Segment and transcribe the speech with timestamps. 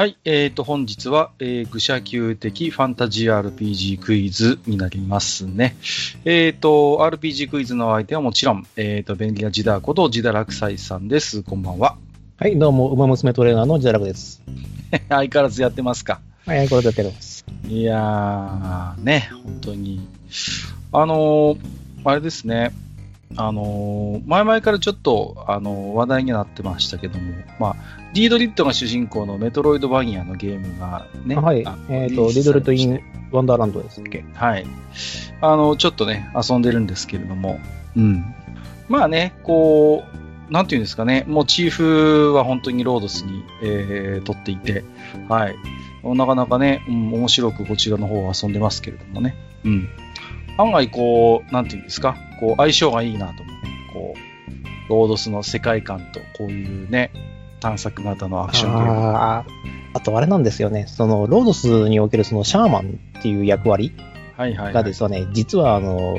[0.00, 5.76] はい、えーと、本日は、えー、愚者級的ファンタジー RPG クイズになりますね。
[6.24, 11.42] えーと、RPG クイズの相手はもちろん、えーと、便利なジダーことジダラクサイさんです。
[11.42, 11.98] こんばんは。
[12.38, 14.40] はい、どうも、馬娘トレーナーのジャラクです。
[15.10, 17.44] 相変わらずやってますかはい、これでやってます。
[17.68, 20.00] いやー、ね、本当に。
[20.92, 21.58] あのー
[22.06, 22.72] あれですね。
[23.36, 33.00] あのー前々からちょっと、あのー話題になってましたけども、まあ、リードリットが主人公のメトロイドバニアのゲームがね、はいあ、えっ、と、リドルト・イン・
[33.30, 34.24] ワンダーランドですっけ？
[34.34, 34.66] はい。
[35.40, 37.60] あの、ちょっとね、遊んでるんですけれども、
[37.96, 38.24] うん。
[38.88, 40.02] まあね、こ
[40.48, 44.82] う、なんていうんですかね、モチーフは本当にロードスに、えー、取っていて、
[45.28, 45.54] はい。
[46.02, 49.88] なかなかね、うん、面白くこちらの方を遊んでますけれどもね、うん。
[50.58, 53.60] 案外こう、なんていうんですか、こう、相性がいいなと思うね。
[53.92, 54.14] こ
[54.88, 57.12] う、ロードスの世界観と、こういうね、
[57.60, 59.16] 探索型のアクションゲーム。
[59.16, 63.92] あーあとあれなんですよね、その、ロードスにおけるそのシャーマンっていう役割。
[64.38, 66.16] がですね、実はあの、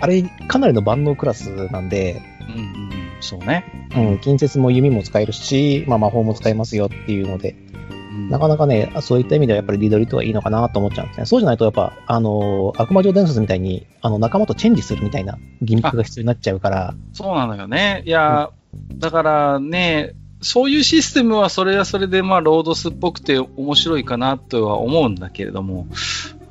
[0.00, 3.64] あれ、かなりの万能クラスなんで、うんうん、そうね。
[3.96, 11.26] うん、近接も弓も使えるし、まあ、魔法も使えますよっていうので、うんなかなかね、そういった意味ではやっぱりリドリットはいいのかなと思っちゃうんですね。
[11.26, 18.02] そうじゃないとやっぱ、あの、悪魔城伝説みたいに、あの、仲間とチェンジするみたいなギミックが必要になっちゃうから、そうなのよね。
[18.06, 18.50] いや、
[18.94, 20.14] だからね、
[20.46, 25.88] そういうシステムはそれはそれで、まあ、ロードスっぽくて面白いかなとは思うんだけれども、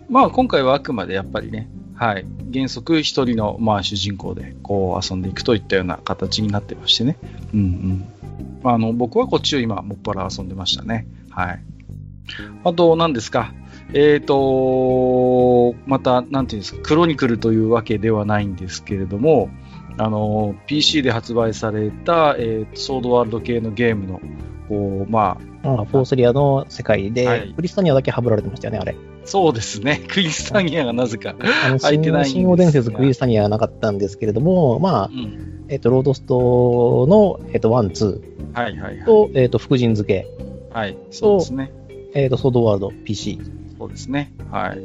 [0.09, 7.17] まあ、今回はあくまでやっぱりね、はい、原則一人の、まあ、主人公でこう遊んでいくといったような形になってましてね。
[7.53, 8.05] うんうん。
[8.61, 11.07] まあ、あの、僕はこっちを今、もっぱら遊んでましたね。
[11.29, 11.63] はい。
[12.63, 13.53] あと、何ですか？
[13.93, 19.49] えーと、また、なんていうんですか、クロニクルというわけではないんですけれども、
[19.97, 24.21] あの、PC で発売された、えーソードワールド系のゲームの、
[24.67, 28.95] こう、まあ、うんフォースリアの世界で、はいクリスタニアだけハブられてましたよね、あれ。
[29.23, 31.35] そうですね、 クリスタニアがなぜか。
[31.81, 35.65] 入ってない新王伝説クリスタニアはなかったんですけれども、まあう、ん。
[35.67, 38.21] えっ、と、ロードストの、えっ、と、ワン、ツ
[38.53, 38.95] はいはいはい。
[38.97, 40.27] ーと、えっ、と、福神漬け、
[40.71, 41.71] はい、そうですね。
[42.13, 43.39] えっ、と、ソードワールド、PC。
[43.77, 44.33] そうですね。
[44.51, 44.81] はい。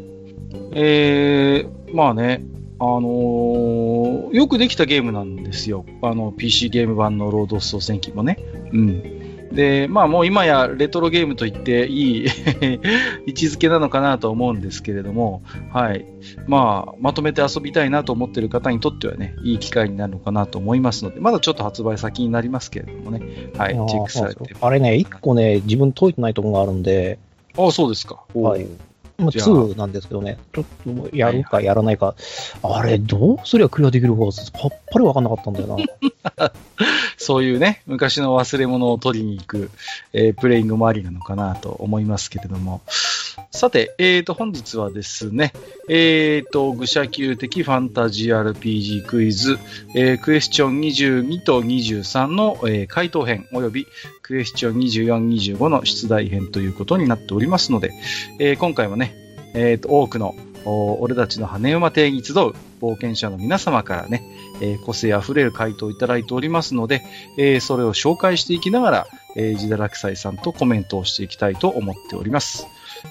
[0.73, 2.43] えー、まあね、
[2.81, 4.01] あのー
[4.33, 5.85] よくできたゲームなんですよ。
[6.03, 8.39] あの、PC ゲーム版のロードスト戦記もね。
[8.73, 9.53] うん。
[9.53, 12.27] で、まあもう今やレトロゲームと言っていい
[13.27, 15.43] 位置づけなのかなと思うんですけれども、
[15.73, 16.07] はい。
[16.47, 23.21] まあ、まとめて遊びたいなと思っている方にとってはね、いい機会になるのかなと思いますので、まだちょっと発売先になりますけれどもね、
[23.59, 27.19] はい、チェックされてあれね、一個ね、自分解いてないところがあるんで、
[27.59, 28.23] ああ、そうですか。
[28.33, 28.67] はい
[29.21, 29.47] まあ、じゃあ。
[29.47, 30.65] 2なんですけどね、ちょっ
[31.11, 32.15] とやるかやらないか、
[32.63, 35.67] あれ、どうすりゃクリアできるか、さっぱりわかんなかったんだよ
[36.37, 36.53] な。
[37.17, 39.71] そういうね、昔の忘れ物を取りに行く、
[40.13, 42.81] えープレイングもありなのかなと思いますけれども。
[43.53, 45.53] さて、えーと、本日はですね、
[45.89, 49.59] えーと、愚者級的ファンタジー RPG クイズ、
[49.97, 53.89] えークエスチョン22と23の、えー回答編、および
[54.23, 57.93] クエスチョン24、25の出題編ということになっておりますので、
[58.39, 59.17] えー今回もね、
[59.55, 62.37] えーと、多くの、俺たちの羽馬邸に集う
[62.81, 64.23] 冒険者の皆様からね、
[64.61, 67.03] えー個性あふれる回答をいただいておりますので、
[67.37, 72.69] えーそれを紹介していきながら、えー、ジダラクサイさんとコメントをしていきたいと思っております。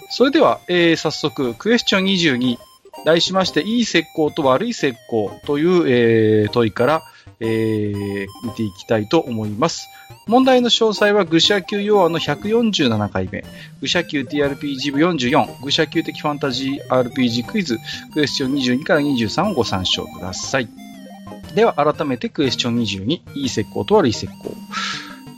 [0.09, 2.57] それでは、えー早速、クエスチョン22、
[3.05, 7.03] 題しまして、いい石膏と悪い石膏という、えー問いから、
[7.39, 9.87] えー見ていきたいと思います。
[10.27, 13.43] 問題の詳細は、愚者級要案の147回目、
[13.81, 17.77] 愚者級 TRPG 部44、愚者級的ファンタジー RPG クイズ、
[18.13, 20.69] クエスチョン22から23をご参照ください。
[21.55, 24.31] では、改めてクエスチョン22、いい石膏と悪い石膏。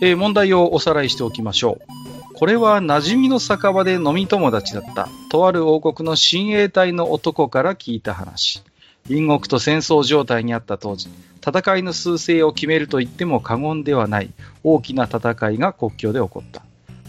[0.01, 2.00] えー問題をおさらいしておきましょう。
[2.41, 8.63] これは馴染みの酒場で飲み友達だった、とある王国の親衛隊の男から聞いた話。
[9.07, 11.07] 隣国と戦争状態にあった当時、
[11.47, 14.31] 戦いの趨勢を決めると言っても過言ではない
[14.63, 16.63] 大きな戦いが国境で起こった。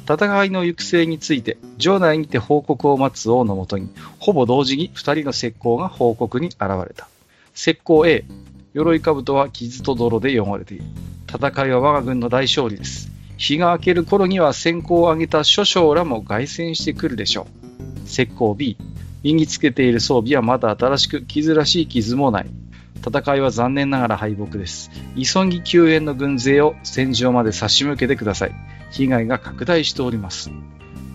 [0.05, 3.89] 戦いの行く末について、城内にて報告を待つ王のもとに、
[4.19, 7.09] ほぼ同時に二人の石膏が報告に現れた。
[7.55, 8.27] 石膏 A、
[8.75, 10.85] 鎧兜は傷と泥で汚れている。
[11.27, 13.12] 戦いは我が軍の大勝利です。
[13.43, 17.49] 日が明ける頃には先行を挙げた諸将らも凱旋してくるでしょ
[18.05, 18.07] う。
[18.07, 18.77] 石膏 B、
[19.25, 22.47] 身につけている装備はまだ新しく傷らしい傷もない。
[23.05, 24.93] 戦いは残念ながら敗北です。
[25.17, 28.53] 急ぎ救援の軍勢を戦場まで差し向けてください。
[28.93, 30.53] 被害が拡大しております。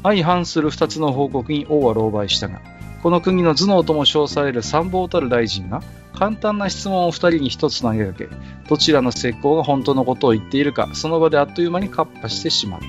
[0.04, 2.60] 相反する二つの報告に王は狼狽したが、
[3.04, 5.82] この国の頭脳とも称される参謀たる大臣が、
[6.18, 8.28] 簡単な質問を2人に1つ投げかけ、
[8.68, 12.88] どちらの石膏が本当のことを言っているか、その場であっという間にカッパしてしまった。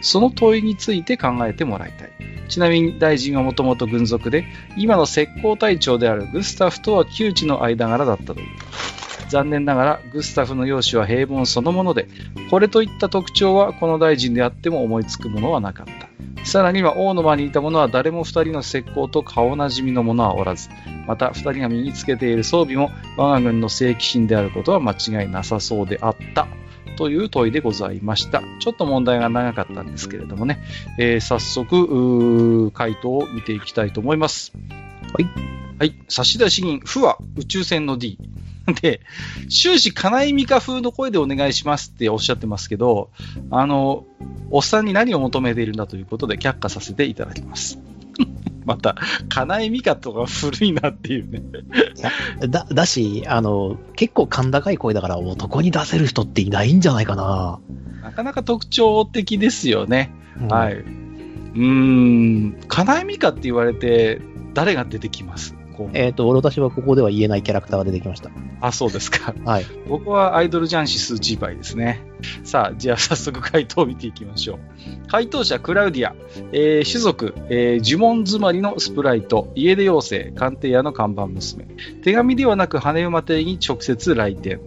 [0.00, 2.10] その問いについて考えてもらいたい。
[2.48, 4.46] ちなみに大臣はもともと軍属で、
[4.76, 8.46] 今の石膏隊長であるグスタフとは窮地の間柄だったという。
[9.32, 12.06] 残念ながらグスタフの容姿は平凡そのもので、
[12.50, 16.44] これといった特徴はこの大臣であっても思いつくものはなかった。
[16.44, 20.68] さらには王の間にいた者は誰も2人の石膏と顔なじみの者はおらず、
[21.06, 26.46] また2人が身につけている装備も我が軍の正規品であることは間違いなさそうであった
[26.96, 28.42] という問いでございました。
[28.60, 30.62] ちょっと問題が長かったんですけれどもね、
[30.98, 34.52] えー、早速、回答を見ていきたいと思います。
[35.14, 35.52] はい。
[35.78, 35.94] はい。
[36.08, 38.18] 差出人、負は宇宙船の D。
[38.80, 39.00] で、
[39.48, 43.10] 終始、金井美香風の声でお願いしますっておっしゃってますけど、
[43.50, 44.04] あの、
[44.50, 47.80] おっさんに何を求めているんだということで却下させていただきます。
[48.64, 48.96] また、
[49.28, 51.42] 金井美香とか古いなっていうね。
[52.48, 57.58] だ、だし、あの、結構甲高い声だから男に出せる人っていないんじゃないかな。
[58.02, 60.12] なかなか特徴的ですよね。
[60.40, 60.74] うん、はい。
[60.74, 64.20] うーん、金井美香って言われて、
[64.54, 65.56] 誰が出てきます？
[65.92, 68.30] えっ、ー、と、私はここでは言えないキャラクターが出てきました。
[68.60, 69.34] あ、そうですか。
[69.44, 69.66] はい。
[69.88, 72.02] 僕はアイドルジャンシス・ジーバイですね。
[72.44, 74.58] さあ、じゃあ早速回答を見ていきましょう。
[75.08, 76.14] 回答者、クラウディア。
[76.52, 79.52] えー、種族、えー、呪文詰まりのスプライト。
[79.54, 81.66] 家出妖精、鑑定屋の看板娘。
[82.02, 84.60] 手紙ではなく羽馬邸に直接来店。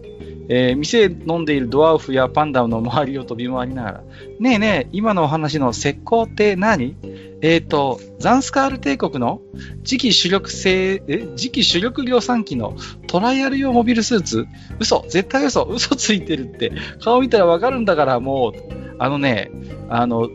[0.48, 4.04] えー、店で飲んでいるドワーフやパンダの周りを飛び回りながら、
[4.38, 6.96] ねえねえ、今のお話の石膏って何？
[7.42, 9.40] えっ、ー、と、ザンスカール帝国の
[9.84, 12.76] 次期主力製、え、次期主力量産機の
[13.06, 14.46] トライアル用モビルスーツ？
[14.80, 16.72] 嘘絶対嘘嘘ついてるって。
[17.02, 18.52] 顔見たらわかるんだからもう、
[18.98, 19.50] あのね、
[19.88, 20.28] あの、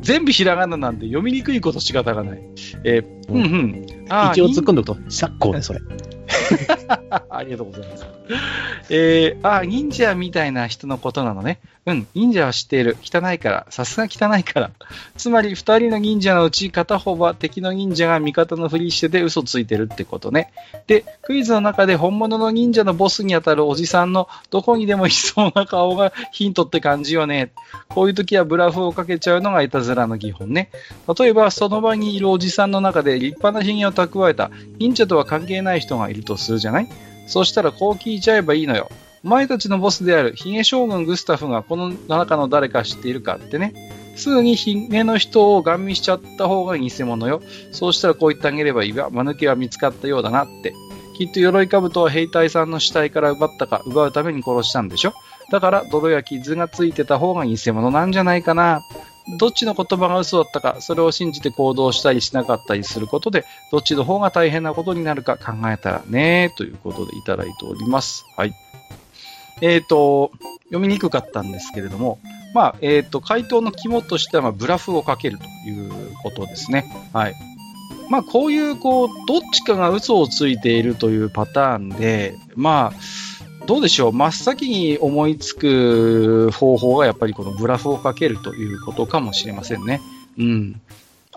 [0.00, 2.42] 全部ひらがななんで読みにくいこと仕方がない。
[2.84, 3.86] えー、うんうん。
[4.32, 5.80] 一応突っ込んでおくと、釈光ね、それ。
[7.30, 8.06] ありがとうございます。
[8.90, 11.60] えー、あ、忍者みたいな人のことなのね。
[11.86, 12.96] うん、忍者は知っている。
[13.00, 13.66] 汚いから。
[13.70, 14.70] さすが汚いから。
[15.16, 20.52] つまり、二人の忍者のうち片方は敵の忍者が味方のふりしてて嘘ついてるってことね。
[20.88, 27.52] で、クイズの中で本物の忍者のボスにあたるおじさんのどこにでもいそうな顔がヒントって感じよね。
[27.88, 30.70] こういう時はブラフをかけちゃうのがいたずらの技法ね。
[31.16, 34.50] 例えば、その場にいるおじさんの中で立派な髭を蓄えた
[34.80, 36.88] 忍者とは関係ない人がいるとするじゃない？
[37.28, 38.90] そしたらこう聞いちゃえばいいのよ。
[39.26, 43.74] お前たちのボスであるヒゲ将軍グスタフがこの中の誰か知っているかってね。
[44.14, 47.42] すぐにヒゲの人をガン見しちゃった方が偽物よ。
[47.72, 49.10] そうしたらこう言ってあげればいいわ。
[49.10, 50.72] 間抜けは見つかったようだなって。
[51.18, 55.12] きっと鎧兜は兵隊さんの死体から奪ったか奪うために殺したんでしょ
[55.50, 58.82] だから泥や傷がついてた方が偽物なんじゃないかな。
[59.40, 68.24] どっちの言葉が嘘だったか、それを信じて行動したりしなかったりすることで、どっちの方が大変なことになるか考えたらね、ということでいただいております。
[68.36, 68.54] はい。
[69.60, 70.32] え、ー、と、
[70.64, 72.18] 読みにくかったんですけれども、
[72.54, 76.90] まあ、え、ー、と、回答の肝としては、まあ、ブラフをかけるということですね。
[77.12, 77.34] はい。
[78.08, 90.00] まあ、こういう、こう、どっちかが嘘をついているというパターンで、まあ、どうでしょう、真っ先に思いつく方法がやっぱりこのブラフをかけるということかもしれませんね。
[90.38, 90.80] うん。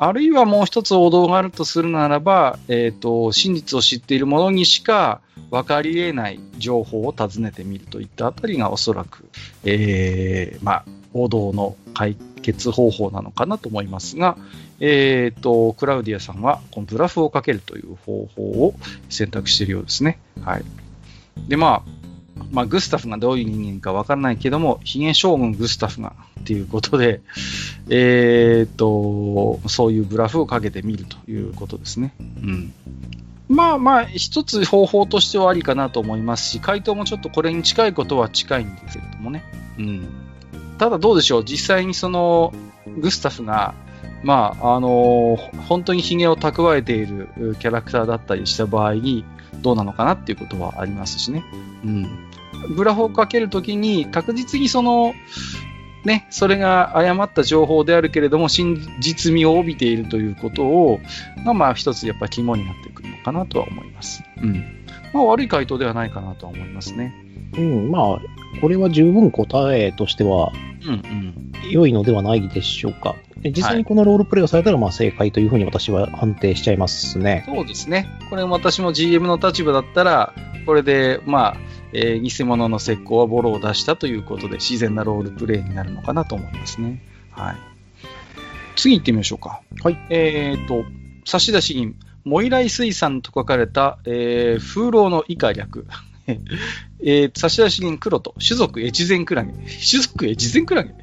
[0.01, 5.19] あるいはもう一つ王道があるとするならば、えっ、ー、と、真実を知っている者にしか
[5.51, 9.27] 分かり得ない情報を尋ねてみるといったあたりがおそらく、
[9.65, 14.37] えー、まあ、王道の解決方法なのかなと思いますが、
[14.79, 18.75] えっ、ー、と、クラウディアさんは、このブラフをかけるという方法を
[19.09, 20.17] 選択しているようですね。
[20.41, 20.63] はい。
[21.49, 21.98] で、まあ、
[22.51, 27.21] まあ、グスタフがどういう人間かわからないけども、ヒゲ将軍グスタフがっていうことで、
[27.89, 32.13] えー、っと、そういうブラフをかけてみるということですね。
[32.17, 32.73] うん。
[33.49, 39.43] まあまあ、一つ方法としてはありかなと思いますし、回答もちょっとこれに近いことは近いんですけれどもね。
[39.77, 40.07] うん。
[40.77, 42.53] ただどうでしょう、実際にその、
[42.97, 43.73] グスタフが、
[44.23, 47.29] まあ、あのー、本当にヒゲを蓄えている
[47.59, 49.23] キャラクターだったりした場合に、
[49.61, 51.43] どうなのかなっていうことはありますしね。
[51.83, 52.28] うん。
[52.67, 55.13] ブラフをかけるときに確実にその、
[56.05, 60.99] ね、それが誤った情報であるけれども、真実味を帯びているということを、
[61.45, 64.23] が、まあ、一つやっぱり肝になってくるのかなとは思います。
[64.41, 64.85] うん。
[65.13, 67.13] まあ、悪い回答ではないかなとは思いますね。
[67.57, 68.19] うん、まあ、
[68.61, 70.51] これは十分答えとしては、
[70.85, 71.51] うんうん。
[71.69, 73.15] 良いのではないでしょうか。
[73.43, 77.43] 実際にこのロールプレイをされたら、まあ正解というふうに私は判定しちゃいますね。
[77.47, 78.07] そうですね。
[78.29, 80.33] これ私も GM の立場だったら、
[80.65, 81.57] これで、まあ、
[81.93, 87.01] えー、偽物の石膏はボロを出したということで自然なロールプレイになるのかなと思いますね。
[87.31, 87.55] はい。
[88.75, 89.61] 次行ってみましょうか。
[89.83, 89.97] はい。
[90.09, 90.85] えっ、ー、と、
[91.25, 95.85] 差出人、モイライ水産と書かれた、えー、風浪の以下略。
[97.01, 99.53] えー、差出人黒と、種族越前クラゲ。
[99.89, 100.93] 種族越前クラゲ？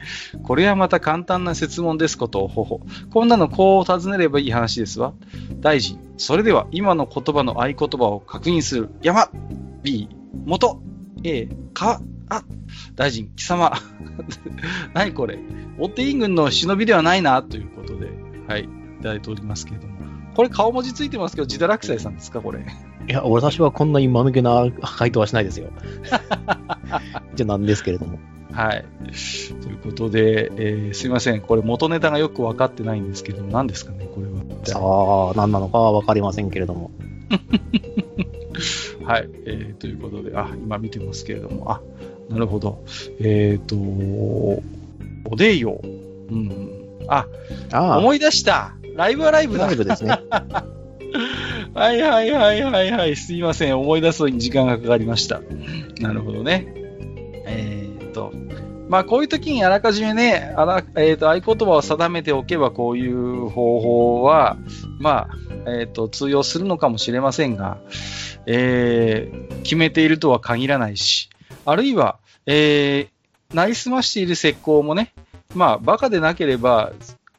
[0.42, 2.80] これはまた簡単な説問ですことをほほ。
[3.10, 5.14] こんなのこう尋ねればいい話ですわ。
[5.60, 8.90] 大臣、それでは今の言葉の合言葉を確認する。
[9.02, 9.28] 山
[9.82, 10.08] !B、
[10.44, 10.82] 元
[11.24, 12.42] !A、川あ、
[12.94, 13.72] 大臣、貴様。
[14.94, 15.38] 何これ
[15.78, 18.10] オッテイン軍の忍びではないな、ということで、
[18.48, 18.68] はい、い
[19.02, 19.96] ただいておりますけれども。
[20.34, 22.60] これ顔文字ついてますけど、ジダラクサイさんですかこれ。
[23.08, 25.68] いや、私はこんなに間抜けな回答はしないですよ。
[27.34, 28.18] じゃなんですけれども。
[28.52, 28.84] はい。
[29.62, 31.40] ということで、えー、すいません。
[31.40, 35.30] これ元ネタがよく分かってないんですけど、何ですかね、これは。
[35.30, 36.90] ああ、何なのかは分かりませんけれども。
[39.06, 39.74] はい、えー。
[39.74, 41.80] ということで、あ、今見てますけれども、あ、
[42.28, 42.84] なるほど。
[43.20, 43.76] えっ、ー、と、
[45.30, 45.80] おでいよ。
[45.82, 45.86] う
[46.34, 46.98] ん。
[47.06, 47.26] あ、
[47.70, 48.74] あ思い出した。
[48.96, 49.66] ライブはライブだ。
[49.66, 50.10] ライブですね。
[51.74, 53.14] はいはいはいはいはい。
[53.14, 53.78] すいません。
[53.78, 55.40] 思い出すのに時間がかかりました。
[56.00, 56.66] なるほどね。
[57.46, 58.32] えー、っと。
[58.88, 64.56] まあ、こういう時にあらかじめね、あら、えー、っと、合言葉を定めておけば、こういう方法は、
[65.00, 65.28] まあ、
[65.66, 67.78] えー、っと、通用するのかもしれませんが、
[68.46, 71.30] えー、決めているとは限らないし、
[71.64, 75.12] あるいは、えー、なりすましている石膏もね、
[75.54, 76.92] まあ、バカでなければ、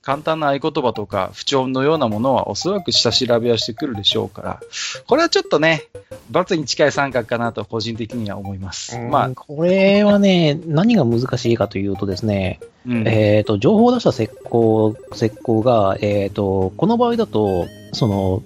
[0.08, 4.62] 簡単な合言葉とか不調のようなものはおそらく下調べはしてくるでしょうから、
[5.06, 5.84] これはちょっとね、
[6.32, 8.98] 罰に近い三角かなと個人的には思います。
[8.98, 18.44] まあ、これはね、何が難しいかというとですね、うん、えっ、ー、と、情報を出した石膏、石膏が、えっ、ー、と、この場合だと、その、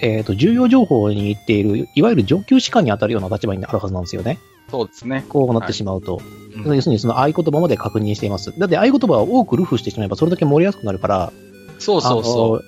[0.00, 4.40] えっ、ー、と、重要情報を握っている、いわゆる上級士官に当たるような立場にあるはずなんですよね。
[4.70, 5.24] そうですね。
[5.28, 6.16] こうなってしまうと。
[6.16, 6.24] はい
[6.56, 8.56] うん、要するにその合言葉まで確認しています。
[8.58, 11.32] だって合言葉を多くルフしてしまえばそれだけ盛りやすくなるから、
[11.78, 12.64] そうそうそう。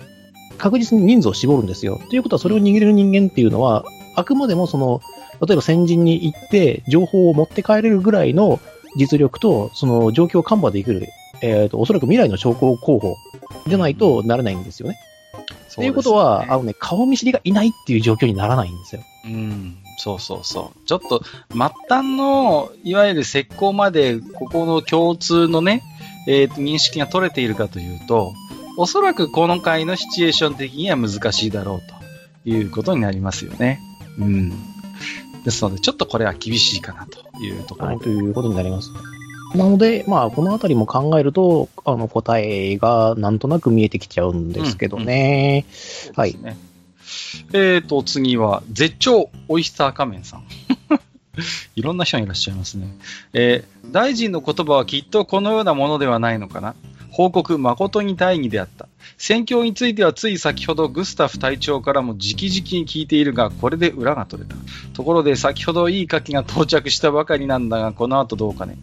[0.58, 2.00] 確実に人数を絞るんですよ。
[2.10, 3.84] ということはそれを握れる人間っていうのは、
[4.14, 5.00] あくまでもその、
[5.46, 8.58] 例えば先人に行って情報を持って帰れるぐらいの
[8.96, 11.06] 実力と、その状況をカンバできる、
[11.42, 13.16] えっ、ー、と、おそらく未来の将校候補
[13.66, 14.98] じゃないとなれないんですよね。
[15.74, 19.02] と、ね、いうことは、あのね、顔見知りがいないっていう状況にならないんですよ。
[19.26, 19.76] うん。
[19.96, 20.86] そうそうそう。
[20.86, 25.82] ちょっと、末端の、いわゆる石膏まで、ここの共通のね、
[26.26, 28.32] えっ、ー、と、認識が取れているかというと、
[28.76, 31.80] おそらくこの回のシチュエーション的には難しいだろう
[32.44, 33.80] ということになりますよね。
[34.18, 34.50] うん。
[35.44, 37.86] ですので、ちょっとこれは厳しいかなというところ。
[37.88, 38.90] はい、ということになります。
[39.54, 45.64] なので、まあ、このあたりも考えると、あの、答えがなんとなく見えてきちゃうんですけどね。
[46.04, 46.36] うんうん、はい。
[47.52, 50.44] えーと、次は、絶頂オイスター仮面さん。
[51.76, 52.88] いろんな人がいらっしゃいますね。
[53.32, 56.74] えー、大臣の言葉はきっとこのようなものではないのかな。
[57.10, 58.88] 報告誠に大義であった。
[59.16, 64.54] 戦況についてはつい先ほどグスタフ隊長からも直々に聞いているが、これで裏が取れた。
[64.92, 68.76] ところで先ほどいい火器が到着したばかりなんだが、この後どうかね。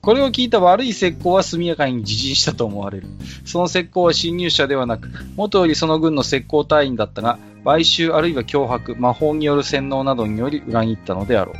[0.00, 3.06] これを聞いた悪い石膏は速やかに自陣したと思われる。
[3.44, 11.56] その石膏は侵入者ではなく、元よりその軍の石膏隊員だったが、買収あるいは脅迫、魔法による洗脳などにより裏切ったのであろう。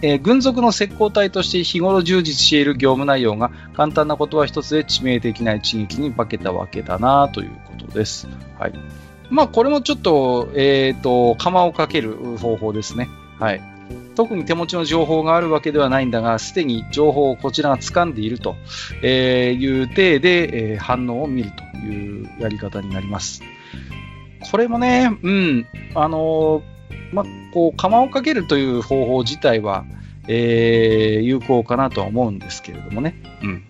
[0.00, 8.26] えー、軍属の石膏隊として日頃充実している業務内容が簡単なことは一つで致命的な一撃に化けたわけだなということです。
[8.58, 8.72] はい。
[9.28, 13.10] まあ、これもちょっと、えっ、ー、と、釜をかける方法ですね。
[13.38, 13.60] はい。
[14.14, 18.56] 特に手持ちの情報があるわけではないんだが、すでに情報をこちらが掴んでいると
[19.04, 23.42] いう体で、え、反応を見るというやり方になります。
[24.50, 29.84] これもね、うん、あのー、まこう、釜をかけるという方法自体は、
[30.28, 33.14] えー、有効かなとは思うんですけれどもね。
[33.42, 33.64] うん。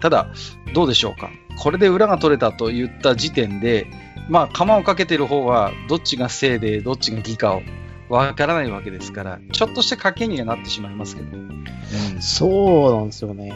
[0.00, 0.28] ただ、
[0.74, 1.30] どうでしょうか。
[1.58, 3.86] これで裏が取れたと言った時点で、
[4.28, 7.62] まあ、釜をかけてる方は、どっちが正で、どっちが義かを
[8.08, 11.36] わからないわけですから、ちょっとした賭けにはなってしまいますけど。
[11.36, 13.52] うん、そうなんですよね。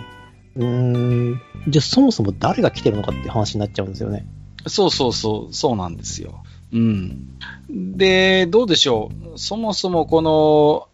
[0.56, 1.40] うん。
[1.68, 4.26] じゃあ、そもそも誰が来てるのかって話になっちゃうんですよね。
[4.66, 6.42] そうそうそう、そうなんですよ。
[6.72, 7.38] うん。
[7.68, 9.38] で、どうでしょう。
[9.38, 10.88] そもそもこの、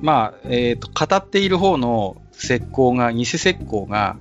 [0.00, 4.16] まあ、えっ、ー、と、語っている方の石膏が、偽石膏が、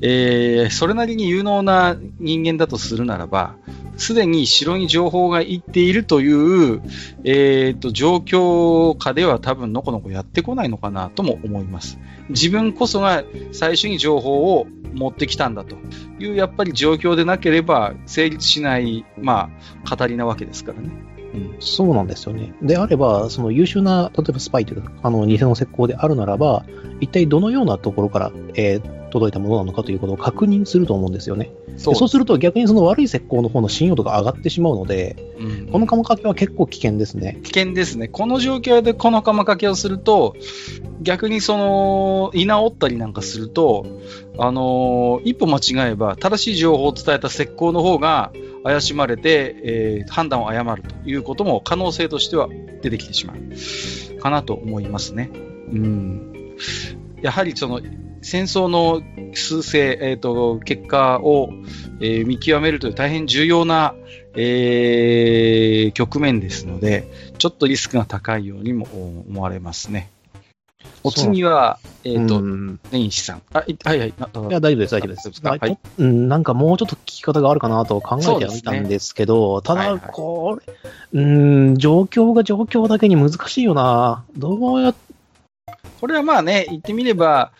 [0.00, 3.56] えー、それなりに有能な人間だとするならば、
[3.96, 6.82] すでに城に情報が行っているという、
[7.22, 11.98] えーと、状況下では多分のこのこやってこないのかなとも思います。
[12.30, 15.76] 自分こそが最初に情報を持ってきたんだと
[16.18, 19.50] いうやっぱり状況でなければ成立しない、ま
[19.84, 21.19] あ、語りなわけですからね。
[21.32, 22.54] うん、そうなんですよね。
[22.62, 26.64] であれば、その優秀な、例えばスパイというか、あの、偽の石膏であるならば、
[27.00, 31.52] 一体どのようなところから、えー、届いたものなのかということを確認すると思うんですよね。
[31.76, 37.38] そそうすると逆にその悪い石膏の方の信用度が上がってしまうので、うんこの釜掛けは結構危険ですね。
[37.44, 38.08] 危険ですね。
[38.08, 40.34] この状況でこの釜掛けをすると、
[41.00, 43.86] 逆にその、居直ったりなんかすると、
[44.38, 48.32] あのー一歩間違えば、正しい情報を伝えた石膏の方が
[48.64, 52.48] 怪しまれて、えー判断を誤るということも可能性としては
[52.82, 54.20] 出てきてしまう。
[54.20, 55.30] かなと思いますね。
[55.72, 56.56] うん。
[57.22, 57.80] やはりその、
[58.22, 59.02] 戦争の
[59.34, 61.50] 数勢、えっ、と、結果を、
[62.00, 63.94] えー見極めるという大変重要な、
[64.34, 67.06] えー局面ですので、
[67.38, 68.86] ちょっとリスクが高いようにも
[69.28, 70.10] 思われますね。
[71.02, 73.42] お次は、えっ、と、うん根岸さん。
[73.54, 74.08] あ、いはいはい。
[74.08, 74.12] い
[74.50, 75.46] や、大丈夫です、大丈夫です。
[75.46, 80.60] はいうん、なんかもうちょっと聞き方があるかなと考えてはみたんですけど、ただ、はいはいこ
[81.12, 81.20] れ、う
[81.70, 84.24] ん、状況が状況だけに難しいよな。
[84.36, 84.94] どうやっ
[86.00, 87.52] これはまあね、言ってみれば、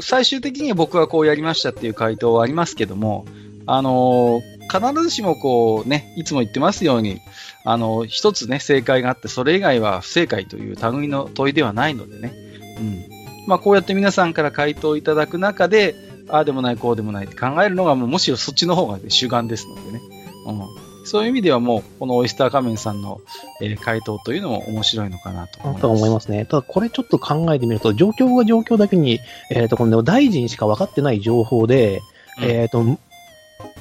[0.00, 3.26] 最終的には僕はこうやりましたっていう回答はありますけども、
[3.66, 7.20] あのー必ずしもこうね、いつも言ってますように、
[7.64, 12.32] あのー一つね、正解があって、それ以外は不正解という類の問いではないのでね。
[12.78, 13.04] うん。
[13.46, 15.94] まあこうやって皆さんから回答いただく中で、
[16.28, 20.00] ああでもない、こうでもないって考えるのがもうむしろそっちの方が、ね、主眼ですのでね。
[20.46, 20.91] うん。
[21.04, 23.20] そういう意味ではもう、このオイスター仮面さんの、
[23.60, 25.82] えー回答というのも面白いのかなと思います。
[25.82, 26.44] と思いますね。
[26.44, 32.02] ただ、これちょっと考えてみると、状況が状況だけに、えっ、と、この大臣しか分かってない情報で、
[32.40, 32.84] うんえっ、と、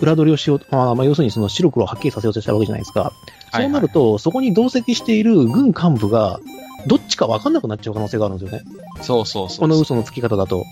[0.02, 3.14] 裏取りをしようと、まあ、まあ、要するにその白黒をはっきりさせようとしたわけじゃないですか。
[3.54, 6.40] そうなると、そこに同席している軍幹部が、
[6.88, 8.66] どっちか分かんなくなっちゃう可能性があるんですよね。
[9.02, 9.60] そうそうそう。
[9.60, 10.64] この嘘のつき方だと。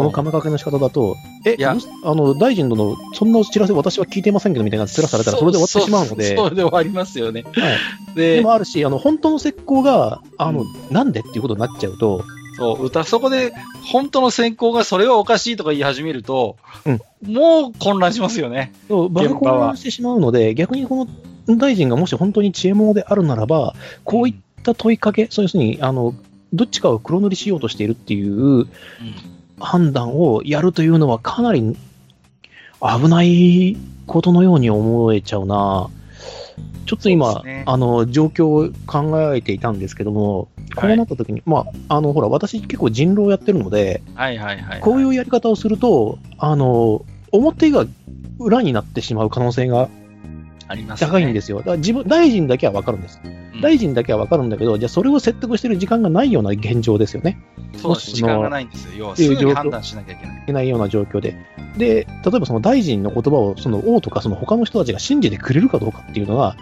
[0.00, 1.74] その釜掛けの仕方だと、え、いや。
[1.74, 7.42] うあの、大臣殿の、そんな知らせ私は聞いてませんけどみたいな面されたら、それで終わってしまうので、そそそれで終わりますよね。
[7.42, 10.66] はい、で、でもあるし、あの、本当の石膏が、あの、うん。
[10.90, 12.24] なんでっていうことになっちゃうと、
[12.56, 13.52] そう、歌、そこで、
[13.90, 17.00] 本当の選考がそれはおかしいとか言い始めると、うん。
[17.32, 18.72] もう混乱しますよね。
[18.88, 21.06] そう場が混乱してしまうので、逆にこ
[21.46, 26.14] の大臣がもし本当に知恵者であるならば、こういった問いかけ、そう要するに、あの、
[26.52, 28.66] どっちかを黒塗りしようとしているっていう
[29.60, 31.76] 判断をやるというのはかなり
[32.80, 35.88] 危ないことのように思えちゃうな。
[36.86, 44.80] ちょっと今、ねあの、状況を考えていたんですけども、こうなった時に、まあ、あの、ほら、私結構人狼をやってるので、はいはいはい、はい。
[44.80, 47.86] こういうやり方をすると、あの、表が
[48.40, 49.88] 裏になってしまう可能性が
[50.66, 51.10] ありますね。
[51.10, 51.58] 高いんですよ。
[51.58, 53.20] だから自分、大臣だけはわかるんです。
[53.60, 57.38] うん大臣だけはわかるんだけど、じゃあそれを説得してる時間がないような現状ですよね。
[57.76, 57.96] そう。
[57.96, 58.92] 時間がないんですよ。
[58.96, 60.42] 要は、すぐに判断しなきゃいけない。
[60.42, 61.36] いけないような状況で。
[61.76, 66.56] で、例えばその大臣の言葉をその王とかその他の人たちが信じてくれるかどうかっていうのは、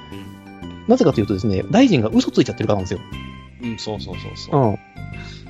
[0.89, 3.01] なぜかというとですね、大臣が嘘ついちゃってるからなんですよ。
[3.63, 4.67] うん、そうそうそうそうう。
[4.73, 4.79] ん。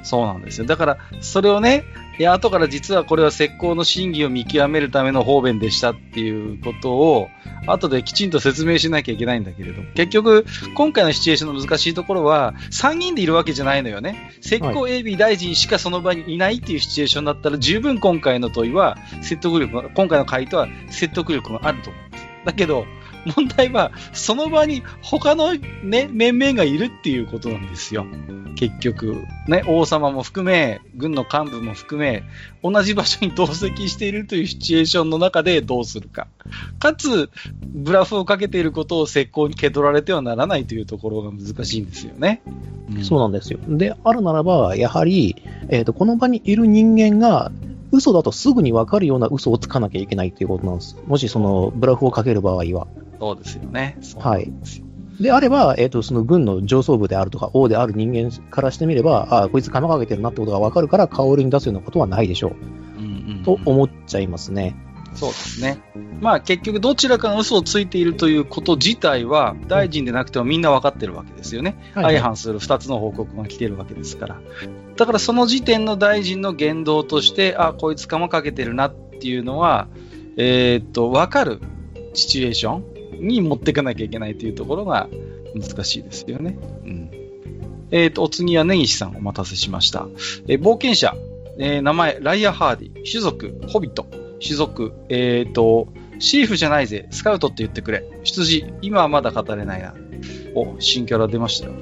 [0.08, 0.66] そうなんですよ。
[0.66, 1.84] だから、それをね、
[2.18, 7.28] いや、後から実はこれは石膏の真偽を見極めるための方便でしたっていうことを、
[7.66, 14.32] 後できちんと説明しなきゃいけないんだけれども、結局、今回のシチュエーションの難しいところは、3人でいるわけじゃないのよね。
[14.42, 22.26] 石膏 AB 大臣しかその場にいないっていうシチュエーションだったら、十分今回の問いは説得力が、今回の回答は説得力があると思います。
[22.46, 22.86] だけど、
[23.36, 28.06] 問題は、その場に他のね、面々がいるっていうことなんですよ。
[28.56, 32.24] 結局、ね、王様も含め、軍の幹部も含め、
[32.62, 36.26] 同じ場所に同席しているというシチュエーションの中でどうするか。
[36.78, 37.30] かつ、
[37.62, 42.42] ブラフをかけていることを石膏に蹴取られてはならないというところが難しいんですよね。
[42.46, 43.58] うんそうなんですよ。
[43.68, 45.36] で、あるならば、やはり、
[45.68, 47.52] えっ、と、この場にいる人間が、
[47.90, 50.96] 嘘だとすぐに分かるような嘘をつかなきゃいけないということなんです。
[51.06, 52.86] もしそのブラフをかける場合は。
[53.18, 53.96] そうですよね。
[54.00, 54.62] そうなん
[55.20, 62.52] であれば、えっ、と、その軍の上層部であるとか、王である人間からしてみれば、ああ、こいつ釜かけてるなってことが分かるから、顔に出すようなことはないでしょ
[62.96, 63.44] うんうんうんう。
[63.44, 64.76] と思っちゃいますね。
[65.14, 65.78] そうですね。
[66.20, 71.92] まあ結局どちらかの嘘をついているということ自体は大臣でなくてもみんな分かってるわけですよね。
[71.94, 74.40] 相反する2つの報告が来てるわけですから。
[74.96, 79.88] だからその時点の大臣の言動として、あ、こいつ釜かけてるなっていうのは、
[80.36, 81.60] えーっと、分かる
[82.14, 85.08] シチュエーションに持っていかなきゃいけないというところが
[85.54, 86.58] 難しいですよね。
[86.84, 87.10] うん。
[87.90, 90.08] えーっと、お次は根岸さんお待たせしました。
[90.46, 91.14] えー冒険者、
[91.58, 94.06] えー名前、ライア・ハーディ、種族、ホビット、
[94.42, 98.04] 種族、えーっと、シーフじゃないぜ、スカウトって言ってくれ。
[98.24, 99.94] 羊、今はまだ語れないな。
[100.54, 101.72] お、新キャラ出ましたよ。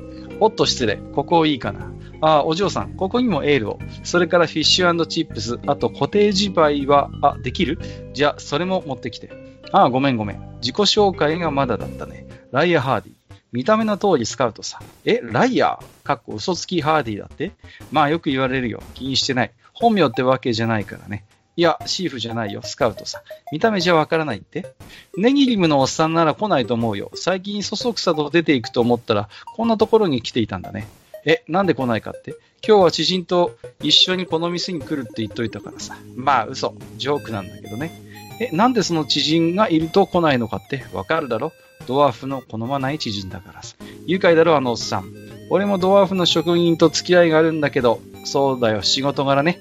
[0.41, 1.91] おっと失礼、ここいいかな。
[2.21, 3.79] あ、お嬢さん、ここにもエールを。
[4.05, 7.79] それからフィッシュチップス、あとコテージパイは、あ、できる？
[8.13, 9.31] じゃあ、それも持ってきて。
[9.73, 10.59] ああ、ごめんごめん。
[10.61, 12.27] 自己紹介がまだだったね。
[12.53, 13.13] ライア・ハーディ。
[13.53, 14.81] 見た目の通りスカウトさ。
[15.05, 16.07] え、ライアー？
[16.07, 17.53] かっこ嘘つきハーディだって？
[17.91, 18.83] まあよく言われるよ。
[18.95, 19.53] 気にしてない。
[19.73, 21.25] 本名ってわけじゃないからね。
[21.57, 23.23] いや、シーフじゃないよ、スカウトさ。
[23.51, 24.75] 見た目じゃわからないって？
[25.17, 27.11] ネギリムのおっさんなら来ないと思うよ。
[27.15, 30.87] 最近そそくさと出ていくと思ったら、こんなところに来ていたんだね。
[31.25, 32.37] え、なんで来ないかって？
[32.67, 35.97] 今日は知人と一緒にこの店に来るって言っといたからさ。
[36.15, 36.75] まあ嘘。
[36.99, 38.06] ジョークなんだけどね。
[38.41, 40.85] え、なんでその知人がいると来ないのかって？
[40.93, 41.53] わかるだろ？
[41.87, 43.77] ドワーフの好まない知人だからさ。
[44.07, 45.13] 愉快だろ、あのおっさん。
[45.51, 49.61] 俺もドワーフの職人と付き合いがあるんだけど、そうだよ、仕事柄ね。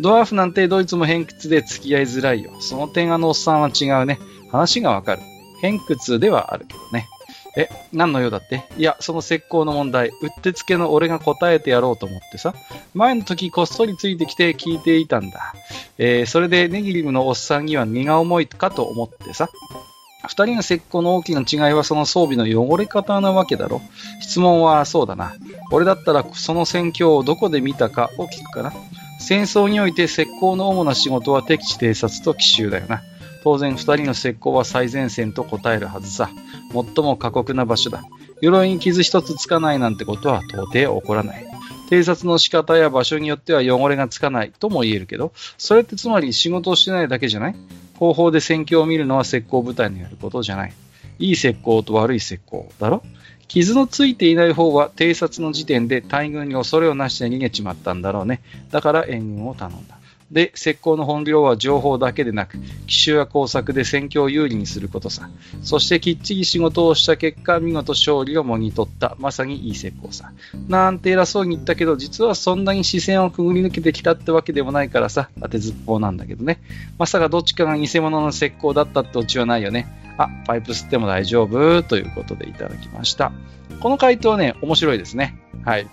[0.00, 2.52] ドワーフなんてドイツも偏屈で付き合いづらいよ。
[2.60, 4.18] その点あのおっさんは違うね。
[4.50, 5.22] 話がわかる。
[5.60, 7.08] 偏屈ではあるけどね。
[7.56, 8.64] え、何の用だって？
[8.76, 12.54] いや、その石膏の問題、うってつけの俺が答えてやろうと思ってさ。
[12.94, 15.54] 前の時こっそりついてきて聞いていたんだ。
[15.98, 19.48] えー、それでネギリムのおっさんには荷が重いかと思ってさ。
[20.28, 23.80] 二人の石膏の大きな違いはその装備の汚れ方なわけだろ。
[24.20, 25.34] 質問はそうだな。
[25.70, 28.72] 俺だったらその戦況をどこで見たかを聞くかな。
[29.20, 33.02] 戦争において石膏の主な仕事は敵地偵察と奇襲だよな。
[33.46, 36.30] 当然二人の石膏は最前線と答えるはずさ。
[36.72, 38.02] 最も過酷な場所だ。
[38.40, 41.46] 鎧に傷一つつかないなんてことは到底起こらない。
[41.88, 47.56] 偵察の仕方や場所によっては汚れがつかないとも言えるけど、それってつまり仕事をしてないだけじゃない？
[48.00, 50.72] 後方で戦況を見るのは石膏部隊のやることじゃない。
[51.20, 53.04] いい石膏と悪い石膏だろ？
[53.46, 58.42] 傷のついていない方は偵察の時点で大軍に恐れをなして逃げちまったんだろうね。
[58.72, 59.95] だから援軍を頼んだ。
[60.30, 65.30] で、石膏の本領は情報だけでなく、奇襲や工作で戦況を有利にすることさ。
[65.62, 70.32] そしてきっちり仕事をした結果、見事勝利をもぎ取った、まさにいい石膏さ。
[70.68, 76.60] なんて偉そうに言ったけど、実はそんなに視線をくぐり抜けてきたってわけでもないからさ、当てずっぽうなんだけどね。
[76.98, 79.86] まさかどっちかが偽物の石膏だったってオチはないよね。
[80.18, 81.82] あ、パイプ吸っても大丈夫？
[81.82, 83.32] ということでいただきました。
[83.80, 85.38] この回答ね、面白いですね。
[85.64, 85.86] はい。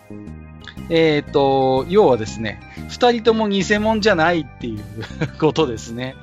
[0.90, 4.82] えっ、ー、と、要はですね、二人とも偽物じゃないっていう
[5.40, 6.16] ことですね。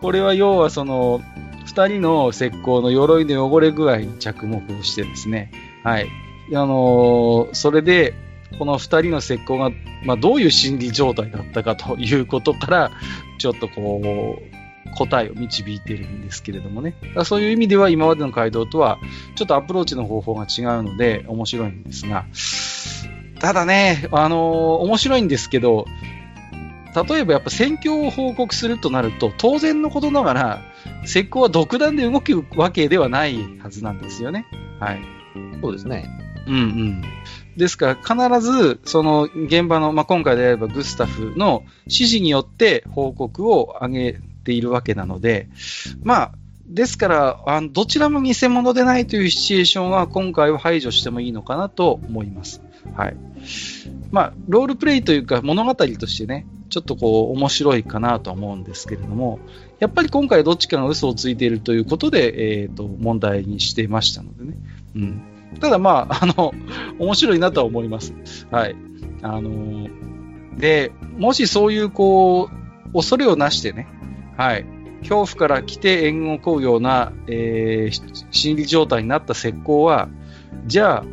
[0.00, 1.20] これは要はその、
[1.66, 5.50] 二人の石膏の鎧の汚れ具合に着目をしてですね、
[5.84, 6.08] はい。
[6.50, 8.14] あのー、それで、
[8.58, 9.70] この二人の石膏が、
[10.04, 12.90] まあ、どういう心理状態だったかということから、
[13.38, 14.58] ちょっとこう、
[14.94, 16.94] 答えを導いてるんですけれどもね。
[17.24, 18.98] そういう意味では今までの街道とは
[19.36, 22.24] ちょっとアプローチの方法が違うので面白いんですが、
[23.40, 24.40] ただね、あのー、
[24.82, 25.86] 面白いんですけど、
[26.94, 30.62] 例えばやっぱ戦況を報告するとなると、当然のことながら、
[31.04, 34.46] 石膏は独断で動くわけではないはずなんですよね。
[34.80, 35.00] はい。
[35.60, 36.08] そうですね。
[36.46, 37.02] うんうん。
[37.56, 45.48] ですから、必ず、その現場の、まあ、今回であればグスタフの指示によって報告を上げているわけなので、
[46.02, 46.32] まあ、
[46.66, 52.62] ですから、あのどちらも偽物でないというシチュエーションは今回は排除してもいいのかなと思います。
[52.96, 53.16] はい。
[54.10, 59.38] まあ、ロールプレイというか物語としてね、ちょっとこう面白いかなと思うんですけれども、
[59.78, 64.54] やっぱり今回どっちかが嘘をついているということで、えっ、ー、と、問題にしていましたのでね。
[64.96, 65.22] うん。
[65.60, 66.52] ただまあ、あの、
[66.98, 68.12] 面白いなとは思います。
[68.50, 68.76] はい。
[69.22, 69.88] あの
[70.56, 72.50] で、もしそういうこ
[72.90, 73.88] う、恐れをなしてね、
[74.36, 74.66] はい。
[75.00, 80.08] 恐怖から来て援軍を請うような、えー、心理状態になった石膏は、
[80.66, 81.04] じゃあ、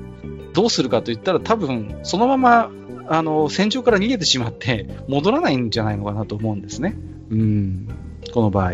[0.55, 2.71] どうするかといったら多分、そのまま、
[3.07, 6.95] あの、戦場から逃げてしまって戻らないんじゃないのかなと思うんですね。
[7.29, 7.87] うん。
[8.33, 8.73] この場合。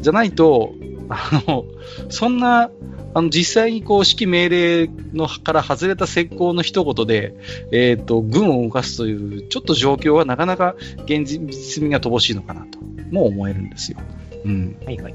[0.00, 0.74] じゃないと、
[1.08, 1.64] あの、
[2.08, 2.70] そんな、
[3.12, 7.34] あの、実際にこう、指揮命令のから外れた石膏の一言で、
[7.70, 10.74] えっ、ー、と、軍を動かすという、ちょっと状況はなかなか
[11.04, 12.78] 現実味が乏しいのかなと、
[13.12, 13.98] も思えるんですよ。
[14.44, 14.76] うん。
[14.84, 15.14] はいはい。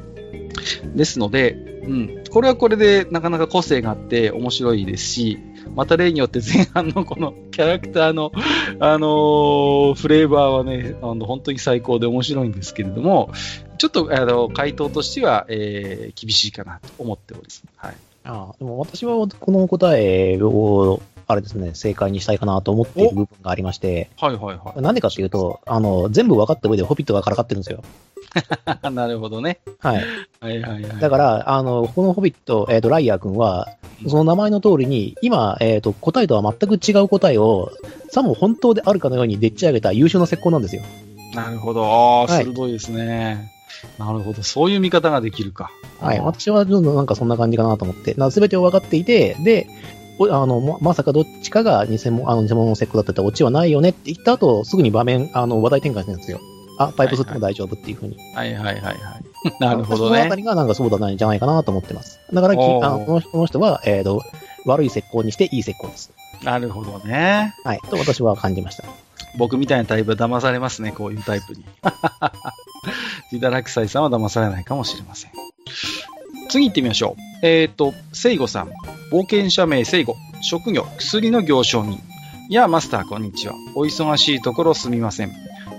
[0.96, 1.52] ですので、
[1.84, 5.40] うん、これはこれでなかなか個性があって面白いですし、
[5.76, 8.32] また例によって前半のこのキャラクターの、
[8.80, 13.32] あのー、フレーバーはね、あの本当に最高で面白いんですけれども、
[13.78, 17.64] ちょっとあの回答としては、えー、厳しいかなと思っております。
[17.76, 24.82] はい、あでも私はこの答えをあれですね、正解にしたいかなと思っている部分がありまして、はいはいはい。
[24.82, 27.84] なんでかっていうと、あの、全部分かった上でホビットがからかってるんですよ。
[28.92, 29.60] なるほどね。
[29.78, 30.04] はい。
[30.40, 31.00] はいはいはい。
[31.00, 33.68] だから、あの、このホビット、えっ、ー、と、ライアー君は、
[34.08, 37.72] その名前の通りに、今、えっ、ー、と、答えとは全く違う答えを、
[38.10, 40.82] さも本当であるかのようにでっち上げた優秀な石膏なんですよ。
[41.36, 41.86] なるほど。
[41.86, 43.52] ああ、鋭いですね。
[44.00, 44.42] なるほど。
[44.42, 45.70] そういう見方ができるか。
[46.00, 46.20] はい。
[46.20, 48.16] 私は、なんかそんな感じかなと思って。
[48.32, 49.68] すべてを分かっていて、で、
[50.30, 56.40] あの、ままさかどっちかが偽物、あの、偽物の石膏だったらオチはないよねって言った後、すぐに場面、あの、話題転換してるんですよ。
[56.80, 58.18] あ、パイプ吸っても大丈夫っていうふうに。
[58.34, 58.96] はいはいはいはい。
[59.60, 60.18] なるほどね。
[60.18, 62.20] そのあたりがなんかそうだないんじゃないかなと思ってます。
[62.32, 64.24] だからき、あのこの人は、えっ、ー、と、
[64.66, 66.12] 悪い石膏にしていい石膏です。
[66.44, 67.54] なるほどね。
[67.66, 67.80] はい。
[67.90, 68.86] と私は感じました。
[69.38, 71.66] 僕みたいなタイプは騙されますね、こういうタイプに。
[73.32, 75.32] ジダラクサイさんは騙されないかもしれません。
[76.50, 77.46] 次行ってみましょう。
[77.46, 78.70] えっ、ー、と、セイゴさん。
[79.12, 80.16] 冒険者名セイゴ。
[80.42, 82.00] 職業、薬の行商人。
[82.50, 83.54] やあ、マスター、こんにちは。
[83.76, 85.32] お忙しいところすみません。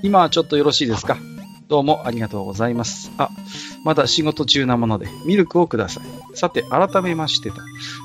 [0.05, 1.19] 今はちょっとよろしいですか？
[1.67, 3.11] どうもありがとうございます。
[3.19, 3.31] あ、
[3.85, 6.37] まだ仕事中なもので、ミルクをください。
[6.37, 7.57] さて、改めましてと。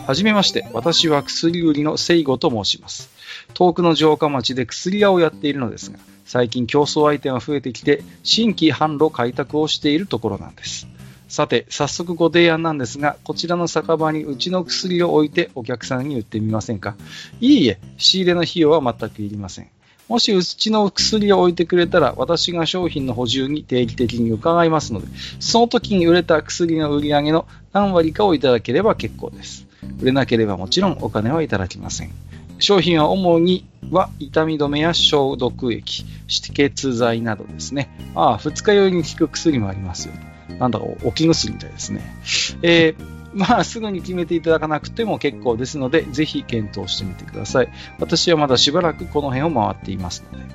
[0.07, 3.09] はじめまして、私は薬売りのセイゴと申します。
[3.53, 10.87] 遠くの城下町で薬屋をやっているのですが、最近競争相手が増えてきて、新規販路開拓をしているところなんです。
[11.27, 16.95] さて、早速ご提案なんですが、こちらの酒場にうちの薬を置いてお客さんに売ってみませんか？
[17.41, 19.67] いいえ、仕入れの費用は全くいりません。
[20.07, 25.07] もしうちの薬を置いてくれたら、私が商品の補充に定期的に伺いますので、
[25.39, 29.65] その時に売れた薬の売り上げの何割かをいただければ結構です。
[29.99, 32.11] 売れなければもちろんお金はいただきません。
[32.59, 37.89] 商品は主には痛み止めや消毒液、止血剤などですね。
[38.13, 40.13] ああ、二日酔いに効く薬もありますよ。
[40.59, 42.01] なんだか置き薬みたいですね。
[42.61, 47.69] えー まあ、すぐに決めていただかなくても結構ですので、ぜひ検討してみてください。
[47.99, 50.45] 私はまだしばらくこの辺を回っていますので。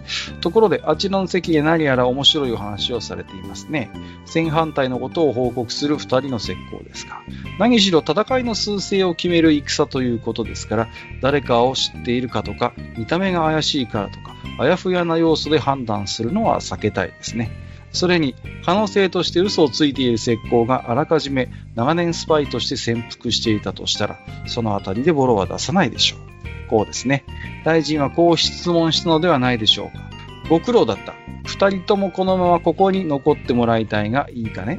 [0.41, 3.91] ところで、あちらの席で何やら面白いお話をされていますね。
[4.25, 7.21] 正反対のことを報告する2人の石膏ですが、
[7.59, 10.89] 何しろ戦いの数勢を決める戦ということですから、
[11.21, 17.70] 誰かを知っているかとか、見た目が怪しいからとか、あやふやな要素で判断するのは避けたいですね。
[17.93, 26.21] それに、可能性として嘘をついている石膏があらかじめ長年スパイとして潜伏していたとしたら、そのあたりでボロは出さないでしょう。
[26.69, 27.25] こうですね。
[27.65, 30.11] 大臣はこう質問したのではないでしょうか。
[30.49, 31.15] ご苦労だった。
[31.45, 34.79] 二人ともこのままここに残ってもらいたいがいいかね。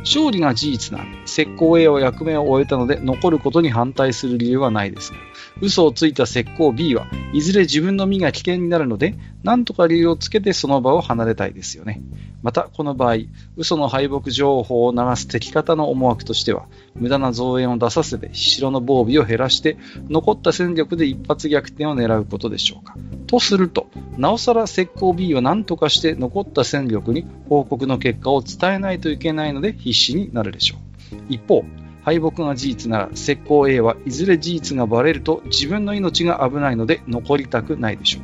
[0.00, 5.18] 勝利が事実な石膏 A は役目を終えたので残ることに反対する理由はないですが、
[5.60, 12.00] 嘘をついた石膏 B はいずれ自分の身が危険になるので、なんとか理由をつけてその場を離れたいですよね。
[12.42, 13.16] また、この場合、
[13.56, 19.76] 嘘の敗北情報を流す敵方の思惑としては、無駄な増援を出させて、城の防備を減らして、
[20.08, 22.96] 残った戦力で一発逆転を狙うことでしょうか。
[23.26, 31.16] とすると、なおさら石膏 B を何とかして残った戦力に報告の結果を伝えないといけないので必死になるでしょう。
[31.28, 31.64] 一方、
[32.02, 38.22] 敗北が事実なら石膏 A はいずれ事実がバレると自分の命が危ないので残りたくないでしょう。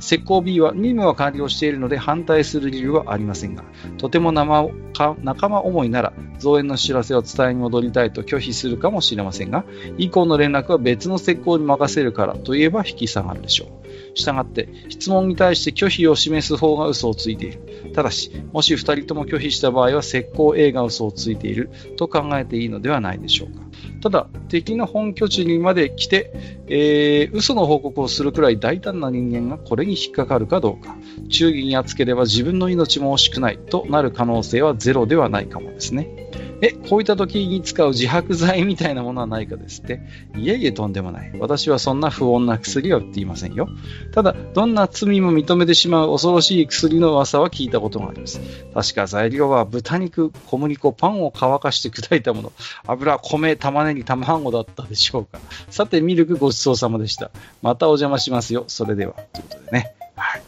[0.00, 3.64] 石膏 B は任務は完了しているので反対する理由はありませんが、
[3.98, 9.64] とても仲間思いなら増援の知らせを伝えに戻りたいと拒否するかもしれませんが、
[9.98, 13.68] 以降の連絡は別の石膏に任せるからといえば引き下がるでしょう。
[14.14, 17.92] したがって、質問に対して拒否を示す方が嘘をついている。
[17.94, 23.60] ただし、もし2人とも拒否した場合は、石膏 A が嘘をついていると考えていいのではないでしょうか。
[24.02, 26.32] ただ、敵の本拠地にまで来て、
[26.66, 30.96] えー、嘘の報告をするくらい大胆な人間がこれに引っかかるかどうか、
[31.28, 36.30] 忠義に厚ければ自分の命も惜しくないとなる可能性はゼロではないかもですね。
[36.62, 40.00] え、こういった時に使う自白剤みたいなものはないかですって。
[40.36, 41.32] いえいえとんでもない。
[41.38, 43.68] 私はそんな不穏な薬は売っていませんよ。
[44.12, 48.40] ただ、どんな罪も認めてしまう恐ろしい薬の噂は聞いたことがあります。
[48.74, 52.52] 確か材料は豚肉、小麦粉、パンを乾かして砕いたもの。
[52.86, 55.40] 油、米、玉ねぎ、卵だったでしょうか。
[55.70, 57.30] さて、ミルクごちそうさまでした。
[57.62, 58.64] またお邪魔しますよ。
[58.68, 59.14] それでは。
[59.32, 59.94] ということでね。
[60.16, 60.42] はい。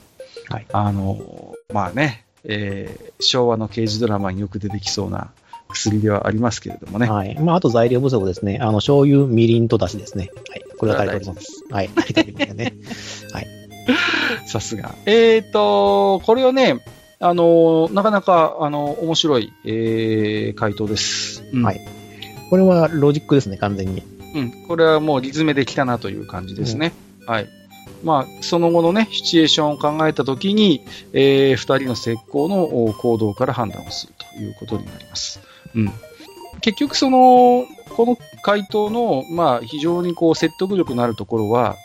[0.48, 5.30] はい、あの、まあね、えー、昭和の刑事ドラマによく出てきそうな、
[5.72, 7.08] 薬ではありますけれどもね。
[7.08, 7.38] はい。
[7.38, 8.58] まあ、あと材料不足ですね。
[8.60, 10.30] あの、醤油、みりんとだしですね。
[10.48, 10.62] はい。
[10.78, 11.64] これは書いております。
[11.70, 11.90] はい。
[11.94, 12.74] 書いてありますね。
[13.32, 13.46] はい。
[14.46, 14.94] さすが。
[15.06, 16.84] えっ、ー、と、これはね、
[17.20, 21.44] あの、なかなか、あの、面白い、えー、回答です。
[21.52, 21.80] うん、はい。
[22.50, 24.02] これはロジックですね、完全に。
[24.34, 24.66] うん。
[24.66, 26.92] これはもうリズムできたなという感じですね。
[27.20, 27.48] うん、はい。
[28.02, 35.40] まあ、その後のね、シチュエーションを考えたときに、えー、二人の石膏の行動から判断をするということになります。
[35.74, 35.92] うん。
[36.60, 41.76] 結局その、この回答の、まあ、非常にこう説得力のあるところは、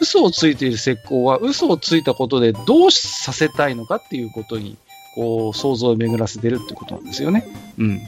[0.00, 4.78] 嘘をついている石膏は嘘をついたことでどうさせたいのかっていうことに、
[5.14, 7.46] こう、想像を巡らせてるってことなんですよね。
[7.78, 8.00] うん。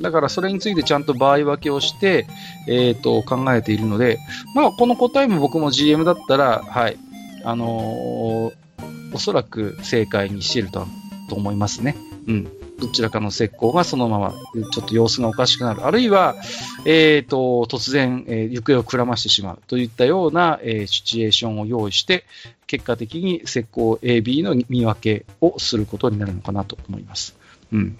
[0.00, 2.26] だからそれについてちゃんと場合分けをして、
[2.66, 4.18] えっ、ー、と、考えているので、
[4.54, 6.98] まあ、この答えも僕も GM だったら、はい、
[7.44, 10.86] あのー、おそらく正解にしていると
[11.28, 11.96] と思いますね。
[12.26, 12.48] うん。
[12.86, 14.32] どちらかの石膏がそのまま、
[14.72, 15.86] ちょっと様子がおかしくなる。
[15.86, 16.36] あるいは、
[16.84, 22.24] えっ、ー、と、突然、えー、行方をくらましてしまうといったような、えー、シチュエーションを用意して、
[22.66, 27.36] 結果的に石膏 AB の見分けをすることになるのかなと思います。
[27.72, 27.96] うん。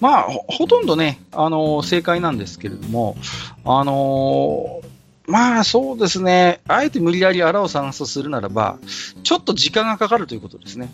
[0.00, 3.16] まあ、ほとんどね、あの正解なんですけれども、
[3.64, 4.80] あの
[5.26, 6.60] まあそうですね。
[6.68, 8.78] あえて無理やりあらを探すとするならば、
[9.24, 10.90] ちょっと時間がかかるということですね。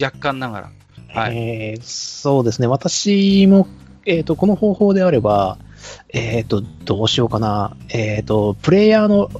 [0.00, 0.70] 若干ながら。
[1.16, 1.36] はい。
[1.36, 2.66] えーそうですね。
[2.66, 3.68] 私も、
[4.04, 5.58] えっ、と、この方法であれば、
[6.12, 7.76] えっ、と、どうしようかな。
[7.88, 9.30] えっ、と、プレイヤーの、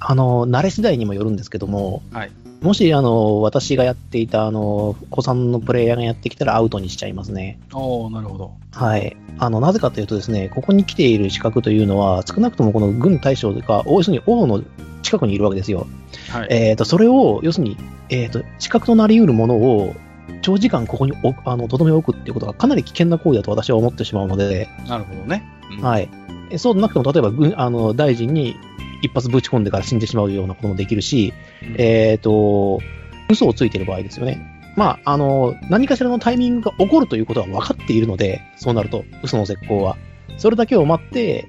[0.00, 2.30] あの、慣れ次第にもよるんですけども、はい
[2.64, 7.58] もし、あの、私がやっていた、あの、子さんのプレイヤーがやってきたらアウトにしちゃいますね。
[7.74, 8.52] おおなるほど。
[8.72, 9.18] はい。
[9.38, 14.62] あの、なぜかというとですね、ここに来ている資格というのは、少なくともこの軍大将が、要するに王の
[15.02, 15.86] 近くにいるわけですよ。
[16.30, 16.48] はい。
[16.48, 17.76] えっ、と、それを、要するに、
[18.08, 19.94] えっ、と、資格となり得るものを、
[20.42, 25.44] 長時間ここにおあの、とどめ置くっていうことがかなり危険な行為だと私は思ってしまうので、なるほどね。
[25.78, 26.08] うんはい。
[26.50, 28.56] えそうでなくても、例えば、軍、あの、大臣に
[29.02, 31.32] 一発ぶち込んでから死んでしまうようなこともできるし、
[31.62, 32.80] うんえっ、と、
[33.28, 34.54] 嘘をついている場合ですよね。
[34.76, 39.96] まあ、あの、何かしらのタイミングが起こるということは分かっているので、そうなると、嘘の絶好は。
[40.36, 41.48] それだけを待って、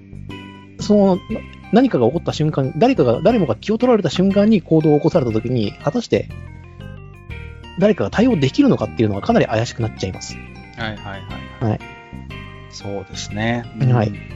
[0.79, 1.21] その、な
[1.71, 6.29] 何かが起こった瞬間、誰かが、誰もが気を取られた瞬間に行動を起こされたときに、果たして、
[7.79, 10.35] 誰かが対応できるのかっていうのがかなり怪しくなっちゃいます。
[10.77, 11.21] はいはい
[11.59, 11.69] はい。
[11.69, 11.79] はい。
[12.69, 13.65] そうですね。
[13.79, 14.35] はいうん。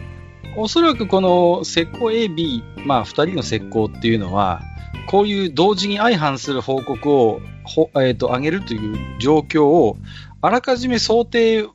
[0.55, 4.61] おそらくこの石膏 A、B、まあ、二人の石膏っていうのは、
[5.07, 9.97] こういう同時に相反する報告を、ほえっ、と、上げるという状況を、
[10.41, 11.67] あらかじめ想定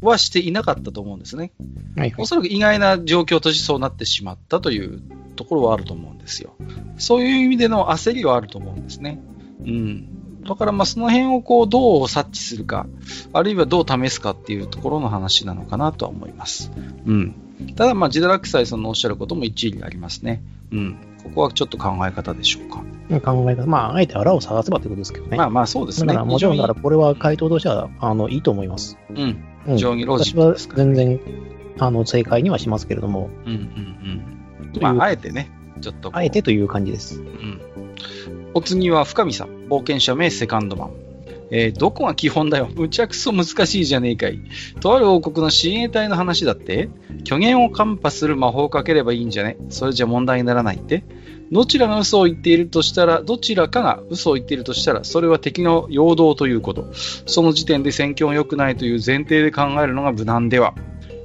[0.00, 1.52] はしていなかったと思うんですね。
[1.96, 2.26] はい、はいお。
[2.26, 5.02] そらく意外な状況としてそうなってしまったという
[5.36, 6.54] ところはあると思うんですよ。
[6.98, 9.20] そういう意味での焦りはあると思うんですね。
[9.60, 10.21] うん。
[10.46, 12.86] だからまあその辺をこうどう察知するか、
[13.32, 16.70] あるいはどう試すかっていうところの話なのかなとは思います。
[17.06, 17.34] うん。
[17.76, 20.42] ただまあジダラクサイさんのおっしゃることも一理ありますね。
[20.72, 20.96] うん。
[21.22, 22.82] ここはちょっと考え方でしょうか。
[23.20, 23.66] 考え方。
[23.66, 25.36] まあ、あえてあらを探せばってことですけどね。
[25.36, 26.08] まあまあそうですね。
[26.08, 28.98] だから、もちろん、だから、非これは回答としては、あの、いいと思います。
[29.10, 29.44] うん。
[29.66, 29.76] うん。
[29.76, 31.20] 非常にロジ私はックですから、全然、
[31.78, 33.58] あの、正解にはしますけれども、うんうん
[34.74, 34.82] うん。
[34.82, 35.50] まああえてね、
[35.80, 37.20] ちょっとあえてという感じです。
[37.20, 37.60] うん
[38.54, 39.48] お次は深見さん。
[39.68, 40.90] 冒険者名セカンドマン。
[41.50, 42.68] えーどこが基本だよ。
[42.74, 44.40] むちゃくそ難しいじゃねえかい。
[44.80, 46.88] とある王国の親衛隊の話だって
[47.24, 51.04] 虚言をカンパする魔法をかければいいんじゃねそれじゃ問題にならないって
[51.52, 56.90] どちらが嘘を言っているとしたら、どちらかが嘘を言っているとしたら、それは敵の陽動ということ。
[56.94, 60.74] その時点で戦況が良くないという前提で考えるのが無難では。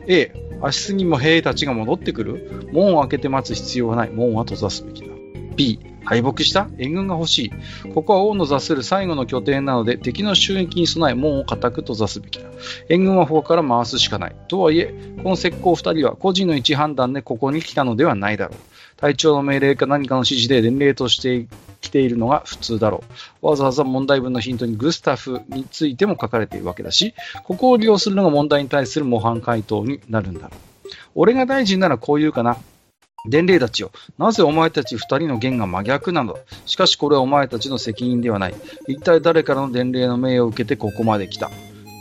[0.06, 4.10] A、足すにも兵たちが戻ってくる門を開けて待つ必要はない。
[4.10, 5.08] 門は閉ざすべきだ。
[5.56, 6.70] B、敗北した？
[6.78, 7.52] 援軍が欲し
[7.86, 7.90] い。
[7.94, 12.46] ここは王の座する最後の拠点なので、敵の襲撃に備え門を固く閉ざすべきだ。
[12.88, 14.36] 援軍は他から回すしかない。
[14.48, 18.58] とはいえ、この石膏二人は個人の一判断でここに来たのではないだろう。
[18.96, 21.46] 隊長の命令か何かの指示で伝令として
[21.82, 23.04] 来ているのが普通だろ
[23.44, 23.48] う。
[23.48, 30.52] わざわざ問題文のヒントにグスタフについても書かれているわけだし、ここを利用するのが問題に対する模範回答になるんだろう。
[31.16, 32.58] 俺が大臣ならこう言うかな。
[33.26, 33.92] 伝令たちよ。
[34.18, 36.40] なぜお前たち二人の言が真逆なのだ？
[36.66, 38.56] しかしこれはお前たちの責任ではない。
[38.88, 41.50] 一体誰からの伝令の命を受けてここまで来た？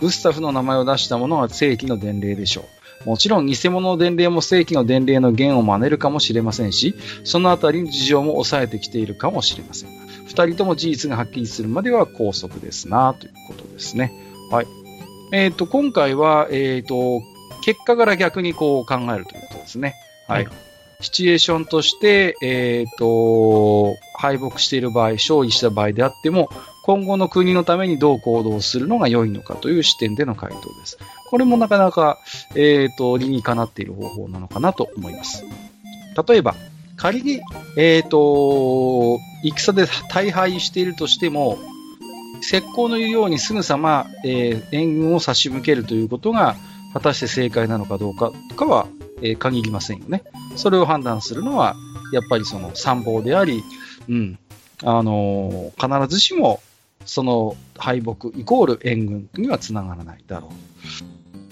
[0.00, 2.64] グスタフの名前を出した者は正規の伝令でしょ
[3.05, 3.09] う。
[3.09, 9.90] もちろん偽物の伝令も正規の伝令の言を真似るかもしれませんし、そのあたりの事情も抑えてきているかもしれません。
[10.26, 14.12] 二人とも事実がはっきりするまでは拘束ですな、ということですね。
[14.50, 14.66] はい。
[15.33, 17.22] えっ、と、今回は、えっ、と、
[17.62, 19.94] 結果から逆にこう考えるということですね。
[20.29, 20.44] はい。
[20.44, 20.65] はい
[21.00, 26.48] シチュエーションとして、えっ、と、敗北している場合、勝利した場合であっても、
[26.85, 30.98] 今後の国のためにどう行動するのが良いのかという視点での回答です。
[31.28, 32.18] これもなかなか、
[32.54, 35.44] えっ、と、理にかなっている方法なのかなと思います。
[36.26, 36.54] 例えば、
[36.96, 37.40] 仮に、
[37.76, 41.59] えっ、と、戦で大敗しているとしても、
[42.40, 46.56] 石膏の言うようにすぐさま、えー援軍を差し向けるということが、
[46.92, 48.87] 果たして正解なのかどうかかは、
[49.22, 50.24] えー限りませんよね。
[50.57, 51.76] それを判断するのは、
[52.12, 53.62] やっぱりその参謀であり、
[54.09, 54.38] うん、
[54.83, 56.61] あのー必ずしも、
[57.05, 60.50] その敗北イコール援軍にはつながらないだろう。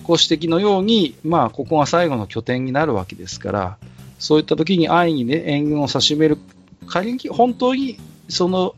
[0.03, 3.79] ご指摘のように、まあ、ここが最後の拠点になるわけですから、
[4.18, 6.38] そういった時に安易にね、援軍を差しめる、
[6.87, 7.98] 仮に本当に
[8.29, 8.74] その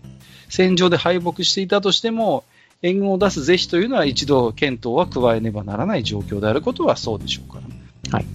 [0.49, 2.45] 戦場で敗北していたとしても、
[2.83, 7.61] 援軍を出す是非というのは一度検討は加えねばならない状況であることはそうでしょうか
[8.11, 8.19] ら。
[8.19, 8.27] はい。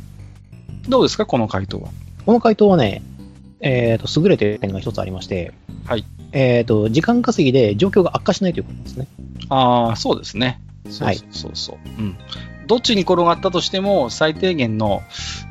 [0.88, 1.90] どうですか、この回答は？
[2.26, 3.02] この回答はね、
[3.60, 5.54] えっ、と、優れている点が一つありまして、
[5.86, 6.06] はい。
[6.32, 9.08] えっ、と、時間稼ぎで状況が悪化しないということですね。
[9.50, 10.60] ああ、そうですね。
[10.90, 11.78] そうはいそうそうそう。
[12.00, 12.18] うん。
[12.68, 15.04] どっちに転がったとしても、最低限の、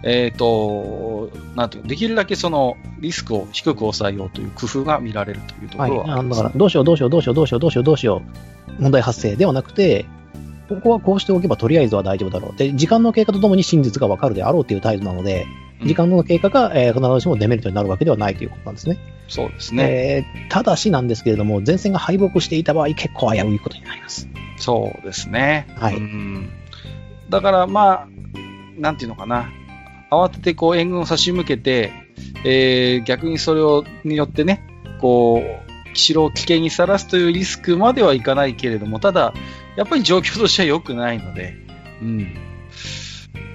[0.03, 5.91] えっ、と、なんていうかできるだけそのリスクを低く抑えようという工夫が見られるというとこはい。
[5.91, 8.23] ろはありますね、あだから、どうしよう、どうしよう、どうしよう、どうしよう、どうしよう、どうしよ
[8.79, 10.07] う、問題発生ではなくて、
[10.71, 12.57] ここはこうしておけばとりあえずは大丈夫だろう。
[12.57, 15.47] で、時間の経過とともに真実がわかるであろうという態度なので、
[15.85, 18.99] 時間の経過が、えー必ずしもデメリットになるわけではないということなんですね。
[19.29, 19.85] そうですね。
[19.85, 24.29] えーただしなんですけれども、前線が敗北していた場合、結構危ういことになります。
[24.59, 25.67] そうですね。
[25.77, 26.51] はいうん
[27.29, 28.09] だからまあ、
[28.79, 29.51] なんていうのかな。
[30.11, 31.93] 慌ててこう援軍を差し向けて、
[32.45, 34.65] えー逆にそれをによってね、
[35.01, 39.35] こう、城を危険にさらすというリスクまではいかないけれども、ただ、
[39.77, 41.55] やっぱり状況としては良くないので、
[42.03, 42.35] うん。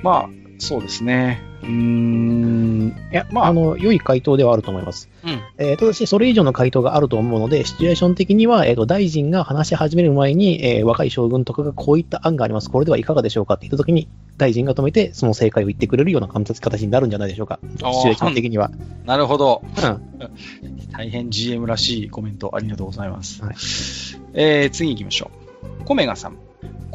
[0.03, 1.41] まあ、そうですね。
[1.61, 2.95] うーん。
[3.11, 5.09] いや、まああの、良い回答ではあると思います。
[5.23, 5.41] うん。
[5.57, 12.69] えーただし、それ以上の回答があると思うので、シチュエーション的には、えーと、大臣が話し始める前に、えー若い将軍とかがこういった案があります。
[12.69, 14.07] これではいかがでしょうかって言ったときに、
[14.37, 17.59] 大臣が止めて、その正解を言ってくれるような形になるんじゃないでしょうか。
[17.71, 18.71] シチュエーション的には。
[19.05, 19.63] なるほど。
[19.63, 20.01] うん。
[20.93, 23.43] 大変 GM らしいコメントありがとうございます。
[23.43, 23.55] はい
[24.33, 25.44] えー次行きましょう。
[25.85, 26.37] コメガさん。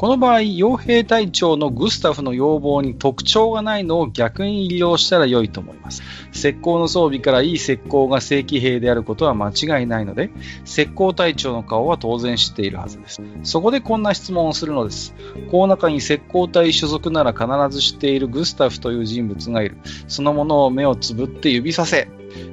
[0.01, 6.01] この場合、傭兵隊長のグスタフの要望に特徴がないのを逆に利用したら良いと思います。
[6.33, 10.31] 石膏の装備からいい石膏が正規兵であることは間違いないので、
[10.65, 13.21] 石膏隊長の顔は当然知っているはずです。
[13.43, 15.13] そこでこんな質問をするのです。
[15.51, 19.77] この中に石膏隊所属なら必ず知っているグスタフという人物がいる。
[20.07, 22.09] そのものを目をつぶって指させ。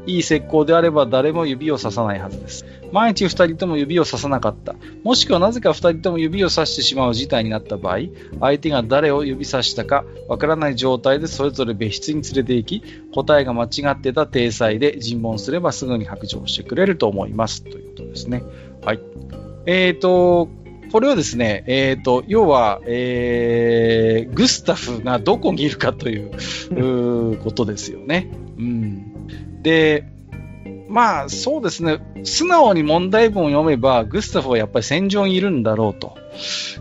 [0.07, 2.65] いい石膏であれば誰も指をささないはずです。
[2.93, 4.75] 毎日二人とも指をささなかった。
[5.05, 7.99] もしくはなぜか二人とも指をさしてしまう事態になった場合、
[8.41, 17.63] 相手が誰を指さしたかわからない状態でそれぞれ別室に連れて行き、答えが間違ってた体裁で尋問すればすぐに白状してくれると思います。
[17.63, 18.43] ということですね。
[18.85, 19.01] はい。
[19.67, 20.49] えーと、
[20.91, 26.31] これはですね、えーと、要は、えー、グスタフがどこにいるかという
[27.39, 28.31] ことですよね。
[28.59, 29.08] うん。
[29.63, 30.05] で、
[30.89, 36.17] まあそうですね、素直に問題文を読めば、グスタフはやっぱり戦場にいるんだろうと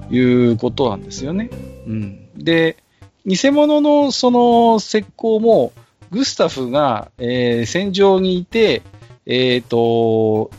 [0.09, 1.49] いうことなんですよね。
[1.85, 2.77] うん、で、
[3.25, 5.73] 偽物のその石膏も、
[6.09, 8.81] グスタフが、えー戦場にいて、
[9.25, 10.51] えっ、と、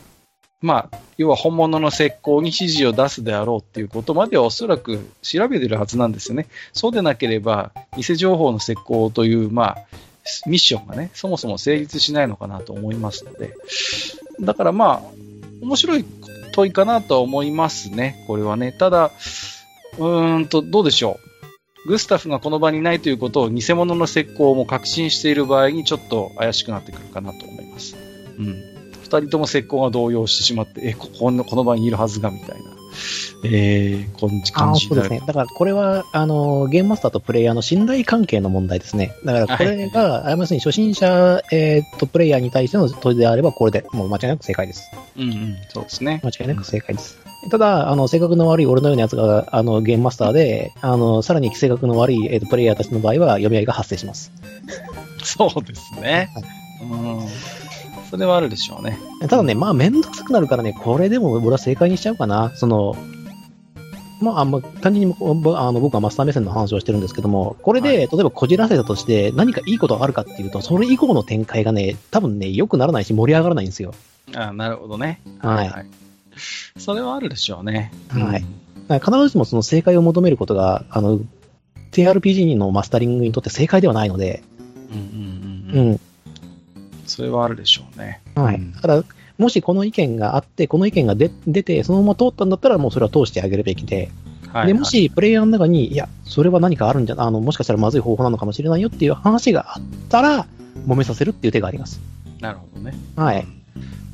[0.61, 6.47] まあ、要は本物の石膏に指示を出すであろうっていうことまではおそらく調べてるはずなんですよね。
[6.73, 9.79] そうでなければ、偽情報の石膏という、まあ、
[10.47, 13.55] ミッションがね、そもそも成立しないのかなと思いますので、
[14.41, 15.11] だからまあ、
[15.62, 16.05] 面白い
[16.53, 18.73] 問いかなとは思いますね、これはね。
[18.73, 19.12] ただ、
[19.99, 21.89] うーんと、どうでしょう。
[21.89, 27.97] グスタフがこの場にいないということを偽物の石膏も確信している場合にちょっと怪しくなってくるかなと思います。
[28.39, 28.79] うん。
[29.03, 32.78] 二人とも石膏が動揺してしまって、え、ここのこの場にいるはずがみたいな、
[33.45, 34.86] えー、こん感じ。
[34.86, 35.20] そうですね。
[35.26, 39.14] だからこれは、あの、ゲームマスターとプレイヤーの信頼関係の問題ですね。
[39.24, 44.91] だからこれが、あ要するに初心者、えー、とプレイヤーに対しての問いであれば、これでもう間違いなく正解です。
[45.16, 46.20] うんうん、そうですね。
[46.24, 47.18] 間違いなく正解です。
[47.51, 54.32] ただ、あの、性格の悪い俺のようなやつが、あの、ゲームマスターで、あの、さらに性格の悪い、えーとプレイヤーたちの場合は、読み合いが発生します。
[55.22, 56.28] そうですね。
[56.82, 57.28] うん。
[58.11, 58.98] それはあるでしょうね。
[59.20, 62.52] ただね、まあ、めんどくさくなるからね、これでも俺は正解にしちゃうかな。
[62.54, 62.96] その、
[64.20, 73.94] まあ、あんま、単純にぼあの僕はマスター目線の話をしてるんですけども、これで、はい例えばこじらせたとして何かいいことがあるかっていうと、それ以降の展開がね、多分ね、良くならないし盛り上がらないんですよ。
[74.34, 75.20] あなるほどね。
[75.38, 75.68] はい。
[75.68, 76.80] い。
[76.80, 77.92] それはあるでしょうね。
[78.09, 78.44] はい
[78.88, 81.20] 必ずしもその正解を求めることが、あの、
[81.92, 84.42] TRPG のマスタリングにとって正解ではないので、
[84.90, 85.90] うんうんうんうん。
[85.90, 86.00] うん。
[87.19, 88.21] それはあるでしょうね。
[88.37, 88.55] はい。
[88.55, 89.05] うんだから、
[89.39, 94.09] もしこの意見があって、この意見が出出て、そのまま通ったんだったら、もうそれは通してあげるべきで、
[94.53, 100.47] はい、で、もしプレイヤーの中に、いや、それは何かあるんじゃ、あの、もしかしたらまずい方法なのかもしれないよっていう話があったら、
[100.87, 102.01] 揉めさせるっていう手があります。
[102.41, 102.95] なるほどね。
[103.16, 103.45] はい。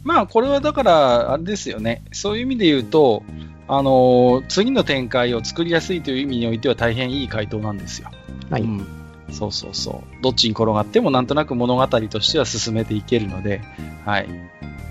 [0.02, 2.02] まあ、これはだから、あれですよね。
[2.12, 3.22] そういう意味で言うと、
[3.66, 8.10] あのー次の展開を作りやすいという意味においては大変いい回答なんですよ。
[8.50, 8.62] はい。
[8.62, 8.86] うん、
[9.34, 10.22] そうそうそう。
[10.22, 13.60] どっちに転がってもなんとなく物語としては進めていけるので、
[14.04, 14.28] はい。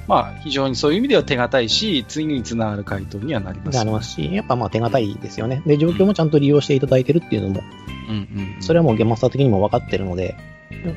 [0.08, 3.78] まあ、非常にそういう意味では手堅いし、次につながる回答にはなります。
[3.78, 5.64] なりますし、やっぱまあ手堅いですよね。
[5.66, 7.62] で、状況もちゃんと利用していただいてるっていうのも、
[8.10, 8.62] うんうんうん。
[8.62, 10.36] それはもうゲームマスター的にも分かってるので、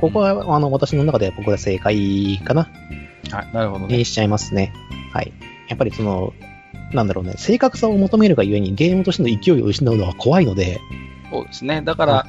[0.01, 2.69] ここは、あの、私の中ではここで正解かな、
[3.31, 3.99] はい、なるほどね。
[3.99, 4.73] にしちゃいますね。
[5.13, 5.33] はい。
[5.69, 6.33] やっぱりその、
[6.93, 10.81] なんだろうね、正確さを求めるがゆえにゲームとしての勢いを失うのは怖いので、
[11.37, 11.83] そうですね。
[11.83, 12.27] だから、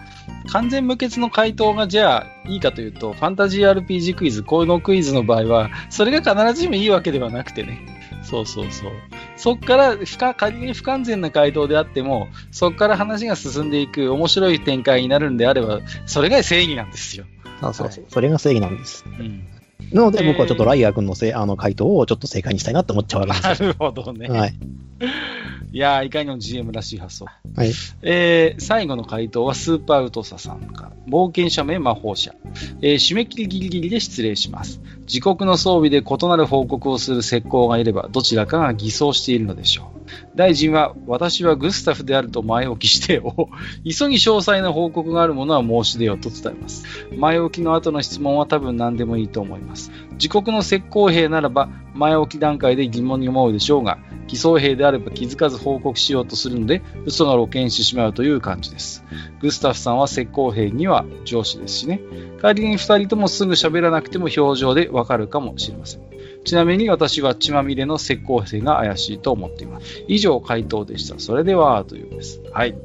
[0.51, 7.79] 完全無欠の回答がじゃあいいかというと、ファンタジー RPG クイズ、このクイズの場合は、それが必ずしもいいわけではなくてね。
[8.23, 8.91] そうそうそう。
[9.37, 17.25] そっから不可、仮に不完全な回答であっても、そっから話が進んでいく面白い展開になるんであれば、それが正義なんですよ。
[17.61, 18.05] そうそうそう。
[18.09, 19.05] それが正義なんです。
[19.07, 19.47] うん。
[19.91, 23.69] なので僕はちょっとライアー君のせいあの回答をちょっと正解にしたいなって思っちゃうわけですよ。
[23.69, 24.27] なるほどね。
[24.27, 24.55] はい。
[25.71, 27.25] いやー、いかにも GM らしい発想。
[27.25, 27.71] はい。
[28.01, 30.91] えー、最後の回答はスーパーウトサさんから。
[31.07, 32.33] 冒険者名魔法者。
[32.81, 34.79] えー、締め切りギリギリで失礼します。
[35.07, 39.97] 自国の装備で異なる報告をする石膏がいれば、どちらかが偽装しているのでしょう。
[40.35, 43.49] 大臣は、私はグスタフであると前置きしてを、
[43.83, 46.83] 急ぎ詳細な報告があるものは申し出ようと伝えます。
[47.15, 49.91] 前置きの後の質問は多分何でもいいと思います。
[50.13, 53.97] 自国の石膏兵ならば、前置き段階で疑問に思うでしょうが、
[54.27, 59.05] 偽装兵であれば気づかず報告しようとするので、嘘が露見してしまうという感じです。
[59.41, 62.01] グスタフさんは石膏兵には上司ですしね。
[62.41, 66.01] 仮に二人ともすぐ喋らなくても表情でわかるかもしれません。
[66.43, 70.03] ちなみに私は血まみれの石膏兵が怪しいと思っています。
[70.07, 71.19] 以上回答でした。
[71.19, 72.41] それでは、というです。
[72.51, 72.75] はい。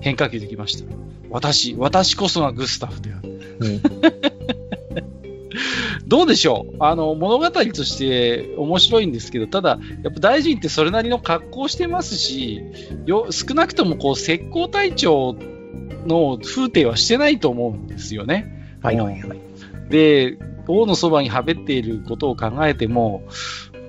[0.00, 0.84] 変化球できました。
[1.30, 3.40] 私、私こそがグスタフである。
[3.60, 3.82] うん。
[6.06, 6.76] どうでしょう？
[6.80, 12.60] あの、物語として面白いんですけど、ただ、やっぱ大臣ってそれなりの格好してますし、
[13.06, 15.34] よ、少なくともこう、石膏隊長
[16.06, 18.78] の風景はしてないと思うんですよね。
[18.82, 19.38] はいはいはい。
[19.90, 20.38] で、
[20.68, 23.24] 王のそばにはべっていることを考えても、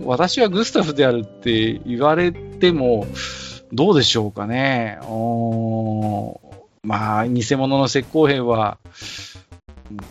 [0.03, 3.07] 私はグスタフであるって言われても、
[3.73, 4.99] どうでしょうかね。
[5.03, 6.39] お
[6.83, 8.77] まあ、偽物の石膏兵は、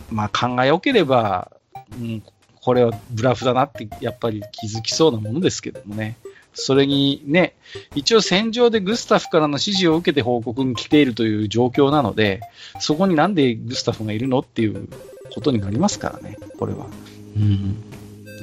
[0.09, 1.51] まあ考えよければ、
[1.93, 2.23] うん、
[2.61, 6.17] これはブラフだなってやっぱり気づきそうなものですけどもね。
[6.53, 7.53] それにね、
[7.93, 12.41] 一応戦場でグスタフからの指示を受けて報告に来ているという状況なので、
[12.79, 14.89] そこになんでグスタフがいるのっていう
[15.33, 16.87] ことになりますからね、これは。
[17.35, 17.75] うん、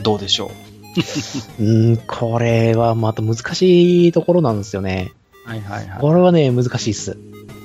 [0.03, 0.51] どうでしょ
[1.59, 1.63] う？
[1.93, 5.13] ん、これはまた難しいところなんですよね。
[5.47, 5.49] う。
[5.51, 6.01] はいはいはい。
[6.01, 7.17] これはね、難しいっす。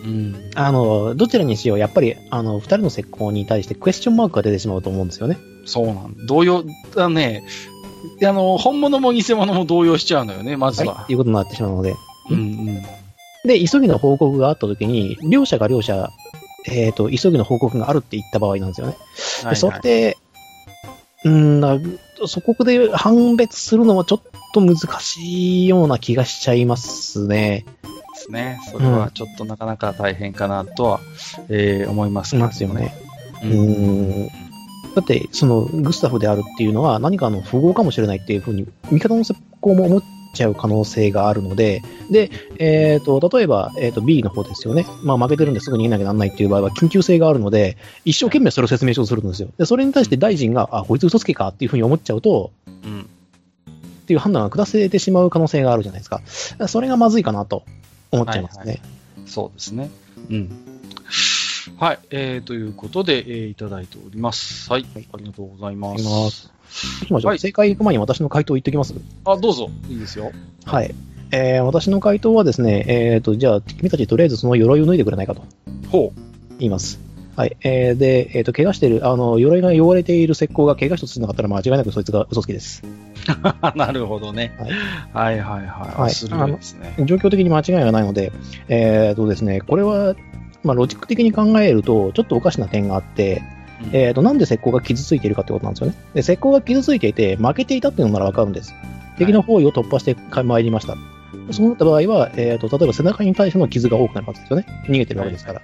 [0.06, 5.38] うん、あの、どちらにしよう、やっぱり、あの、二人の石膏に対してクエスチョンマークが出てしまうと思うんですよね。
[5.66, 6.64] そうなん同様
[6.96, 7.44] だね。
[8.24, 10.94] あの、本物も偽物も動揺しちゃうのよね、まずは。
[10.94, 11.04] はい。
[11.04, 11.96] っていうことになってしまうので。
[12.30, 12.82] うんうん。
[13.46, 16.10] で、急ぎの報告があったときに、両者が両者、
[16.66, 18.98] えっ、と、急ぎの報告があるって言った場合なんですよね。
[19.50, 20.18] でそれって、
[21.24, 21.78] うんな、
[22.28, 24.22] そこで判別するのはちょっ
[24.54, 27.66] と難しいような気がしちゃいますね。
[28.20, 28.60] ですね。
[28.72, 31.00] それはちょっとなかなか大変かなとは、
[31.50, 32.96] えー思いますけどますよね。
[33.44, 34.28] ううーん。
[34.96, 40.04] だって、その、グスタフであるっていうのは何かの符号かもしれないっていうふうに、味方の石膏も思っ
[40.34, 44.86] ちゃう可能性があるので、で、えっ、と、例えば、えっ、と、B の方ですよね。
[45.04, 49.50] まあ、負けてるんですぐ逃げなきゃなんないっていう場合は、緊急性があるので、一生懸命それを説明しようとするんですよ。
[49.58, 51.50] で、それに対して大臣が、あ、こいつ嘘つけか？
[51.50, 53.02] っていうふうに思っちゃうと、うん。
[53.02, 53.06] っ
[54.06, 56.22] ていう判断が下せてしまう可能性があるじゃないですか。
[56.68, 57.64] それがまずいかなと
[58.12, 58.66] 思っちゃいますね。
[58.66, 58.82] はい
[59.30, 59.92] そうですね。
[60.30, 60.50] うん。
[61.78, 62.00] はい。
[62.10, 64.72] えー、ということで、えーいただいております。
[64.72, 64.86] はい。
[64.96, 65.92] ありがとうございま。
[65.92, 66.36] ありがとうござ
[67.04, 67.30] いきましょう。
[67.30, 68.94] はい正解行く前に私の回答言っておきます？
[69.26, 69.70] あ、どうぞ。
[69.90, 70.32] いいですよ。
[70.66, 70.94] はい。
[71.32, 75.44] えー私の回答はですね、えっ、と、じゃあ、君たちとりあえずその鎧を脱いでくれないかと
[75.90, 76.12] ほ
[76.60, 77.00] 言います。
[77.36, 77.56] はい。
[77.64, 82.84] えーで、えっ、と、怪我してる、あの、鎧が汚れている石膏が怪我一つしなかったら間違いなくそいつが嘘つきです。
[82.84, 82.88] う。
[83.78, 84.52] なるほどね。
[85.14, 86.02] はいはいはいはい。
[86.02, 86.12] はい
[86.74, 87.06] ね。
[87.06, 88.32] 状況的に間違いがないので、
[88.68, 90.16] えっ、とですね、これは、
[90.64, 93.42] まあ、ロジック的に考えると、ちょっとおかしな点があって、
[93.82, 95.96] うんえっ、と、なんで石膏が傷ついているかってことなんですよね。
[96.14, 98.74] で、石膏が傷ついていて、負けていたっていうのならわかるんです。
[99.18, 100.98] 敵の方位を突破して参りました。
[101.52, 104.66] そうなった場合は、えっ、と、例えば背中に対しての傷が多くなるはずですよね。
[104.88, 105.62] 逃げてるわけですから。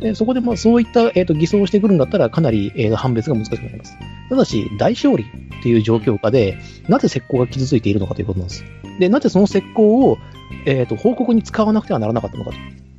[0.00, 3.96] で、そこでまあそういった、えー、と偽装をしてくるんだったら、かなり、えー判別が難しくなります。
[4.28, 8.64] ただし、大勝利っていう状況下で、なぜ石膏が傷ついているのかということなんです。
[8.98, 10.18] で、なぜその石膏を、
[10.66, 12.56] えー、と報告に使わなくてはならなかったのかと。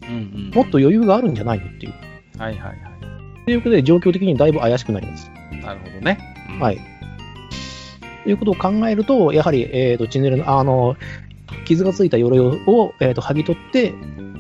[0.10, 0.52] うんうん。
[0.54, 1.94] もっと余裕があるんじゃないのっていう。
[2.40, 2.87] はいはいは
[3.48, 5.32] ということで、状況的にだいぶ怪しくなります。
[5.54, 5.56] い。
[5.56, 6.18] なるほどね。
[6.50, 6.82] うんはい。
[8.26, 10.98] ということを考えると、やはり、えー、とチネルの、あの、
[11.64, 13.94] 傷がついた鎧を、えー、と剥ぎ取って、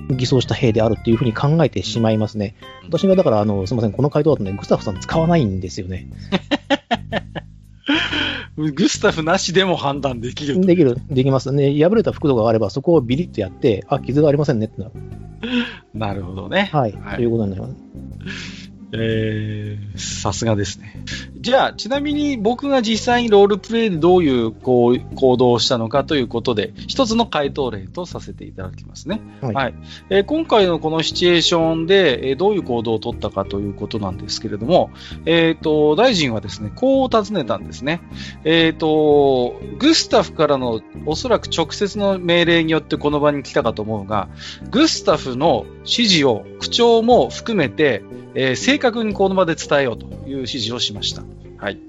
[0.10, 2.56] 偽装した兵であるっていうふうに考えてしまいますね。
[2.84, 6.10] 私がだから、あの、すみません、この回答だとね、グスタフさん使わないんですよね。
[8.58, 10.68] グスタフなしでも判断できると。
[10.68, 11.74] できる、できますね。
[11.82, 14.92] 破れた服とかがあれば、そこをビリッとやって、あ、傷がありませんねってなる。
[15.94, 16.70] なるほどね。
[16.74, 16.92] はい。
[16.92, 18.67] はいということになります。
[18.94, 21.04] えー、さすがですね。
[21.40, 29.22] じゃあ、ちなみに僕が実際にロールプレイでどういうこう行動をしたのかということで、一つの回答例とさせていただきますね。
[29.42, 29.74] はい
[30.10, 34.92] えー今回のこのシチュエーションで、えーどういう行動を取ったかということなんですけれども、
[35.26, 38.02] えっ、と、大臣はですね、こう尋ねたんですね。
[38.44, 44.30] えっ、と、グスタフからのおそらく直接の命令によってこの場に来たかと思うが、
[44.70, 48.04] グスタフの指示を、口調も含めて、
[48.36, 51.24] えー正確にこの場で伝えようという指示をしました。
[51.58, 51.80] はい。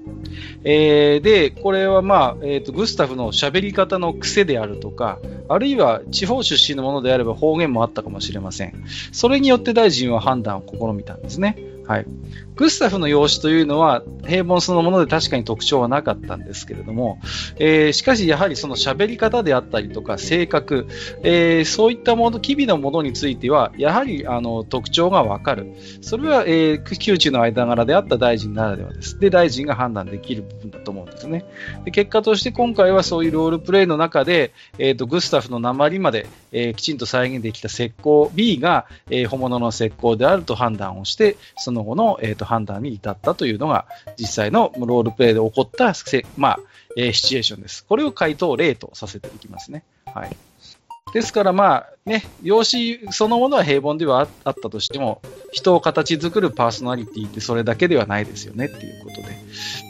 [0.63, 8.83] えー、で、これはまあ、えっ、と、グスタフの喋り方の癖であるとか、あるいは地方出身のものであれば方言もあったかもしれません。
[9.11, 11.57] それによって大臣は判断を試みたんですね。
[11.85, 12.05] はい。
[12.59, 17.17] グスタフの養子というのは平凡そのもので確かに特徴はなかったんですけれども、
[17.55, 20.85] えーしかしやはりその喋り方であったりとか性格、
[21.23, 25.73] えーそういったもの、機微のものについては、やはりあの特徴がわかる。
[26.01, 29.17] それは、えー宮中の間柄であった大臣ならではです。
[29.17, 31.45] で、大臣が判断できる部分だと思うんですね。
[31.85, 43.85] で結果として今回はそういうロールプレイの中で、えー、とグスタフの鉛まで、えーきちんと再現できた石膏 B が、えー本物の石膏であると判断をして、その後の、えー、と判断に至ったというのが
[44.17, 46.59] 実際のロールプレイで起こったせ、まあ
[46.97, 47.85] えーシチュエーションです。
[47.85, 49.83] これを回答例とさせていきますね。
[50.05, 50.35] はい。
[51.13, 55.21] ですからまあね、容姿そのものは平凡ではああったとしても、
[55.51, 59.37] 人を形作るパーソナリティってそれだけではないですよねっていうことで。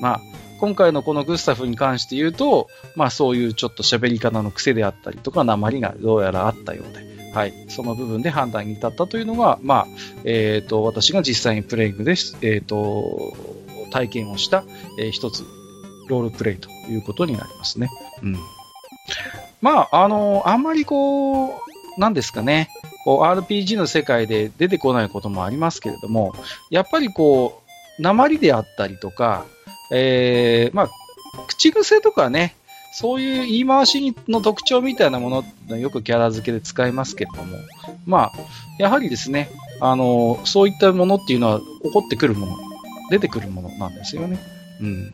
[0.02, 0.22] まあ、
[0.60, 7.19] 今回のこのグスタフに関して言うと、まあそういうちょっと喋り方の癖であったりとか、鉛がどうやらあったようで。
[7.34, 7.54] はい。
[7.68, 9.88] その部分で判断に至ったというのが、まあ、
[10.24, 13.34] えっ、と、私が実際にプレイングで、えっ、と、
[13.92, 14.64] 体験をした、
[15.00, 15.44] えー一つ、
[16.08, 17.90] ロールプレイということになりますね。
[18.24, 18.38] うん。
[19.62, 21.52] まあ、あの、あんまりこう、
[22.00, 22.70] なんですかね、
[23.04, 26.34] こう RPG の世界で出てこないこともありますけれども、
[26.70, 27.62] やっぱりこ
[28.00, 29.46] う、鉛であったりとか、
[29.92, 30.90] えー、まあ、
[31.48, 32.56] 口癖とかね、
[32.92, 37.58] そういう言い回しの特徴みたいなもの、よくキャラ付けで使いますけれども、
[38.06, 38.32] まあ、
[38.80, 42.58] やはりですね、あの、そういったものっていうのは起こってくるもの、
[43.10, 44.40] 出てくるものなんですよね。
[44.82, 45.14] うん。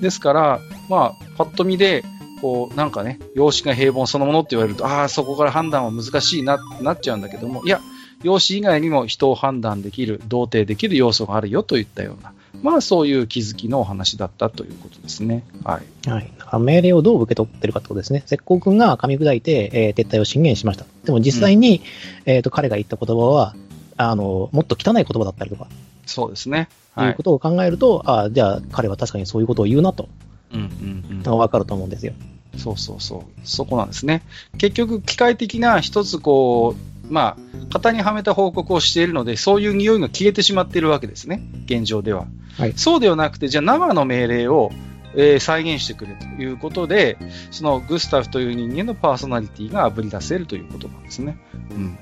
[0.00, 2.04] ですから、まあ、パッと見で、
[2.40, 7.80] こう、なんかね、容姿が平凡そのものって言われると、ああ、そこから判断は難しいなって、なっちゃうんだけども、いや、
[8.22, 12.32] 容姿以外にも人を判断できる、同定できる要素があるよといったような、
[12.62, 15.44] まあそういう気づきのお話だったということですね。
[15.64, 16.08] はい。
[16.08, 16.32] はい。
[16.38, 18.22] だから命令をどう受け取ってるかってことですね。
[18.26, 20.84] 石膏君が噛み砕いて、えー撤退を進言しました。
[21.04, 21.82] でも実際に、
[22.24, 23.54] えっ、と、彼が言った言葉は、
[23.96, 25.68] あの、もっと汚い言葉だったりとか、
[26.06, 26.68] そうですね。
[26.96, 27.12] いはい。
[27.12, 30.08] うことを考えると、ああ、じゃあ彼は確かにそういうことを言うなと、
[30.52, 31.38] うんうんうん。
[31.38, 32.12] わかると思うんですよ。
[32.56, 33.40] そうそうそう。
[33.44, 34.22] そこなんですね。
[34.58, 41.42] 結局、機械的な一つこう、まあ、型にはめた報告をしているので、そういう匂いが消えてしまっているわけですね。
[41.66, 42.26] 現状では。
[42.58, 44.72] はいそうではなくて、じゃあ生の命令を、
[45.16, 47.18] えー再現してくれということで、
[47.50, 51.38] そのグスタフという人間のパーソナリティがあぶり出せるということなんですね。
[51.70, 51.98] うん。